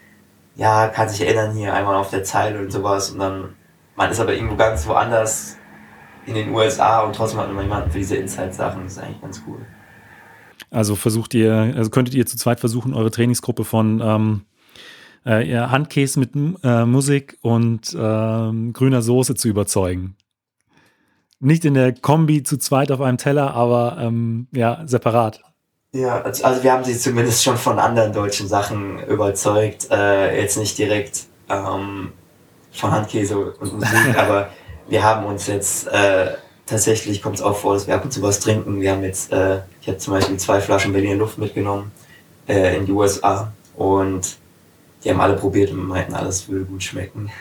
ja, 0.55 0.87
kann 0.87 1.09
sich 1.09 1.21
erinnern 1.21 1.55
hier 1.55 1.73
einmal 1.73 1.95
auf 1.95 2.09
der 2.09 2.23
Zeile 2.23 2.59
und 2.59 2.71
sowas 2.71 3.11
und 3.11 3.19
dann, 3.19 3.55
man 3.95 4.11
ist 4.11 4.19
aber 4.19 4.33
irgendwo 4.33 4.55
ganz 4.55 4.87
woanders 4.87 5.57
in 6.25 6.35
den 6.35 6.53
USA 6.53 7.01
und 7.01 7.15
trotzdem 7.15 7.39
hat 7.39 7.51
man 7.51 7.63
jemanden 7.63 7.91
für 7.91 7.97
diese 7.97 8.15
Inside-Sachen, 8.15 8.83
das 8.83 8.93
ist 8.93 8.99
eigentlich 8.99 9.21
ganz 9.21 9.41
cool. 9.47 9.59
Also 10.69 10.95
versucht 10.95 11.33
ihr, 11.33 11.73
also 11.75 11.89
könntet 11.89 12.15
ihr 12.15 12.25
zu 12.25 12.37
zweit 12.37 12.59
versuchen, 12.59 12.93
eure 12.93 13.11
Trainingsgruppe 13.11 13.63
von 13.65 14.01
ähm, 14.01 14.41
äh, 15.25 15.57
Handkäse 15.57 16.19
mit 16.19 16.31
äh, 16.63 16.85
Musik 16.85 17.37
und 17.41 17.93
äh, 17.93 17.97
grüner 17.97 19.01
Soße 19.01 19.35
zu 19.35 19.47
überzeugen. 19.47 20.15
Nicht 21.39 21.65
in 21.65 21.73
der 21.73 21.93
Kombi 21.93 22.43
zu 22.43 22.57
zweit 22.57 22.91
auf 22.91 23.01
einem 23.01 23.17
Teller, 23.17 23.53
aber 23.53 23.97
ähm, 23.99 24.47
ja, 24.51 24.83
separat. 24.85 25.41
Ja, 25.91 26.21
also 26.21 26.63
wir 26.63 26.71
haben 26.71 26.83
sie 26.83 26.97
zumindest 26.97 27.43
schon 27.43 27.57
von 27.57 27.77
anderen 27.79 28.13
deutschen 28.13 28.47
Sachen 28.47 28.99
überzeugt. 29.05 29.89
Äh, 29.91 30.41
jetzt 30.41 30.57
nicht 30.57 30.77
direkt 30.77 31.25
ähm, 31.49 32.13
von 32.71 32.91
Handkäse 32.91 33.37
und 33.37 33.73
Musik, 33.73 34.17
aber 34.17 34.49
wir 34.87 35.03
haben 35.03 35.25
uns 35.25 35.47
jetzt 35.47 35.87
äh, 35.87 36.31
tatsächlich 36.65 37.21
kommt 37.21 37.35
es 37.35 37.41
auch 37.41 37.55
vor, 37.55 37.73
dass 37.73 37.87
wir 37.87 37.95
ab 37.95 38.03
und 38.03 38.11
zu 38.11 38.21
was 38.21 38.39
trinken. 38.39 38.81
Wir 38.81 38.91
haben 38.91 39.03
jetzt, 39.03 39.31
äh, 39.31 39.59
ich 39.81 39.87
habe 39.87 39.97
zum 39.97 40.13
Beispiel 40.13 40.37
zwei 40.37 40.61
Flaschen 40.61 40.93
Berliner 40.93 41.15
Luft 41.15 41.37
mitgenommen 41.37 41.91
äh, 42.47 42.75
in 42.77 42.85
die 42.85 42.91
USA 42.91 43.51
und 43.75 44.37
die 45.03 45.09
haben 45.09 45.19
alle 45.19 45.35
probiert 45.35 45.71
und 45.71 45.85
meinten, 45.85 46.13
alles 46.13 46.47
würde 46.49 46.65
gut 46.65 46.83
schmecken. 46.83 47.31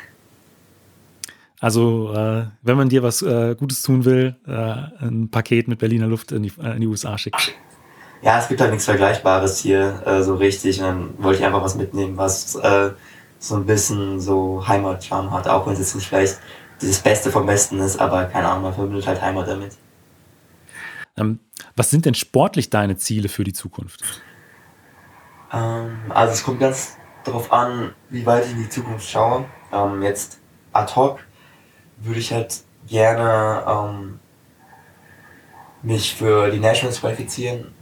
Also, 1.60 2.12
äh, 2.12 2.46
wenn 2.62 2.76
man 2.76 2.88
dir 2.88 3.02
was 3.04 3.22
äh, 3.22 3.54
Gutes 3.56 3.82
tun 3.82 4.04
will, 4.04 4.34
äh, 4.46 5.04
ein 5.04 5.28
Paket 5.30 5.68
mit 5.68 5.78
Berliner 5.78 6.08
Luft 6.08 6.32
in 6.32 6.42
die, 6.42 6.52
äh, 6.60 6.74
in 6.74 6.80
die 6.80 6.88
USA 6.88 7.16
schicken. 7.16 7.38
Ja, 8.20 8.38
es 8.38 8.48
gibt 8.48 8.60
halt 8.60 8.70
nichts 8.70 8.84
Vergleichbares 8.84 9.58
hier 9.58 10.02
äh, 10.04 10.22
so 10.22 10.34
richtig. 10.34 10.80
Und 10.80 10.86
dann 10.86 11.14
wollte 11.18 11.38
ich 11.38 11.44
einfach 11.44 11.62
was 11.62 11.76
mitnehmen, 11.76 12.16
was 12.16 12.56
äh, 12.56 12.90
so 13.38 13.56
ein 13.56 13.66
bisschen 13.66 14.20
so 14.20 14.66
Heimatcharme 14.66 15.30
hat, 15.30 15.48
auch 15.48 15.66
wenn 15.66 15.74
es 15.74 15.80
jetzt 15.80 15.94
nicht 15.94 16.08
vielleicht 16.08 16.38
das 16.80 17.00
Beste 17.00 17.30
vom 17.30 17.46
Besten 17.46 17.78
ist, 17.80 18.00
aber 18.00 18.24
keine 18.24 18.48
Ahnung, 18.48 18.64
man 18.64 18.74
verbindet 18.74 19.06
halt 19.06 19.22
Heimat 19.22 19.48
damit. 19.48 19.76
Ähm, 21.16 21.38
was 21.76 21.90
sind 21.90 22.06
denn 22.06 22.14
sportlich 22.14 22.70
deine 22.70 22.96
Ziele 22.96 23.28
für 23.28 23.44
die 23.44 23.52
Zukunft? 23.52 24.02
Ähm, 25.52 25.96
also 26.08 26.32
es 26.32 26.42
kommt 26.42 26.60
ganz 26.60 26.96
darauf 27.24 27.52
an, 27.52 27.92
wie 28.10 28.24
weit 28.26 28.46
ich 28.46 28.52
in 28.52 28.58
die 28.58 28.68
Zukunft 28.68 29.08
schaue. 29.08 29.44
Ähm, 29.72 30.02
jetzt 30.02 30.40
ad 30.72 30.94
hoc 30.94 31.20
würde 31.98 32.20
ich 32.20 32.32
halt 32.32 32.62
gerne 32.86 33.64
ähm, 33.66 34.20
mich 35.82 36.14
für 36.14 36.50
die 36.50 36.58
Nationals 36.58 37.00
qualifizieren 37.00 37.74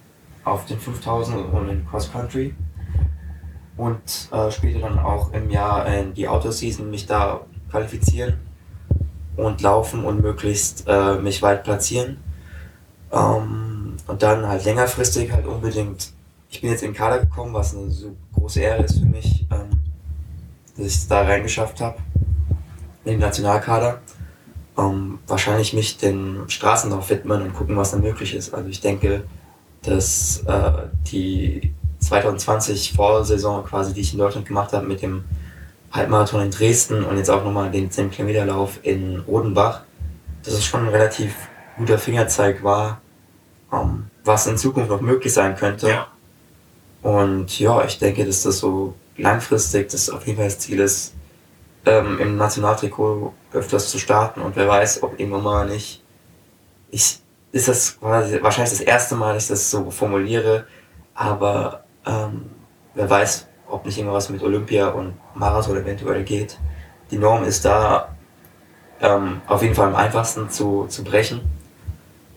auf 0.44 0.64
den 0.66 0.78
5000 0.78 1.52
und 1.52 1.68
in 1.68 1.86
Cross 1.86 2.12
Country 2.12 2.54
und 3.76 4.28
äh, 4.32 4.50
später 4.50 4.80
dann 4.80 4.98
auch 4.98 5.32
im 5.32 5.50
Jahr 5.50 5.86
in 5.86 6.14
die 6.14 6.28
Outdoor 6.28 6.52
Season 6.52 6.90
mich 6.90 7.06
da 7.06 7.40
qualifizieren 7.70 8.40
und 9.36 9.62
laufen 9.62 10.04
und 10.04 10.20
möglichst 10.20 10.84
äh, 10.86 11.14
mich 11.14 11.42
weit 11.42 11.64
platzieren. 11.64 12.18
Ähm, 13.12 13.96
und 14.06 14.22
dann 14.22 14.46
halt 14.46 14.64
längerfristig 14.64 15.32
halt 15.32 15.46
unbedingt 15.46 16.12
ich 16.50 16.60
bin 16.60 16.70
jetzt 16.70 16.82
in 16.82 16.90
den 16.90 16.96
Kader 16.96 17.20
gekommen, 17.20 17.54
was 17.54 17.74
eine 17.74 17.90
so 17.90 18.16
große 18.34 18.60
Ehre 18.60 18.82
ist 18.82 18.98
für 18.98 19.06
mich, 19.06 19.46
ähm, 19.50 19.70
dass 20.76 20.86
ich 20.86 20.94
es 20.94 21.08
da 21.08 21.22
reingeschafft 21.22 21.80
habe, 21.80 21.98
in 23.04 23.12
den 23.12 23.20
Nationalkader. 23.20 24.00
Ähm, 24.76 25.20
wahrscheinlich 25.26 25.72
mich 25.72 25.98
den 25.98 26.48
Straßenlauf 26.48 27.08
widmen 27.08 27.42
und 27.42 27.54
gucken, 27.54 27.76
was 27.76 27.92
da 27.92 27.98
möglich 27.98 28.34
ist. 28.34 28.52
Also 28.52 28.68
ich 28.68 28.80
denke, 28.80 29.24
dass 29.82 30.42
äh, 30.46 30.88
die 31.10 31.72
2020 32.00 32.94
Vorsaison 32.94 33.64
quasi, 33.64 33.94
die 33.94 34.00
ich 34.00 34.12
in 34.12 34.18
Deutschland 34.18 34.46
gemacht 34.46 34.72
habe, 34.72 34.86
mit 34.86 35.02
dem 35.02 35.24
Halbmarathon 35.92 36.42
in 36.42 36.50
Dresden 36.50 37.04
und 37.04 37.16
jetzt 37.16 37.30
auch 37.30 37.44
nochmal 37.44 37.70
den 37.70 37.90
10 37.90 38.10
Kilometer 38.10 38.44
Lauf 38.44 38.80
in 38.82 39.20
Rodenbach, 39.20 39.82
dass 40.42 40.54
es 40.54 40.64
schon 40.64 40.82
ein 40.82 40.88
relativ 40.88 41.34
guter 41.76 41.98
Fingerzeig 41.98 42.64
war, 42.64 43.00
ähm, 43.72 44.08
was 44.24 44.46
in 44.46 44.56
Zukunft 44.56 44.90
noch 44.90 45.00
möglich 45.00 45.32
sein 45.32 45.56
könnte. 45.56 45.88
Ja. 45.88 46.06
Und 47.02 47.58
ja, 47.58 47.84
ich 47.84 47.98
denke, 47.98 48.24
dass 48.24 48.42
das 48.42 48.58
so 48.58 48.94
langfristig 49.16 49.90
das 49.90 50.10
auf 50.10 50.26
jeden 50.26 50.38
Fall 50.38 50.46
das 50.46 50.58
Ziel 50.58 50.80
ist, 50.80 51.14
ähm, 51.86 52.18
im 52.18 52.36
Nationaltrikot 52.36 53.32
öfters 53.52 53.90
zu 53.90 53.98
starten. 53.98 54.40
Und 54.40 54.56
wer 54.56 54.68
weiß, 54.68 55.02
ob 55.02 55.18
irgendwann 55.18 55.42
mal 55.42 55.68
nicht. 55.68 56.02
Ich, 56.90 57.20
ist 57.52 57.68
das 57.68 57.98
quasi 57.98 58.42
wahrscheinlich 58.42 58.78
das 58.78 58.80
erste 58.80 59.14
Mal, 59.16 59.34
dass 59.34 59.44
ich 59.44 59.48
das 59.50 59.70
so 59.70 59.90
formuliere, 59.90 60.66
aber 61.14 61.84
ähm, 62.06 62.50
wer 62.94 63.08
weiß, 63.08 63.46
ob 63.68 63.86
nicht 63.86 63.98
irgendwas 63.98 64.28
mit 64.28 64.42
Olympia 64.42 64.88
und 64.88 65.14
Marathon 65.34 65.76
eventuell 65.76 66.24
geht. 66.24 66.58
Die 67.10 67.18
Norm 67.18 67.44
ist 67.44 67.64
da 67.64 68.14
ähm, 69.00 69.40
auf 69.46 69.62
jeden 69.62 69.74
Fall 69.74 69.88
am 69.88 69.96
einfachsten 69.96 70.50
zu, 70.50 70.86
zu 70.88 71.02
brechen 71.02 71.40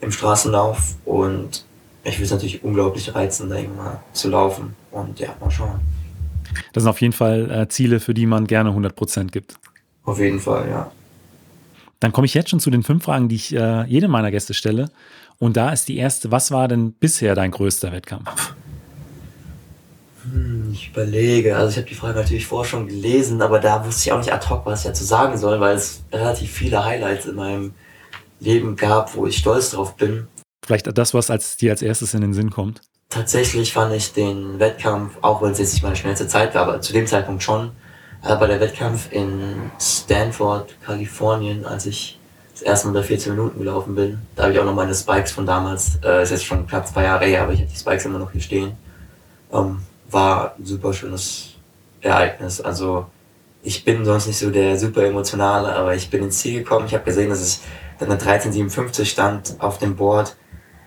im 0.01 0.11
Straßenlauf 0.11 0.95
und 1.05 1.65
ich 2.03 2.15
würde 2.15 2.25
es 2.25 2.31
natürlich 2.31 2.63
unglaublich 2.63 3.13
reizen, 3.15 3.49
da 3.49 3.57
irgendwann 3.57 3.99
zu 4.11 4.29
laufen. 4.29 4.75
Und 4.91 5.19
ja, 5.19 5.35
mal 5.39 5.49
schauen. 5.49 5.79
Das 6.73 6.83
sind 6.83 6.89
auf 6.89 7.01
jeden 7.01 7.13
Fall 7.13 7.49
äh, 7.49 7.67
Ziele, 7.69 7.99
für 7.99 8.13
die 8.13 8.25
man 8.25 8.45
gerne 8.45 8.71
100% 8.71 9.31
gibt. 9.31 9.55
Auf 10.03 10.19
jeden 10.19 10.39
Fall, 10.39 10.69
ja. 10.69 10.91
Dann 11.99 12.11
komme 12.11 12.25
ich 12.25 12.33
jetzt 12.33 12.49
schon 12.49 12.59
zu 12.59 12.69
den 12.69 12.83
fünf 12.83 13.05
Fragen, 13.05 13.29
die 13.29 13.35
ich 13.35 13.55
äh, 13.55 13.85
jedem 13.85 14.11
meiner 14.11 14.29
Gäste 14.29 14.53
stelle. 14.53 14.91
Und 15.39 15.55
da 15.55 15.71
ist 15.71 15.87
die 15.87 15.97
erste, 15.97 16.31
was 16.31 16.51
war 16.51 16.67
denn 16.67 16.91
bisher 16.91 17.35
dein 17.35 17.51
größter 17.51 17.91
Wettkampf? 17.91 18.53
Hm, 20.23 20.71
ich 20.73 20.89
überlege, 20.89 21.55
also 21.55 21.69
ich 21.69 21.77
habe 21.77 21.87
die 21.87 21.95
Frage 21.95 22.19
natürlich 22.19 22.45
vorher 22.45 22.69
schon 22.69 22.87
gelesen, 22.87 23.41
aber 23.41 23.59
da 23.59 23.85
wusste 23.85 24.07
ich 24.09 24.11
auch 24.11 24.17
nicht 24.17 24.33
ad 24.33 24.49
hoc, 24.49 24.65
was 24.65 24.81
ich 24.81 24.87
dazu 24.87 25.03
sagen 25.03 25.37
soll, 25.37 25.59
weil 25.59 25.75
es 25.75 26.03
relativ 26.11 26.51
viele 26.51 26.83
Highlights 26.83 27.25
in 27.25 27.35
meinem 27.35 27.73
Leben 28.39 28.75
gab, 28.75 29.15
wo 29.15 29.25
ich 29.25 29.37
stolz 29.37 29.71
drauf 29.71 29.95
bin. 29.95 30.27
Vielleicht 30.65 30.97
das, 30.97 31.13
was 31.13 31.29
als, 31.29 31.57
dir 31.57 31.71
als 31.71 31.81
erstes 31.81 32.13
in 32.13 32.21
den 32.21 32.33
Sinn 32.33 32.49
kommt. 32.49 32.81
Tatsächlich 33.09 33.73
fand 33.73 33.93
ich 33.93 34.13
den 34.13 34.59
Wettkampf, 34.59 35.17
auch 35.21 35.41
wenn 35.41 35.51
es 35.51 35.59
jetzt 35.59 35.73
nicht 35.73 35.83
meine 35.83 35.95
schnellste 35.95 36.27
Zeit 36.27 36.55
war, 36.55 36.63
aber 36.63 36.81
zu 36.81 36.93
dem 36.93 37.05
Zeitpunkt 37.05 37.43
schon, 37.43 37.71
aber 38.21 38.47
der 38.47 38.59
Wettkampf 38.59 39.11
in 39.11 39.71
Stanford, 39.79 40.73
Kalifornien, 40.83 41.65
als 41.65 41.85
ich 41.85 42.17
das 42.53 42.61
erste 42.61 42.87
Mal 42.87 42.93
da 42.93 43.03
14 43.03 43.35
Minuten 43.35 43.59
gelaufen 43.59 43.93
bin, 43.93 44.19
da 44.35 44.43
habe 44.43 44.53
ich 44.53 44.59
auch 44.59 44.65
noch 44.65 44.73
meine 44.73 44.95
Spikes 44.95 45.31
von 45.31 45.45
damals, 45.45 45.99
äh, 46.03 46.23
ist 46.23 46.31
jetzt 46.31 46.45
schon 46.45 46.65
knapp 46.65 46.87
zwei 46.87 47.03
Jahre 47.03 47.25
her, 47.25 47.43
aber 47.43 47.53
ich 47.53 47.59
habe 47.59 47.69
die 47.69 47.77
Spikes 47.77 48.05
immer 48.05 48.19
noch 48.19 48.31
hier 48.31 48.41
stehen. 48.41 48.77
Ähm, 49.51 49.79
war 50.09 50.55
ein 50.57 50.65
super 50.65 50.93
schönes 50.93 51.55
Ereignis. 52.01 52.61
Also 52.61 53.07
ich 53.63 53.83
bin 53.83 54.05
sonst 54.05 54.27
nicht 54.27 54.37
so 54.37 54.49
der 54.49 54.77
super 54.77 55.03
emotionale, 55.03 55.73
aber 55.73 55.95
ich 55.95 56.09
bin 56.09 56.23
ins 56.23 56.39
Ziel 56.39 56.59
gekommen. 56.59 56.85
Ich 56.85 56.93
habe 56.93 57.03
gesehen, 57.03 57.29
dass 57.29 57.45
ich 57.45 57.59
dann 57.99 58.09
eine 58.09 58.19
1357 58.19 59.09
stand 59.09 59.55
auf 59.59 59.77
dem 59.77 59.95
Board 59.95 60.35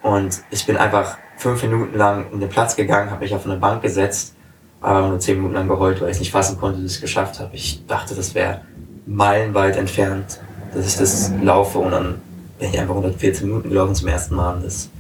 und 0.07 0.41
ich 0.51 0.65
bin 0.65 0.77
einfach 0.77 1.19
fünf 1.37 1.61
Minuten 1.63 1.99
lang 1.99 2.27
in 2.33 2.39
den 2.39 2.49
Platz 2.49 2.77
gegangen, 2.77 3.11
habe 3.11 3.25
mich 3.25 3.35
auf 3.35 3.45
eine 3.45 3.57
Bank 3.57 3.83
gesetzt, 3.83 4.37
aber 4.81 5.09
nur 5.09 5.19
zehn 5.19 5.37
Minuten 5.37 5.55
lang 5.55 5.67
geheult, 5.67 6.01
weil 6.01 6.11
ich 6.11 6.21
nicht 6.21 6.31
fassen 6.31 6.59
konnte, 6.59 6.81
dass 6.81 6.93
ich 6.93 6.97
es 6.99 7.01
geschafft 7.01 7.41
habe. 7.41 7.57
Ich 7.57 7.85
dachte, 7.87 8.15
das 8.15 8.33
wäre 8.35 8.61
meilenweit 9.05 9.77
entfernt, 9.77 10.39
dass 10.73 10.87
ich 10.87 10.97
das 10.97 11.33
laufe 11.43 11.79
und 11.79 11.91
dann 11.91 12.21
bin 12.61 12.71
ich 12.71 12.79
einfach 12.79 12.95
114 12.95 13.49
Minuten 13.49 13.69
gelaufen 13.69 13.97
zum 13.97 14.07
ersten 14.07 14.37
Mal 14.37 14.61
das 14.63 14.91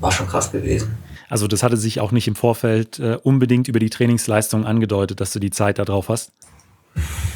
war 0.00 0.12
schon 0.12 0.26
krass 0.26 0.52
gewesen. 0.52 0.98
Also 1.30 1.46
das 1.46 1.62
hatte 1.62 1.78
sich 1.78 2.00
auch 2.00 2.12
nicht 2.12 2.28
im 2.28 2.34
Vorfeld 2.34 2.98
äh, 2.98 3.16
unbedingt 3.22 3.68
über 3.68 3.78
die 3.78 3.88
Trainingsleistung 3.88 4.66
angedeutet, 4.66 5.20
dass 5.20 5.32
du 5.32 5.38
die 5.38 5.50
Zeit 5.50 5.78
da 5.78 5.86
drauf 5.86 6.10
hast? 6.10 6.32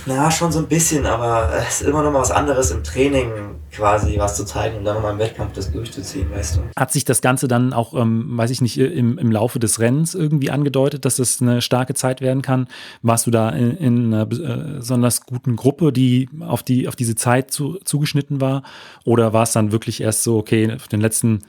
Na, 0.06 0.30
schon 0.30 0.52
so 0.52 0.60
ein 0.60 0.68
bisschen, 0.68 1.04
aber 1.04 1.50
es 1.68 1.80
ist 1.80 1.88
immer 1.88 2.00
noch 2.04 2.12
mal 2.12 2.20
was 2.20 2.30
anderes 2.30 2.70
im 2.70 2.84
Training 2.84 3.56
quasi 3.72 4.18
was 4.18 4.36
zu 4.36 4.44
zeigen 4.44 4.76
und 4.76 4.84
dann 4.84 4.94
nochmal 4.94 5.12
im 5.12 5.18
Wettkampf 5.18 5.52
das 5.52 5.72
durchzuziehen, 5.72 6.30
weißt 6.30 6.56
du. 6.56 6.60
Hat 6.78 6.92
sich 6.92 7.04
das 7.04 7.20
Ganze 7.20 7.48
dann 7.48 7.72
auch, 7.72 7.92
ähm, 7.92 8.38
weiß 8.38 8.50
ich 8.50 8.60
nicht, 8.60 8.78
im, 8.78 9.18
im 9.18 9.32
Laufe 9.32 9.58
des 9.58 9.80
Rennens 9.80 10.14
irgendwie 10.14 10.50
angedeutet, 10.50 11.04
dass 11.04 11.16
das 11.16 11.42
eine 11.42 11.60
starke 11.60 11.94
Zeit 11.94 12.20
werden 12.20 12.40
kann? 12.40 12.68
Warst 13.02 13.26
du 13.26 13.32
da 13.32 13.50
in, 13.50 13.76
in 13.76 14.14
einer 14.14 14.22
äh, 14.22 14.76
besonders 14.76 15.22
guten 15.22 15.56
Gruppe, 15.56 15.92
die 15.92 16.28
auf, 16.40 16.62
die, 16.62 16.86
auf 16.86 16.94
diese 16.94 17.16
Zeit 17.16 17.50
zu, 17.50 17.80
zugeschnitten 17.84 18.40
war? 18.40 18.62
Oder 19.04 19.32
war 19.32 19.42
es 19.42 19.52
dann 19.52 19.72
wirklich 19.72 20.00
erst 20.00 20.22
so, 20.22 20.38
okay, 20.38 20.72
auf 20.72 20.86
den 20.86 21.00
letzten 21.00 21.40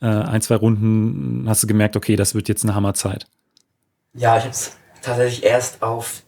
äh, 0.00 0.06
ein, 0.06 0.40
zwei 0.40 0.56
Runden 0.56 1.44
hast 1.48 1.62
du 1.62 1.66
gemerkt, 1.66 1.96
okay, 1.96 2.16
das 2.16 2.34
wird 2.34 2.48
jetzt 2.48 2.64
eine 2.64 2.74
Hammerzeit? 2.74 3.26
Ja, 4.14 4.38
ich 4.38 4.44
habe 4.44 4.52
es 4.52 4.74
tatsächlich 5.02 5.44
erst 5.44 5.82
auf 5.82 6.22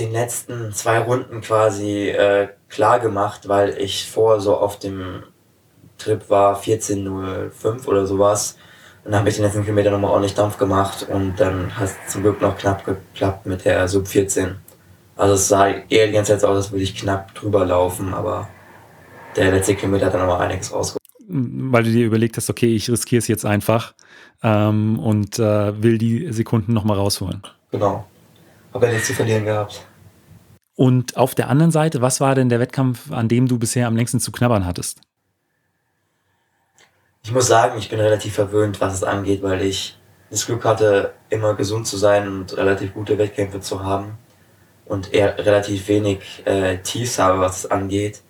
den 0.00 0.12
letzten 0.12 0.72
zwei 0.72 0.98
Runden 0.98 1.40
quasi 1.40 2.08
äh, 2.08 2.48
klar 2.68 2.98
gemacht, 3.00 3.48
weil 3.48 3.76
ich 3.78 4.10
vor 4.10 4.40
so 4.40 4.56
auf 4.56 4.78
dem 4.78 5.22
Trip 5.98 6.28
war 6.30 6.60
14.05 6.60 7.86
oder 7.86 8.06
sowas. 8.06 8.56
Und 9.04 9.12
dann 9.12 9.20
habe 9.20 9.28
ich 9.28 9.36
den 9.36 9.44
letzten 9.44 9.62
Kilometer 9.62 9.90
nochmal 9.90 10.10
ordentlich 10.10 10.34
Dampf 10.34 10.58
gemacht 10.58 11.06
und 11.08 11.38
dann 11.38 11.76
hat 11.76 11.88
es 11.88 12.12
zum 12.12 12.22
Glück 12.22 12.40
noch 12.40 12.56
knapp 12.58 12.84
geklappt 12.84 13.46
mit 13.46 13.64
der 13.64 13.88
Sub 13.88 14.06
14. 14.06 14.56
Also 15.16 15.34
es 15.34 15.48
sah 15.48 15.68
eher 15.68 16.06
die 16.06 16.12
ganze 16.12 16.32
Zeit 16.32 16.40
so 16.40 16.48
aus, 16.48 16.56
als 16.56 16.72
würde 16.72 16.82
ich 16.82 16.94
knapp 16.94 17.34
drüber 17.34 17.64
laufen, 17.64 18.14
aber 18.14 18.48
der 19.36 19.52
letzte 19.52 19.74
Kilometer 19.74 20.06
hat 20.06 20.14
dann 20.14 20.26
nochmal 20.26 20.46
einiges 20.46 20.72
rausgeholt. 20.72 21.00
Weil 21.28 21.84
du 21.84 21.90
dir 21.90 22.06
überlegt 22.06 22.36
hast, 22.36 22.50
okay, 22.50 22.74
ich 22.74 22.90
riskiere 22.90 23.18
es 23.18 23.28
jetzt 23.28 23.46
einfach 23.46 23.94
ähm, 24.42 24.98
und 24.98 25.38
äh, 25.38 25.82
will 25.82 25.98
die 25.98 26.32
Sekunden 26.32 26.72
nochmal 26.72 26.96
rausholen. 26.96 27.42
Genau. 27.70 28.04
Habe 28.74 28.86
ja 28.86 28.92
nichts 28.92 29.08
zu 29.08 29.14
verlieren 29.14 29.44
gehabt. 29.44 29.86
Und 30.80 31.18
auf 31.18 31.34
der 31.34 31.50
anderen 31.50 31.70
Seite, 31.70 32.00
was 32.00 32.22
war 32.22 32.34
denn 32.34 32.48
der 32.48 32.58
Wettkampf, 32.58 33.12
an 33.12 33.28
dem 33.28 33.46
du 33.46 33.58
bisher 33.58 33.86
am 33.86 33.96
längsten 33.96 34.18
zu 34.18 34.32
knabbern 34.32 34.64
hattest? 34.64 35.02
Ich 37.22 37.32
muss 37.32 37.48
sagen, 37.48 37.78
ich 37.78 37.90
bin 37.90 38.00
relativ 38.00 38.32
verwöhnt, 38.32 38.80
was 38.80 38.94
es 38.94 39.04
angeht, 39.04 39.42
weil 39.42 39.60
ich 39.60 39.98
das 40.30 40.46
Glück 40.46 40.64
hatte, 40.64 41.12
immer 41.28 41.52
gesund 41.52 41.86
zu 41.86 41.98
sein 41.98 42.26
und 42.26 42.56
relativ 42.56 42.94
gute 42.94 43.18
Wettkämpfe 43.18 43.60
zu 43.60 43.84
haben 43.84 44.16
und 44.86 45.12
eher 45.12 45.36
relativ 45.36 45.86
wenig 45.88 46.20
äh, 46.46 46.78
Tiefs 46.78 47.18
habe, 47.18 47.40
was 47.40 47.58
es 47.58 47.70
angeht. 47.70 48.22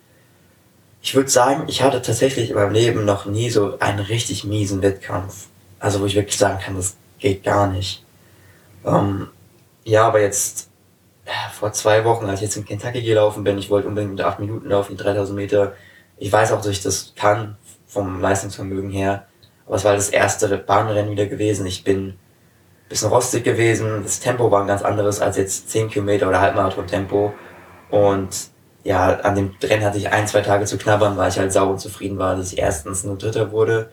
Ich 1.01 1.15
würde 1.15 1.29
sagen, 1.29 1.63
ich 1.69 1.81
hatte 1.81 2.01
tatsächlich 2.01 2.49
in 2.49 2.57
meinem 2.57 2.73
Leben 2.73 3.05
noch 3.05 3.27
nie 3.27 3.49
so 3.49 3.79
einen 3.79 3.99
richtig 3.99 4.43
miesen 4.43 4.81
Wettkampf. 4.81 5.47
Also 5.79 6.01
wo 6.01 6.05
ich 6.05 6.15
wirklich 6.15 6.37
sagen 6.37 6.59
kann, 6.59 6.75
das 6.75 6.97
geht 7.17 7.45
gar 7.45 7.67
nicht. 7.67 8.03
Ähm, 8.85 9.29
ja, 9.85 10.05
aber 10.05 10.19
jetzt 10.19 10.67
vor 11.53 11.71
zwei 11.73 12.03
Wochen, 12.05 12.25
als 12.25 12.39
ich 12.39 12.47
jetzt 12.47 12.57
in 12.57 12.65
Kentucky 12.65 13.01
gelaufen 13.01 13.43
bin, 13.43 13.57
ich 13.57 13.69
wollte 13.69 13.87
unbedingt 13.87 14.13
mit 14.13 14.21
acht 14.21 14.39
Minuten 14.39 14.69
laufen, 14.69 14.97
die 14.97 15.03
3000 15.03 15.35
Meter. 15.35 15.73
Ich 16.17 16.31
weiß 16.31 16.51
auch, 16.51 16.57
dass 16.57 16.67
ich 16.67 16.81
das 16.81 17.13
kann, 17.15 17.57
vom 17.87 18.21
Leistungsvermögen 18.21 18.89
her. 18.89 19.25
Aber 19.65 19.75
es 19.75 19.83
war 19.83 19.93
das 19.93 20.09
erste 20.09 20.57
Bahnrennen 20.57 21.11
wieder 21.11 21.27
gewesen. 21.27 21.65
Ich 21.65 21.83
bin 21.83 22.09
ein 22.09 22.17
bisschen 22.89 23.09
rostig 23.09 23.43
gewesen. 23.43 24.01
Das 24.03 24.19
Tempo 24.19 24.49
war 24.51 24.61
ein 24.61 24.67
ganz 24.67 24.81
anderes 24.81 25.21
als 25.21 25.37
jetzt 25.37 25.69
10 25.69 25.89
Kilometer 25.89 26.27
oder 26.27 26.41
Halbmarathon-Tempo. 26.41 27.33
Und 27.89 28.29
ja, 28.83 29.19
an 29.19 29.35
dem 29.35 29.55
Rennen 29.61 29.85
hatte 29.85 29.97
ich 29.97 30.09
ein, 30.09 30.27
zwei 30.27 30.41
Tage 30.41 30.65
zu 30.65 30.77
knabbern, 30.77 31.17
weil 31.17 31.29
ich 31.29 31.37
halt 31.37 31.53
sauer 31.53 31.77
zufrieden 31.77 32.17
war, 32.17 32.35
dass 32.35 32.51
ich 32.51 32.59
erstens 32.59 33.03
nur 33.03 33.17
Dritter 33.17 33.51
wurde. 33.51 33.91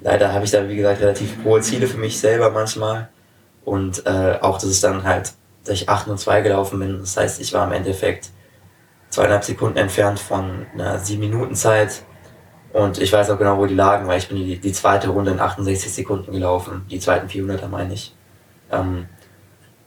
Leider 0.00 0.32
habe 0.32 0.44
ich 0.44 0.50
da, 0.50 0.68
wie 0.68 0.76
gesagt, 0.76 1.00
relativ 1.00 1.36
hohe 1.44 1.60
Ziele 1.60 1.86
für 1.86 1.98
mich 1.98 2.18
selber 2.18 2.50
manchmal. 2.50 3.08
Und 3.64 4.06
äh, 4.06 4.38
auch, 4.40 4.54
dass 4.58 4.70
es 4.70 4.80
dann 4.80 5.02
halt 5.02 5.32
ich 5.68 5.88
8 5.88 6.08
und 6.08 6.18
2 6.18 6.40
gelaufen 6.42 6.78
bin. 6.78 7.00
Das 7.00 7.16
heißt, 7.16 7.40
ich 7.40 7.52
war 7.52 7.66
im 7.66 7.72
Endeffekt 7.72 8.30
zweieinhalb 9.10 9.44
Sekunden 9.44 9.78
entfernt 9.78 10.18
von 10.18 10.66
einer 10.74 10.98
7 10.98 11.20
Minuten 11.20 11.54
Zeit. 11.54 12.02
Und 12.72 12.98
ich 12.98 13.12
weiß 13.12 13.30
auch 13.30 13.38
genau, 13.38 13.58
wo 13.58 13.66
die 13.66 13.74
lagen, 13.74 14.06
weil 14.06 14.18
ich 14.18 14.28
bin 14.28 14.36
die, 14.36 14.58
die 14.58 14.72
zweite 14.72 15.08
Runde 15.08 15.30
in 15.30 15.40
68 15.40 15.92
Sekunden 15.92 16.32
gelaufen. 16.32 16.84
Die 16.90 17.00
zweiten 17.00 17.28
400er 17.28 17.68
meine 17.68 17.94
ich. 17.94 18.14
Ähm, 18.70 19.06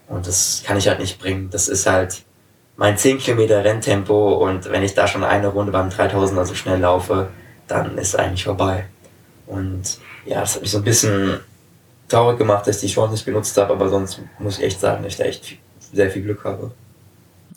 und 0.07 0.27
das 0.27 0.63
kann 0.65 0.77
ich 0.77 0.87
halt 0.87 0.99
nicht 0.99 1.19
bringen. 1.19 1.49
Das 1.51 1.67
ist 1.67 1.85
halt 1.85 2.23
mein 2.75 2.97
10 2.97 3.19
Kilometer 3.19 3.63
Renntempo 3.63 4.33
und 4.43 4.69
wenn 4.71 4.83
ich 4.83 4.95
da 4.95 5.07
schon 5.07 5.23
eine 5.23 5.49
Runde 5.49 5.71
beim 5.71 5.89
3000er 5.89 6.45
so 6.45 6.55
schnell 6.55 6.79
laufe, 6.79 7.29
dann 7.67 7.97
ist 7.97 8.17
eigentlich 8.17 8.43
vorbei. 8.43 8.85
Und 9.45 9.99
ja, 10.25 10.41
das 10.41 10.55
hat 10.55 10.61
mich 10.61 10.71
so 10.71 10.79
ein 10.79 10.83
bisschen 10.83 11.39
traurig 12.07 12.37
gemacht, 12.37 12.67
dass 12.67 12.77
ich 12.77 12.89
die 12.89 12.93
Chance 12.95 13.13
nicht 13.13 13.25
genutzt 13.25 13.57
habe, 13.57 13.73
aber 13.73 13.89
sonst 13.89 14.21
muss 14.39 14.57
ich 14.57 14.65
echt 14.65 14.79
sagen, 14.79 15.03
dass 15.03 15.13
ich 15.13 15.17
da 15.17 15.25
echt 15.25 15.57
sehr 15.93 16.09
viel 16.09 16.23
Glück 16.23 16.43
habe. 16.43 16.71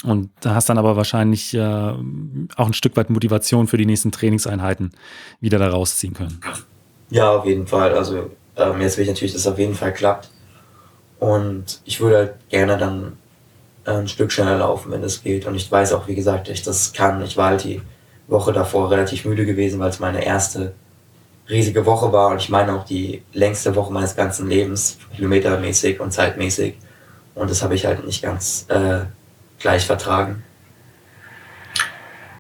Und 0.03 0.31
da 0.41 0.55
hast 0.55 0.69
dann 0.69 0.79
aber 0.79 0.97
wahrscheinlich 0.97 1.55
äh, 1.55 1.61
auch 1.61 2.67
ein 2.67 2.75
Stück 2.75 2.97
weit 2.97 3.11
Motivation 3.11 3.67
für 3.67 3.77
die 3.77 3.87
nächsten 3.87 4.13
Trainingseinheiten 4.13 4.93
wieder 5.41 5.59
da 5.59 5.69
rausziehen 5.69 6.15
können. 6.15 6.41
Ja, 7.11 7.31
auf 7.31 7.47
jeden 7.47 7.67
Fall. 7.67 7.95
Also 7.95 8.31
ähm, 8.57 8.81
jetzt 8.81 8.97
will 8.97 9.05
ich 9.05 9.11
natürlich, 9.11 9.33
dass 9.33 9.43
es 9.43 9.47
auf 9.47 9.59
jeden 9.59 9.75
Fall 9.75 9.93
klappt. 9.93 10.31
Und 11.21 11.81
ich 11.85 12.01
würde 12.01 12.17
halt 12.17 12.35
gerne 12.51 12.77
dann 12.77 13.13
äh, 13.87 13.93
ein 13.93 14.09
Stück 14.09 14.33
schneller 14.33 14.59
laufen, 14.59 14.93
wenn 14.93 15.03
das 15.03 15.23
geht. 15.23 15.47
Und 15.47 15.55
ich 15.55 15.71
weiß 15.71 15.93
auch, 15.93 16.07
wie 16.07 16.15
gesagt, 16.15 16.49
ich 16.49 16.63
das 16.63 16.93
kann. 16.93 17.23
Ich 17.23 17.37
war 17.37 17.51
halt 17.51 17.65
die 17.65 17.81
Woche 18.27 18.53
davor 18.53 18.91
relativ 18.91 19.25
müde 19.25 19.47
gewesen, 19.47 19.81
weil 19.81 19.91
es 19.91 20.01
meine 20.01 20.25
erste 20.25 20.75
riesige 21.49 21.87
Woche 21.87 22.13
war. 22.13 22.31
Und 22.31 22.39
ich 22.39 22.51
meine 22.51 22.75
auch 22.75 22.85
die 22.85 23.23
längste 23.33 23.75
Woche 23.75 23.93
meines 23.93 24.17
ganzen 24.17 24.49
Lebens, 24.49 24.99
kilometermäßig 25.17 26.01
und 26.01 26.13
zeitmäßig. 26.13 26.75
Und 27.35 27.51
das 27.51 27.63
habe 27.63 27.75
ich 27.75 27.87
halt 27.87 28.07
nicht 28.07 28.23
ganz 28.23 28.67
äh, 28.69 29.01
gleich 29.59 29.87
vertragen. 29.87 30.43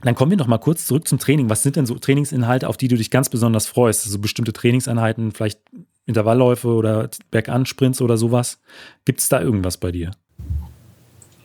Dann 0.03 0.15
kommen 0.15 0.31
wir 0.31 0.37
noch 0.37 0.47
mal 0.47 0.59
kurz 0.59 0.85
zurück 0.85 1.09
zum 1.09 1.19
Training. 1.19 1.49
Was 1.49 1.63
sind 1.63 1.77
denn 1.77 1.87
so 1.87 1.95
Trainingsinhalte, 1.95 2.69
auf 2.69 2.77
die 2.77 2.89
du 2.89 2.97
dich 2.97 3.11
ganz 3.11 3.31
besonders 3.31 3.67
freust? 3.67 4.05
Also 4.05 4.19
bestimmte 4.19 4.53
Trainingseinheiten, 4.53 5.33
vielleicht 5.33 5.61
Intervallläufe 6.05 6.69
oder 6.69 7.09
Bergansprints 7.31 8.03
oder 8.03 8.19
sowas. 8.19 8.59
Gibt 9.07 9.21
es 9.21 9.31
da 9.31 9.41
irgendwas 9.41 9.79
bei 9.79 9.91
dir? 9.91 10.11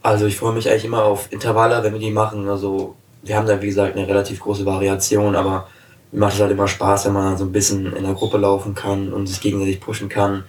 Also 0.01 0.25
ich 0.25 0.35
freue 0.35 0.53
mich 0.53 0.69
eigentlich 0.69 0.85
immer 0.85 1.03
auf 1.03 1.31
Intervalle, 1.31 1.81
wenn 1.83 1.93
wir 1.93 1.99
die 1.99 2.11
machen. 2.11 2.49
Also 2.49 2.95
wir 3.23 3.37
haben 3.37 3.47
da 3.47 3.61
wie 3.61 3.67
gesagt 3.67 3.95
eine 3.95 4.07
relativ 4.07 4.41
große 4.41 4.65
Variation, 4.65 5.35
aber 5.35 5.69
mir 6.11 6.19
macht 6.19 6.33
es 6.33 6.41
halt 6.41 6.51
immer 6.51 6.67
Spaß, 6.67 7.05
wenn 7.05 7.13
man 7.13 7.37
so 7.37 7.45
ein 7.45 7.53
bisschen 7.53 7.93
in 7.95 8.03
der 8.03 8.13
Gruppe 8.13 8.37
laufen 8.37 8.75
kann 8.75 9.13
und 9.13 9.27
sich 9.27 9.39
gegenseitig 9.39 9.79
pushen 9.79 10.09
kann 10.09 10.43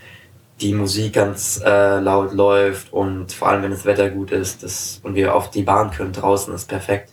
die 0.61 0.75
Musik 0.75 1.15
ganz 1.15 1.61
äh, 1.65 1.99
laut 2.01 2.33
läuft 2.33 2.93
und 2.93 3.33
vor 3.33 3.49
allem 3.49 3.63
wenn 3.63 3.71
das 3.71 3.85
Wetter 3.85 4.11
gut 4.11 4.31
ist 4.31 4.63
das, 4.63 5.01
und 5.03 5.15
wir 5.15 5.35
auf 5.35 5.51
die 5.51 5.63
Bahn 5.63 5.91
können 5.91 6.13
draußen 6.13 6.55
ist 6.55 6.69
perfekt. 6.69 7.13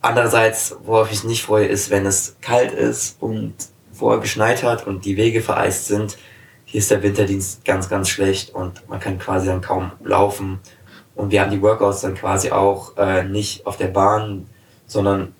Andererseits, 0.00 0.76
worauf 0.84 1.12
ich 1.12 1.24
nicht 1.24 1.42
freue, 1.42 1.66
ist, 1.66 1.90
wenn 1.90 2.06
es 2.06 2.36
kalt 2.40 2.72
ist 2.72 3.22
und 3.22 3.54
vorher 3.92 4.20
geschneit 4.20 4.62
hat 4.62 4.86
und 4.86 5.04
die 5.04 5.16
Wege 5.16 5.42
vereist 5.42 5.86
sind. 5.86 6.18
Hier 6.64 6.78
ist 6.78 6.90
der 6.90 7.02
Winterdienst 7.02 7.64
ganz, 7.64 7.88
ganz 7.88 8.08
schlecht 8.08 8.50
und 8.50 8.88
man 8.88 8.98
kann 8.98 9.18
quasi 9.18 9.46
dann 9.46 9.60
kaum 9.60 9.92
laufen. 10.02 10.58
Und 11.14 11.30
wir 11.30 11.42
haben 11.42 11.50
die 11.50 11.62
Workouts 11.62 12.00
dann 12.00 12.14
quasi 12.14 12.50
auch 12.50 12.96
äh, 12.96 13.22
nicht 13.24 13.66
auf 13.66 13.76
der 13.76 13.88
Bahn, 13.88 14.48
sondern 14.86 15.34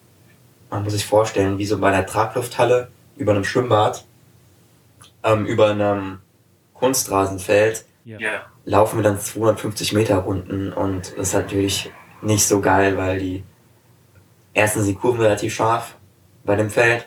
man 0.71 0.85
muss 0.85 0.93
sich 0.93 1.07
vorstellen, 1.07 1.59
wie 1.59 1.67
so 1.67 1.79
bei 1.79 1.89
einer 1.89 2.07
Traglufthalle 2.07 2.89
über 3.17 3.33
einem 3.33 3.45
Schwimmbad, 3.45 4.05
ähm, 5.25 5.47
über 5.47 5.71
einem 5.71 6.19
Kunstrasenfeld 6.83 7.85
ja. 8.05 8.19
laufen 8.65 8.99
wir 8.99 9.05
dann 9.05 9.21
250 9.21 9.93
Meter 9.93 10.17
Runden 10.17 10.73
und 10.73 11.17
das 11.17 11.29
ist 11.29 11.35
natürlich 11.35 11.93
nicht 12.23 12.45
so 12.45 12.61
geil, 12.61 12.97
weil 12.97 13.21
die 13.21 13.45
erstens 14.53 14.87
die 14.87 14.97
Kurven 14.97 15.21
relativ 15.21 15.55
scharf 15.55 15.95
bei 16.45 16.57
dem 16.57 16.71
Feld 16.71 17.07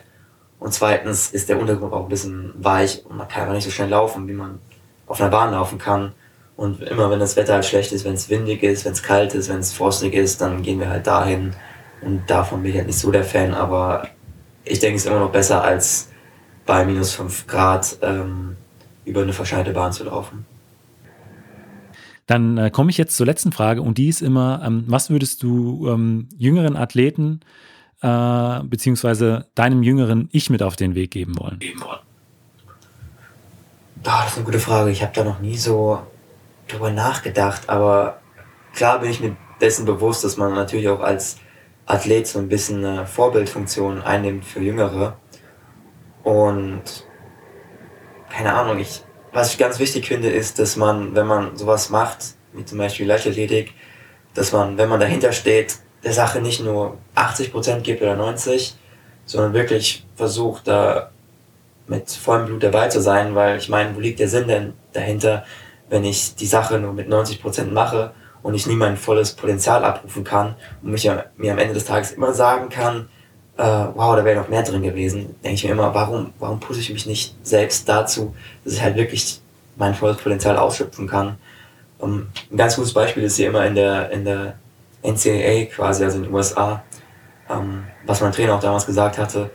und 0.58 0.72
zweitens 0.72 1.30
ist 1.30 1.50
der 1.50 1.60
Untergrund 1.60 1.92
auch 1.92 2.04
ein 2.04 2.08
bisschen 2.08 2.54
weich 2.56 3.04
und 3.04 3.18
man 3.18 3.28
kann 3.28 3.42
aber 3.42 3.52
nicht 3.52 3.64
so 3.64 3.70
schnell 3.70 3.90
laufen, 3.90 4.26
wie 4.28 4.32
man 4.32 4.60
auf 5.06 5.20
einer 5.20 5.28
Bahn 5.28 5.52
laufen 5.52 5.76
kann. 5.76 6.14
Und 6.56 6.80
immer 6.80 7.10
wenn 7.10 7.20
das 7.20 7.36
Wetter 7.36 7.52
halt 7.52 7.66
schlecht 7.66 7.92
ist, 7.92 8.06
wenn 8.06 8.14
es 8.14 8.30
windig 8.30 8.62
ist, 8.62 8.86
wenn 8.86 8.92
es 8.92 9.02
kalt 9.02 9.34
ist, 9.34 9.50
wenn 9.50 9.58
es 9.58 9.74
frostig 9.74 10.14
ist, 10.14 10.40
dann 10.40 10.62
gehen 10.62 10.80
wir 10.80 10.88
halt 10.88 11.06
dahin. 11.06 11.54
Und 12.00 12.30
davon 12.30 12.62
bin 12.62 12.70
ich 12.70 12.78
halt 12.78 12.86
nicht 12.86 12.98
so 12.98 13.10
der 13.10 13.24
Fan, 13.24 13.52
aber 13.52 14.08
ich 14.64 14.78
denke, 14.78 14.96
es 14.96 15.04
ist 15.04 15.10
immer 15.10 15.20
noch 15.20 15.32
besser 15.32 15.62
als 15.62 16.08
bei 16.64 16.86
minus 16.86 17.12
5 17.12 17.46
Grad 17.46 17.98
ähm, 18.00 18.56
über 19.06 19.22
eine 19.22 19.32
verschneite 19.32 19.72
Bahn 19.72 19.92
zu 19.92 20.04
laufen. 20.04 20.44
Dann 22.26 22.58
äh, 22.58 22.70
komme 22.70 22.90
ich 22.90 22.98
jetzt 22.98 23.16
zur 23.16 23.24
letzten 23.24 23.52
Frage 23.52 23.80
und 23.82 23.98
die 23.98 24.08
ist 24.08 24.20
immer, 24.20 24.60
ähm, 24.64 24.84
was 24.88 25.10
würdest 25.10 25.42
du 25.42 25.88
ähm, 25.88 26.28
jüngeren 26.36 26.76
Athleten 26.76 27.40
äh, 28.02 28.60
beziehungsweise 28.64 29.46
deinem 29.54 29.82
jüngeren 29.82 30.28
Ich 30.32 30.50
mit 30.50 30.62
auf 30.62 30.76
den 30.76 30.94
Weg 30.94 31.12
geben 31.12 31.38
wollen? 31.38 31.60
Geben 31.60 31.80
wollen. 31.82 32.00
Oh, 34.00 34.10
das 34.22 34.32
ist 34.32 34.36
eine 34.36 34.44
gute 34.44 34.60
Frage. 34.60 34.90
Ich 34.90 35.02
habe 35.02 35.12
da 35.14 35.24
noch 35.24 35.40
nie 35.40 35.56
so 35.56 36.00
drüber 36.68 36.90
nachgedacht, 36.90 37.68
aber 37.68 38.20
klar 38.72 39.00
bin 39.00 39.10
ich 39.10 39.20
mir 39.20 39.36
dessen 39.60 39.84
bewusst, 39.84 40.24
dass 40.24 40.36
man 40.36 40.54
natürlich 40.54 40.88
auch 40.88 41.00
als 41.00 41.38
Athlet 41.86 42.26
so 42.26 42.38
ein 42.38 42.48
bisschen 42.48 42.84
eine 42.84 43.06
Vorbildfunktion 43.06 44.02
einnimmt 44.02 44.44
für 44.44 44.60
Jüngere. 44.60 45.16
Und 46.22 47.05
keine 48.30 48.54
Ahnung, 48.54 48.78
ich, 48.78 49.02
was 49.32 49.52
ich 49.52 49.58
ganz 49.58 49.78
wichtig 49.78 50.06
finde, 50.06 50.30
ist, 50.30 50.58
dass 50.58 50.76
man, 50.76 51.14
wenn 51.14 51.26
man 51.26 51.56
sowas 51.56 51.90
macht, 51.90 52.34
wie 52.52 52.64
zum 52.64 52.78
Beispiel 52.78 53.06
Leichtathletik, 53.06 53.74
dass 54.34 54.52
man, 54.52 54.76
wenn 54.78 54.88
man 54.88 55.00
dahinter 55.00 55.32
steht, 55.32 55.78
der 56.04 56.12
Sache 56.12 56.40
nicht 56.40 56.62
nur 56.62 56.98
80% 57.16 57.80
gibt 57.80 58.02
oder 58.02 58.14
90%, 58.14 58.74
sondern 59.24 59.54
wirklich 59.54 60.06
versucht, 60.14 60.68
da 60.68 61.10
mit 61.88 62.10
vollem 62.10 62.46
Blut 62.46 62.62
dabei 62.62 62.88
zu 62.88 63.00
sein, 63.00 63.34
weil 63.34 63.58
ich 63.58 63.68
meine, 63.68 63.94
wo 63.94 64.00
liegt 64.00 64.18
der 64.18 64.28
Sinn 64.28 64.48
denn 64.48 64.74
dahinter, 64.92 65.44
wenn 65.88 66.04
ich 66.04 66.34
die 66.34 66.46
Sache 66.46 66.78
nur 66.78 66.92
mit 66.92 67.08
90% 67.08 67.70
mache 67.70 68.12
und 68.42 68.54
ich 68.54 68.66
nie 68.66 68.76
mein 68.76 68.96
volles 68.96 69.32
Potenzial 69.32 69.84
abrufen 69.84 70.24
kann 70.24 70.56
und 70.82 70.90
mich 70.90 71.10
mir 71.36 71.52
am 71.52 71.58
Ende 71.58 71.74
des 71.74 71.84
Tages 71.84 72.12
immer 72.12 72.32
sagen 72.32 72.68
kann, 72.68 73.08
äh, 73.56 73.62
wow, 73.94 74.16
da 74.16 74.24
wäre 74.24 74.40
noch 74.40 74.48
mehr 74.48 74.62
drin 74.62 74.82
gewesen, 74.82 75.34
denke 75.42 75.54
ich 75.54 75.64
mir 75.64 75.70
immer, 75.70 75.94
warum, 75.94 76.32
warum 76.38 76.60
pushe 76.60 76.80
ich 76.80 76.92
mich 76.92 77.06
nicht 77.06 77.34
selbst 77.42 77.88
dazu, 77.88 78.34
dass 78.64 78.74
ich 78.74 78.82
halt 78.82 78.96
wirklich 78.96 79.40
mein 79.76 79.94
volles 79.94 80.18
Potenzial 80.18 80.56
ausschöpfen 80.56 81.06
kann. 81.06 81.38
Um, 81.98 82.12
ähm, 82.12 82.28
ein 82.50 82.56
ganz 82.58 82.76
gutes 82.76 82.92
Beispiel 82.92 83.22
ist 83.22 83.36
hier 83.36 83.48
immer 83.48 83.64
in 83.64 83.74
der, 83.74 84.10
in 84.10 84.24
der 84.24 84.58
NCAA 85.02 85.66
quasi, 85.74 86.04
also 86.04 86.18
in 86.18 86.24
den 86.24 86.34
USA, 86.34 86.82
um, 87.48 87.56
ähm, 87.56 87.84
was 88.04 88.20
mein 88.20 88.32
Trainer 88.32 88.54
auch 88.54 88.60
damals 88.60 88.86
gesagt 88.86 89.16
hatte, 89.18 89.50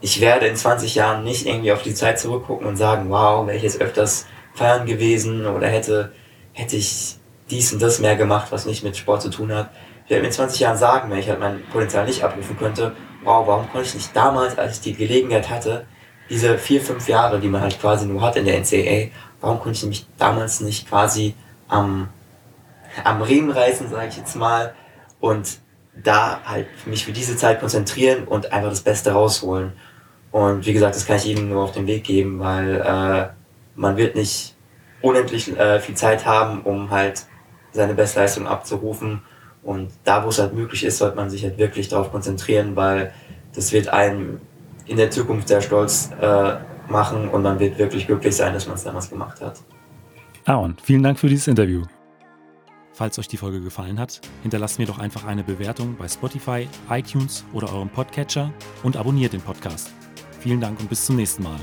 ich 0.00 0.20
werde 0.20 0.46
in 0.46 0.54
20 0.54 0.94
Jahren 0.94 1.24
nicht 1.24 1.46
irgendwie 1.46 1.72
auf 1.72 1.82
die 1.82 1.94
Zeit 1.94 2.20
zurückgucken 2.20 2.66
und 2.66 2.76
sagen, 2.76 3.10
wow, 3.10 3.46
wäre 3.46 3.56
ich 3.56 3.62
jetzt 3.62 3.80
öfters 3.80 4.26
feiern 4.54 4.86
gewesen 4.86 5.46
oder 5.46 5.66
hätte, 5.66 6.12
hätte 6.52 6.76
ich 6.76 7.16
dies 7.50 7.72
und 7.72 7.80
das 7.80 7.98
mehr 7.98 8.16
gemacht, 8.16 8.48
was 8.50 8.66
nicht 8.66 8.84
mit 8.84 8.96
Sport 8.96 9.22
zu 9.22 9.30
tun 9.30 9.52
hat. 9.52 9.70
Ich 10.04 10.10
werde 10.10 10.22
mir 10.22 10.28
in 10.28 10.34
20 10.34 10.60
Jahren 10.60 10.76
sagen, 10.76 11.10
wenn 11.10 11.18
ich 11.18 11.28
halt 11.28 11.40
mein 11.40 11.62
Potenzial 11.72 12.06
nicht 12.06 12.22
abrufen 12.22 12.56
könnte, 12.58 12.92
wow, 13.24 13.46
warum 13.46 13.70
konnte 13.70 13.88
ich 13.88 13.94
nicht 13.94 14.14
damals, 14.14 14.56
als 14.58 14.76
ich 14.76 14.80
die 14.82 14.94
Gelegenheit 14.94 15.50
hatte, 15.50 15.86
diese 16.30 16.58
vier, 16.58 16.80
fünf 16.80 17.08
Jahre, 17.08 17.40
die 17.40 17.48
man 17.48 17.62
halt 17.62 17.80
quasi 17.80 18.06
nur 18.06 18.20
hat 18.20 18.36
in 18.36 18.44
der 18.44 18.58
NCAA, 18.58 19.10
warum 19.40 19.60
konnte 19.60 19.78
ich 19.78 19.86
mich 19.86 20.06
damals 20.18 20.60
nicht 20.60 20.88
quasi 20.88 21.34
am, 21.68 22.08
am 23.04 23.22
Riemen 23.22 23.50
reißen, 23.50 23.88
sage 23.88 24.08
ich 24.08 24.16
jetzt 24.16 24.36
mal, 24.36 24.74
und 25.20 25.58
da 25.94 26.40
halt 26.44 26.66
mich 26.86 27.04
für 27.04 27.12
diese 27.12 27.36
Zeit 27.36 27.60
konzentrieren 27.60 28.24
und 28.24 28.52
einfach 28.52 28.70
das 28.70 28.82
Beste 28.82 29.12
rausholen. 29.12 29.72
Und 30.30 30.66
wie 30.66 30.72
gesagt, 30.72 30.94
das 30.94 31.06
kann 31.06 31.16
ich 31.16 31.24
jedem 31.24 31.48
nur 31.48 31.64
auf 31.64 31.72
den 31.72 31.86
Weg 31.86 32.04
geben, 32.04 32.38
weil 32.38 32.80
äh, 32.80 33.28
man 33.74 33.96
wird 33.96 34.14
nicht 34.14 34.54
unendlich 35.00 35.56
äh, 35.58 35.80
viel 35.80 35.94
Zeit 35.94 36.26
haben, 36.26 36.62
um 36.62 36.90
halt 36.90 37.24
seine 37.72 37.94
Bestleistung 37.94 38.46
abzurufen. 38.46 39.22
Und 39.62 39.90
da, 40.04 40.24
wo 40.24 40.28
es 40.28 40.38
halt 40.38 40.54
möglich 40.54 40.84
ist, 40.84 40.98
sollte 40.98 41.16
man 41.16 41.30
sich 41.30 41.44
halt 41.44 41.58
wirklich 41.58 41.88
darauf 41.88 42.10
konzentrieren, 42.10 42.76
weil 42.76 43.12
das 43.54 43.72
wird 43.72 43.88
einem 43.88 44.40
in 44.86 44.96
der 44.96 45.10
Zukunft 45.10 45.48
sehr 45.48 45.60
stolz 45.60 46.10
äh, 46.20 46.54
machen 46.88 47.28
und 47.28 47.42
man 47.42 47.58
wird 47.58 47.78
wirklich 47.78 48.06
glücklich 48.06 48.34
sein, 48.34 48.54
dass 48.54 48.66
man 48.66 48.76
es 48.76 48.84
damals 48.84 49.10
gemacht 49.10 49.40
hat. 49.40 49.60
Aaron, 50.44 50.76
vielen 50.82 51.02
Dank 51.02 51.18
für 51.18 51.28
dieses 51.28 51.46
Interview. 51.46 51.84
Falls 52.92 53.18
euch 53.18 53.28
die 53.28 53.36
Folge 53.36 53.60
gefallen 53.60 54.00
hat, 54.00 54.20
hinterlasst 54.42 54.78
mir 54.78 54.86
doch 54.86 54.98
einfach 54.98 55.24
eine 55.24 55.44
Bewertung 55.44 55.96
bei 55.96 56.08
Spotify, 56.08 56.66
iTunes 56.90 57.44
oder 57.52 57.72
eurem 57.72 57.90
Podcatcher 57.90 58.52
und 58.82 58.96
abonniert 58.96 59.34
den 59.34 59.40
Podcast. 59.40 59.92
Vielen 60.40 60.60
Dank 60.60 60.80
und 60.80 60.88
bis 60.88 61.04
zum 61.04 61.16
nächsten 61.16 61.42
Mal. 61.42 61.60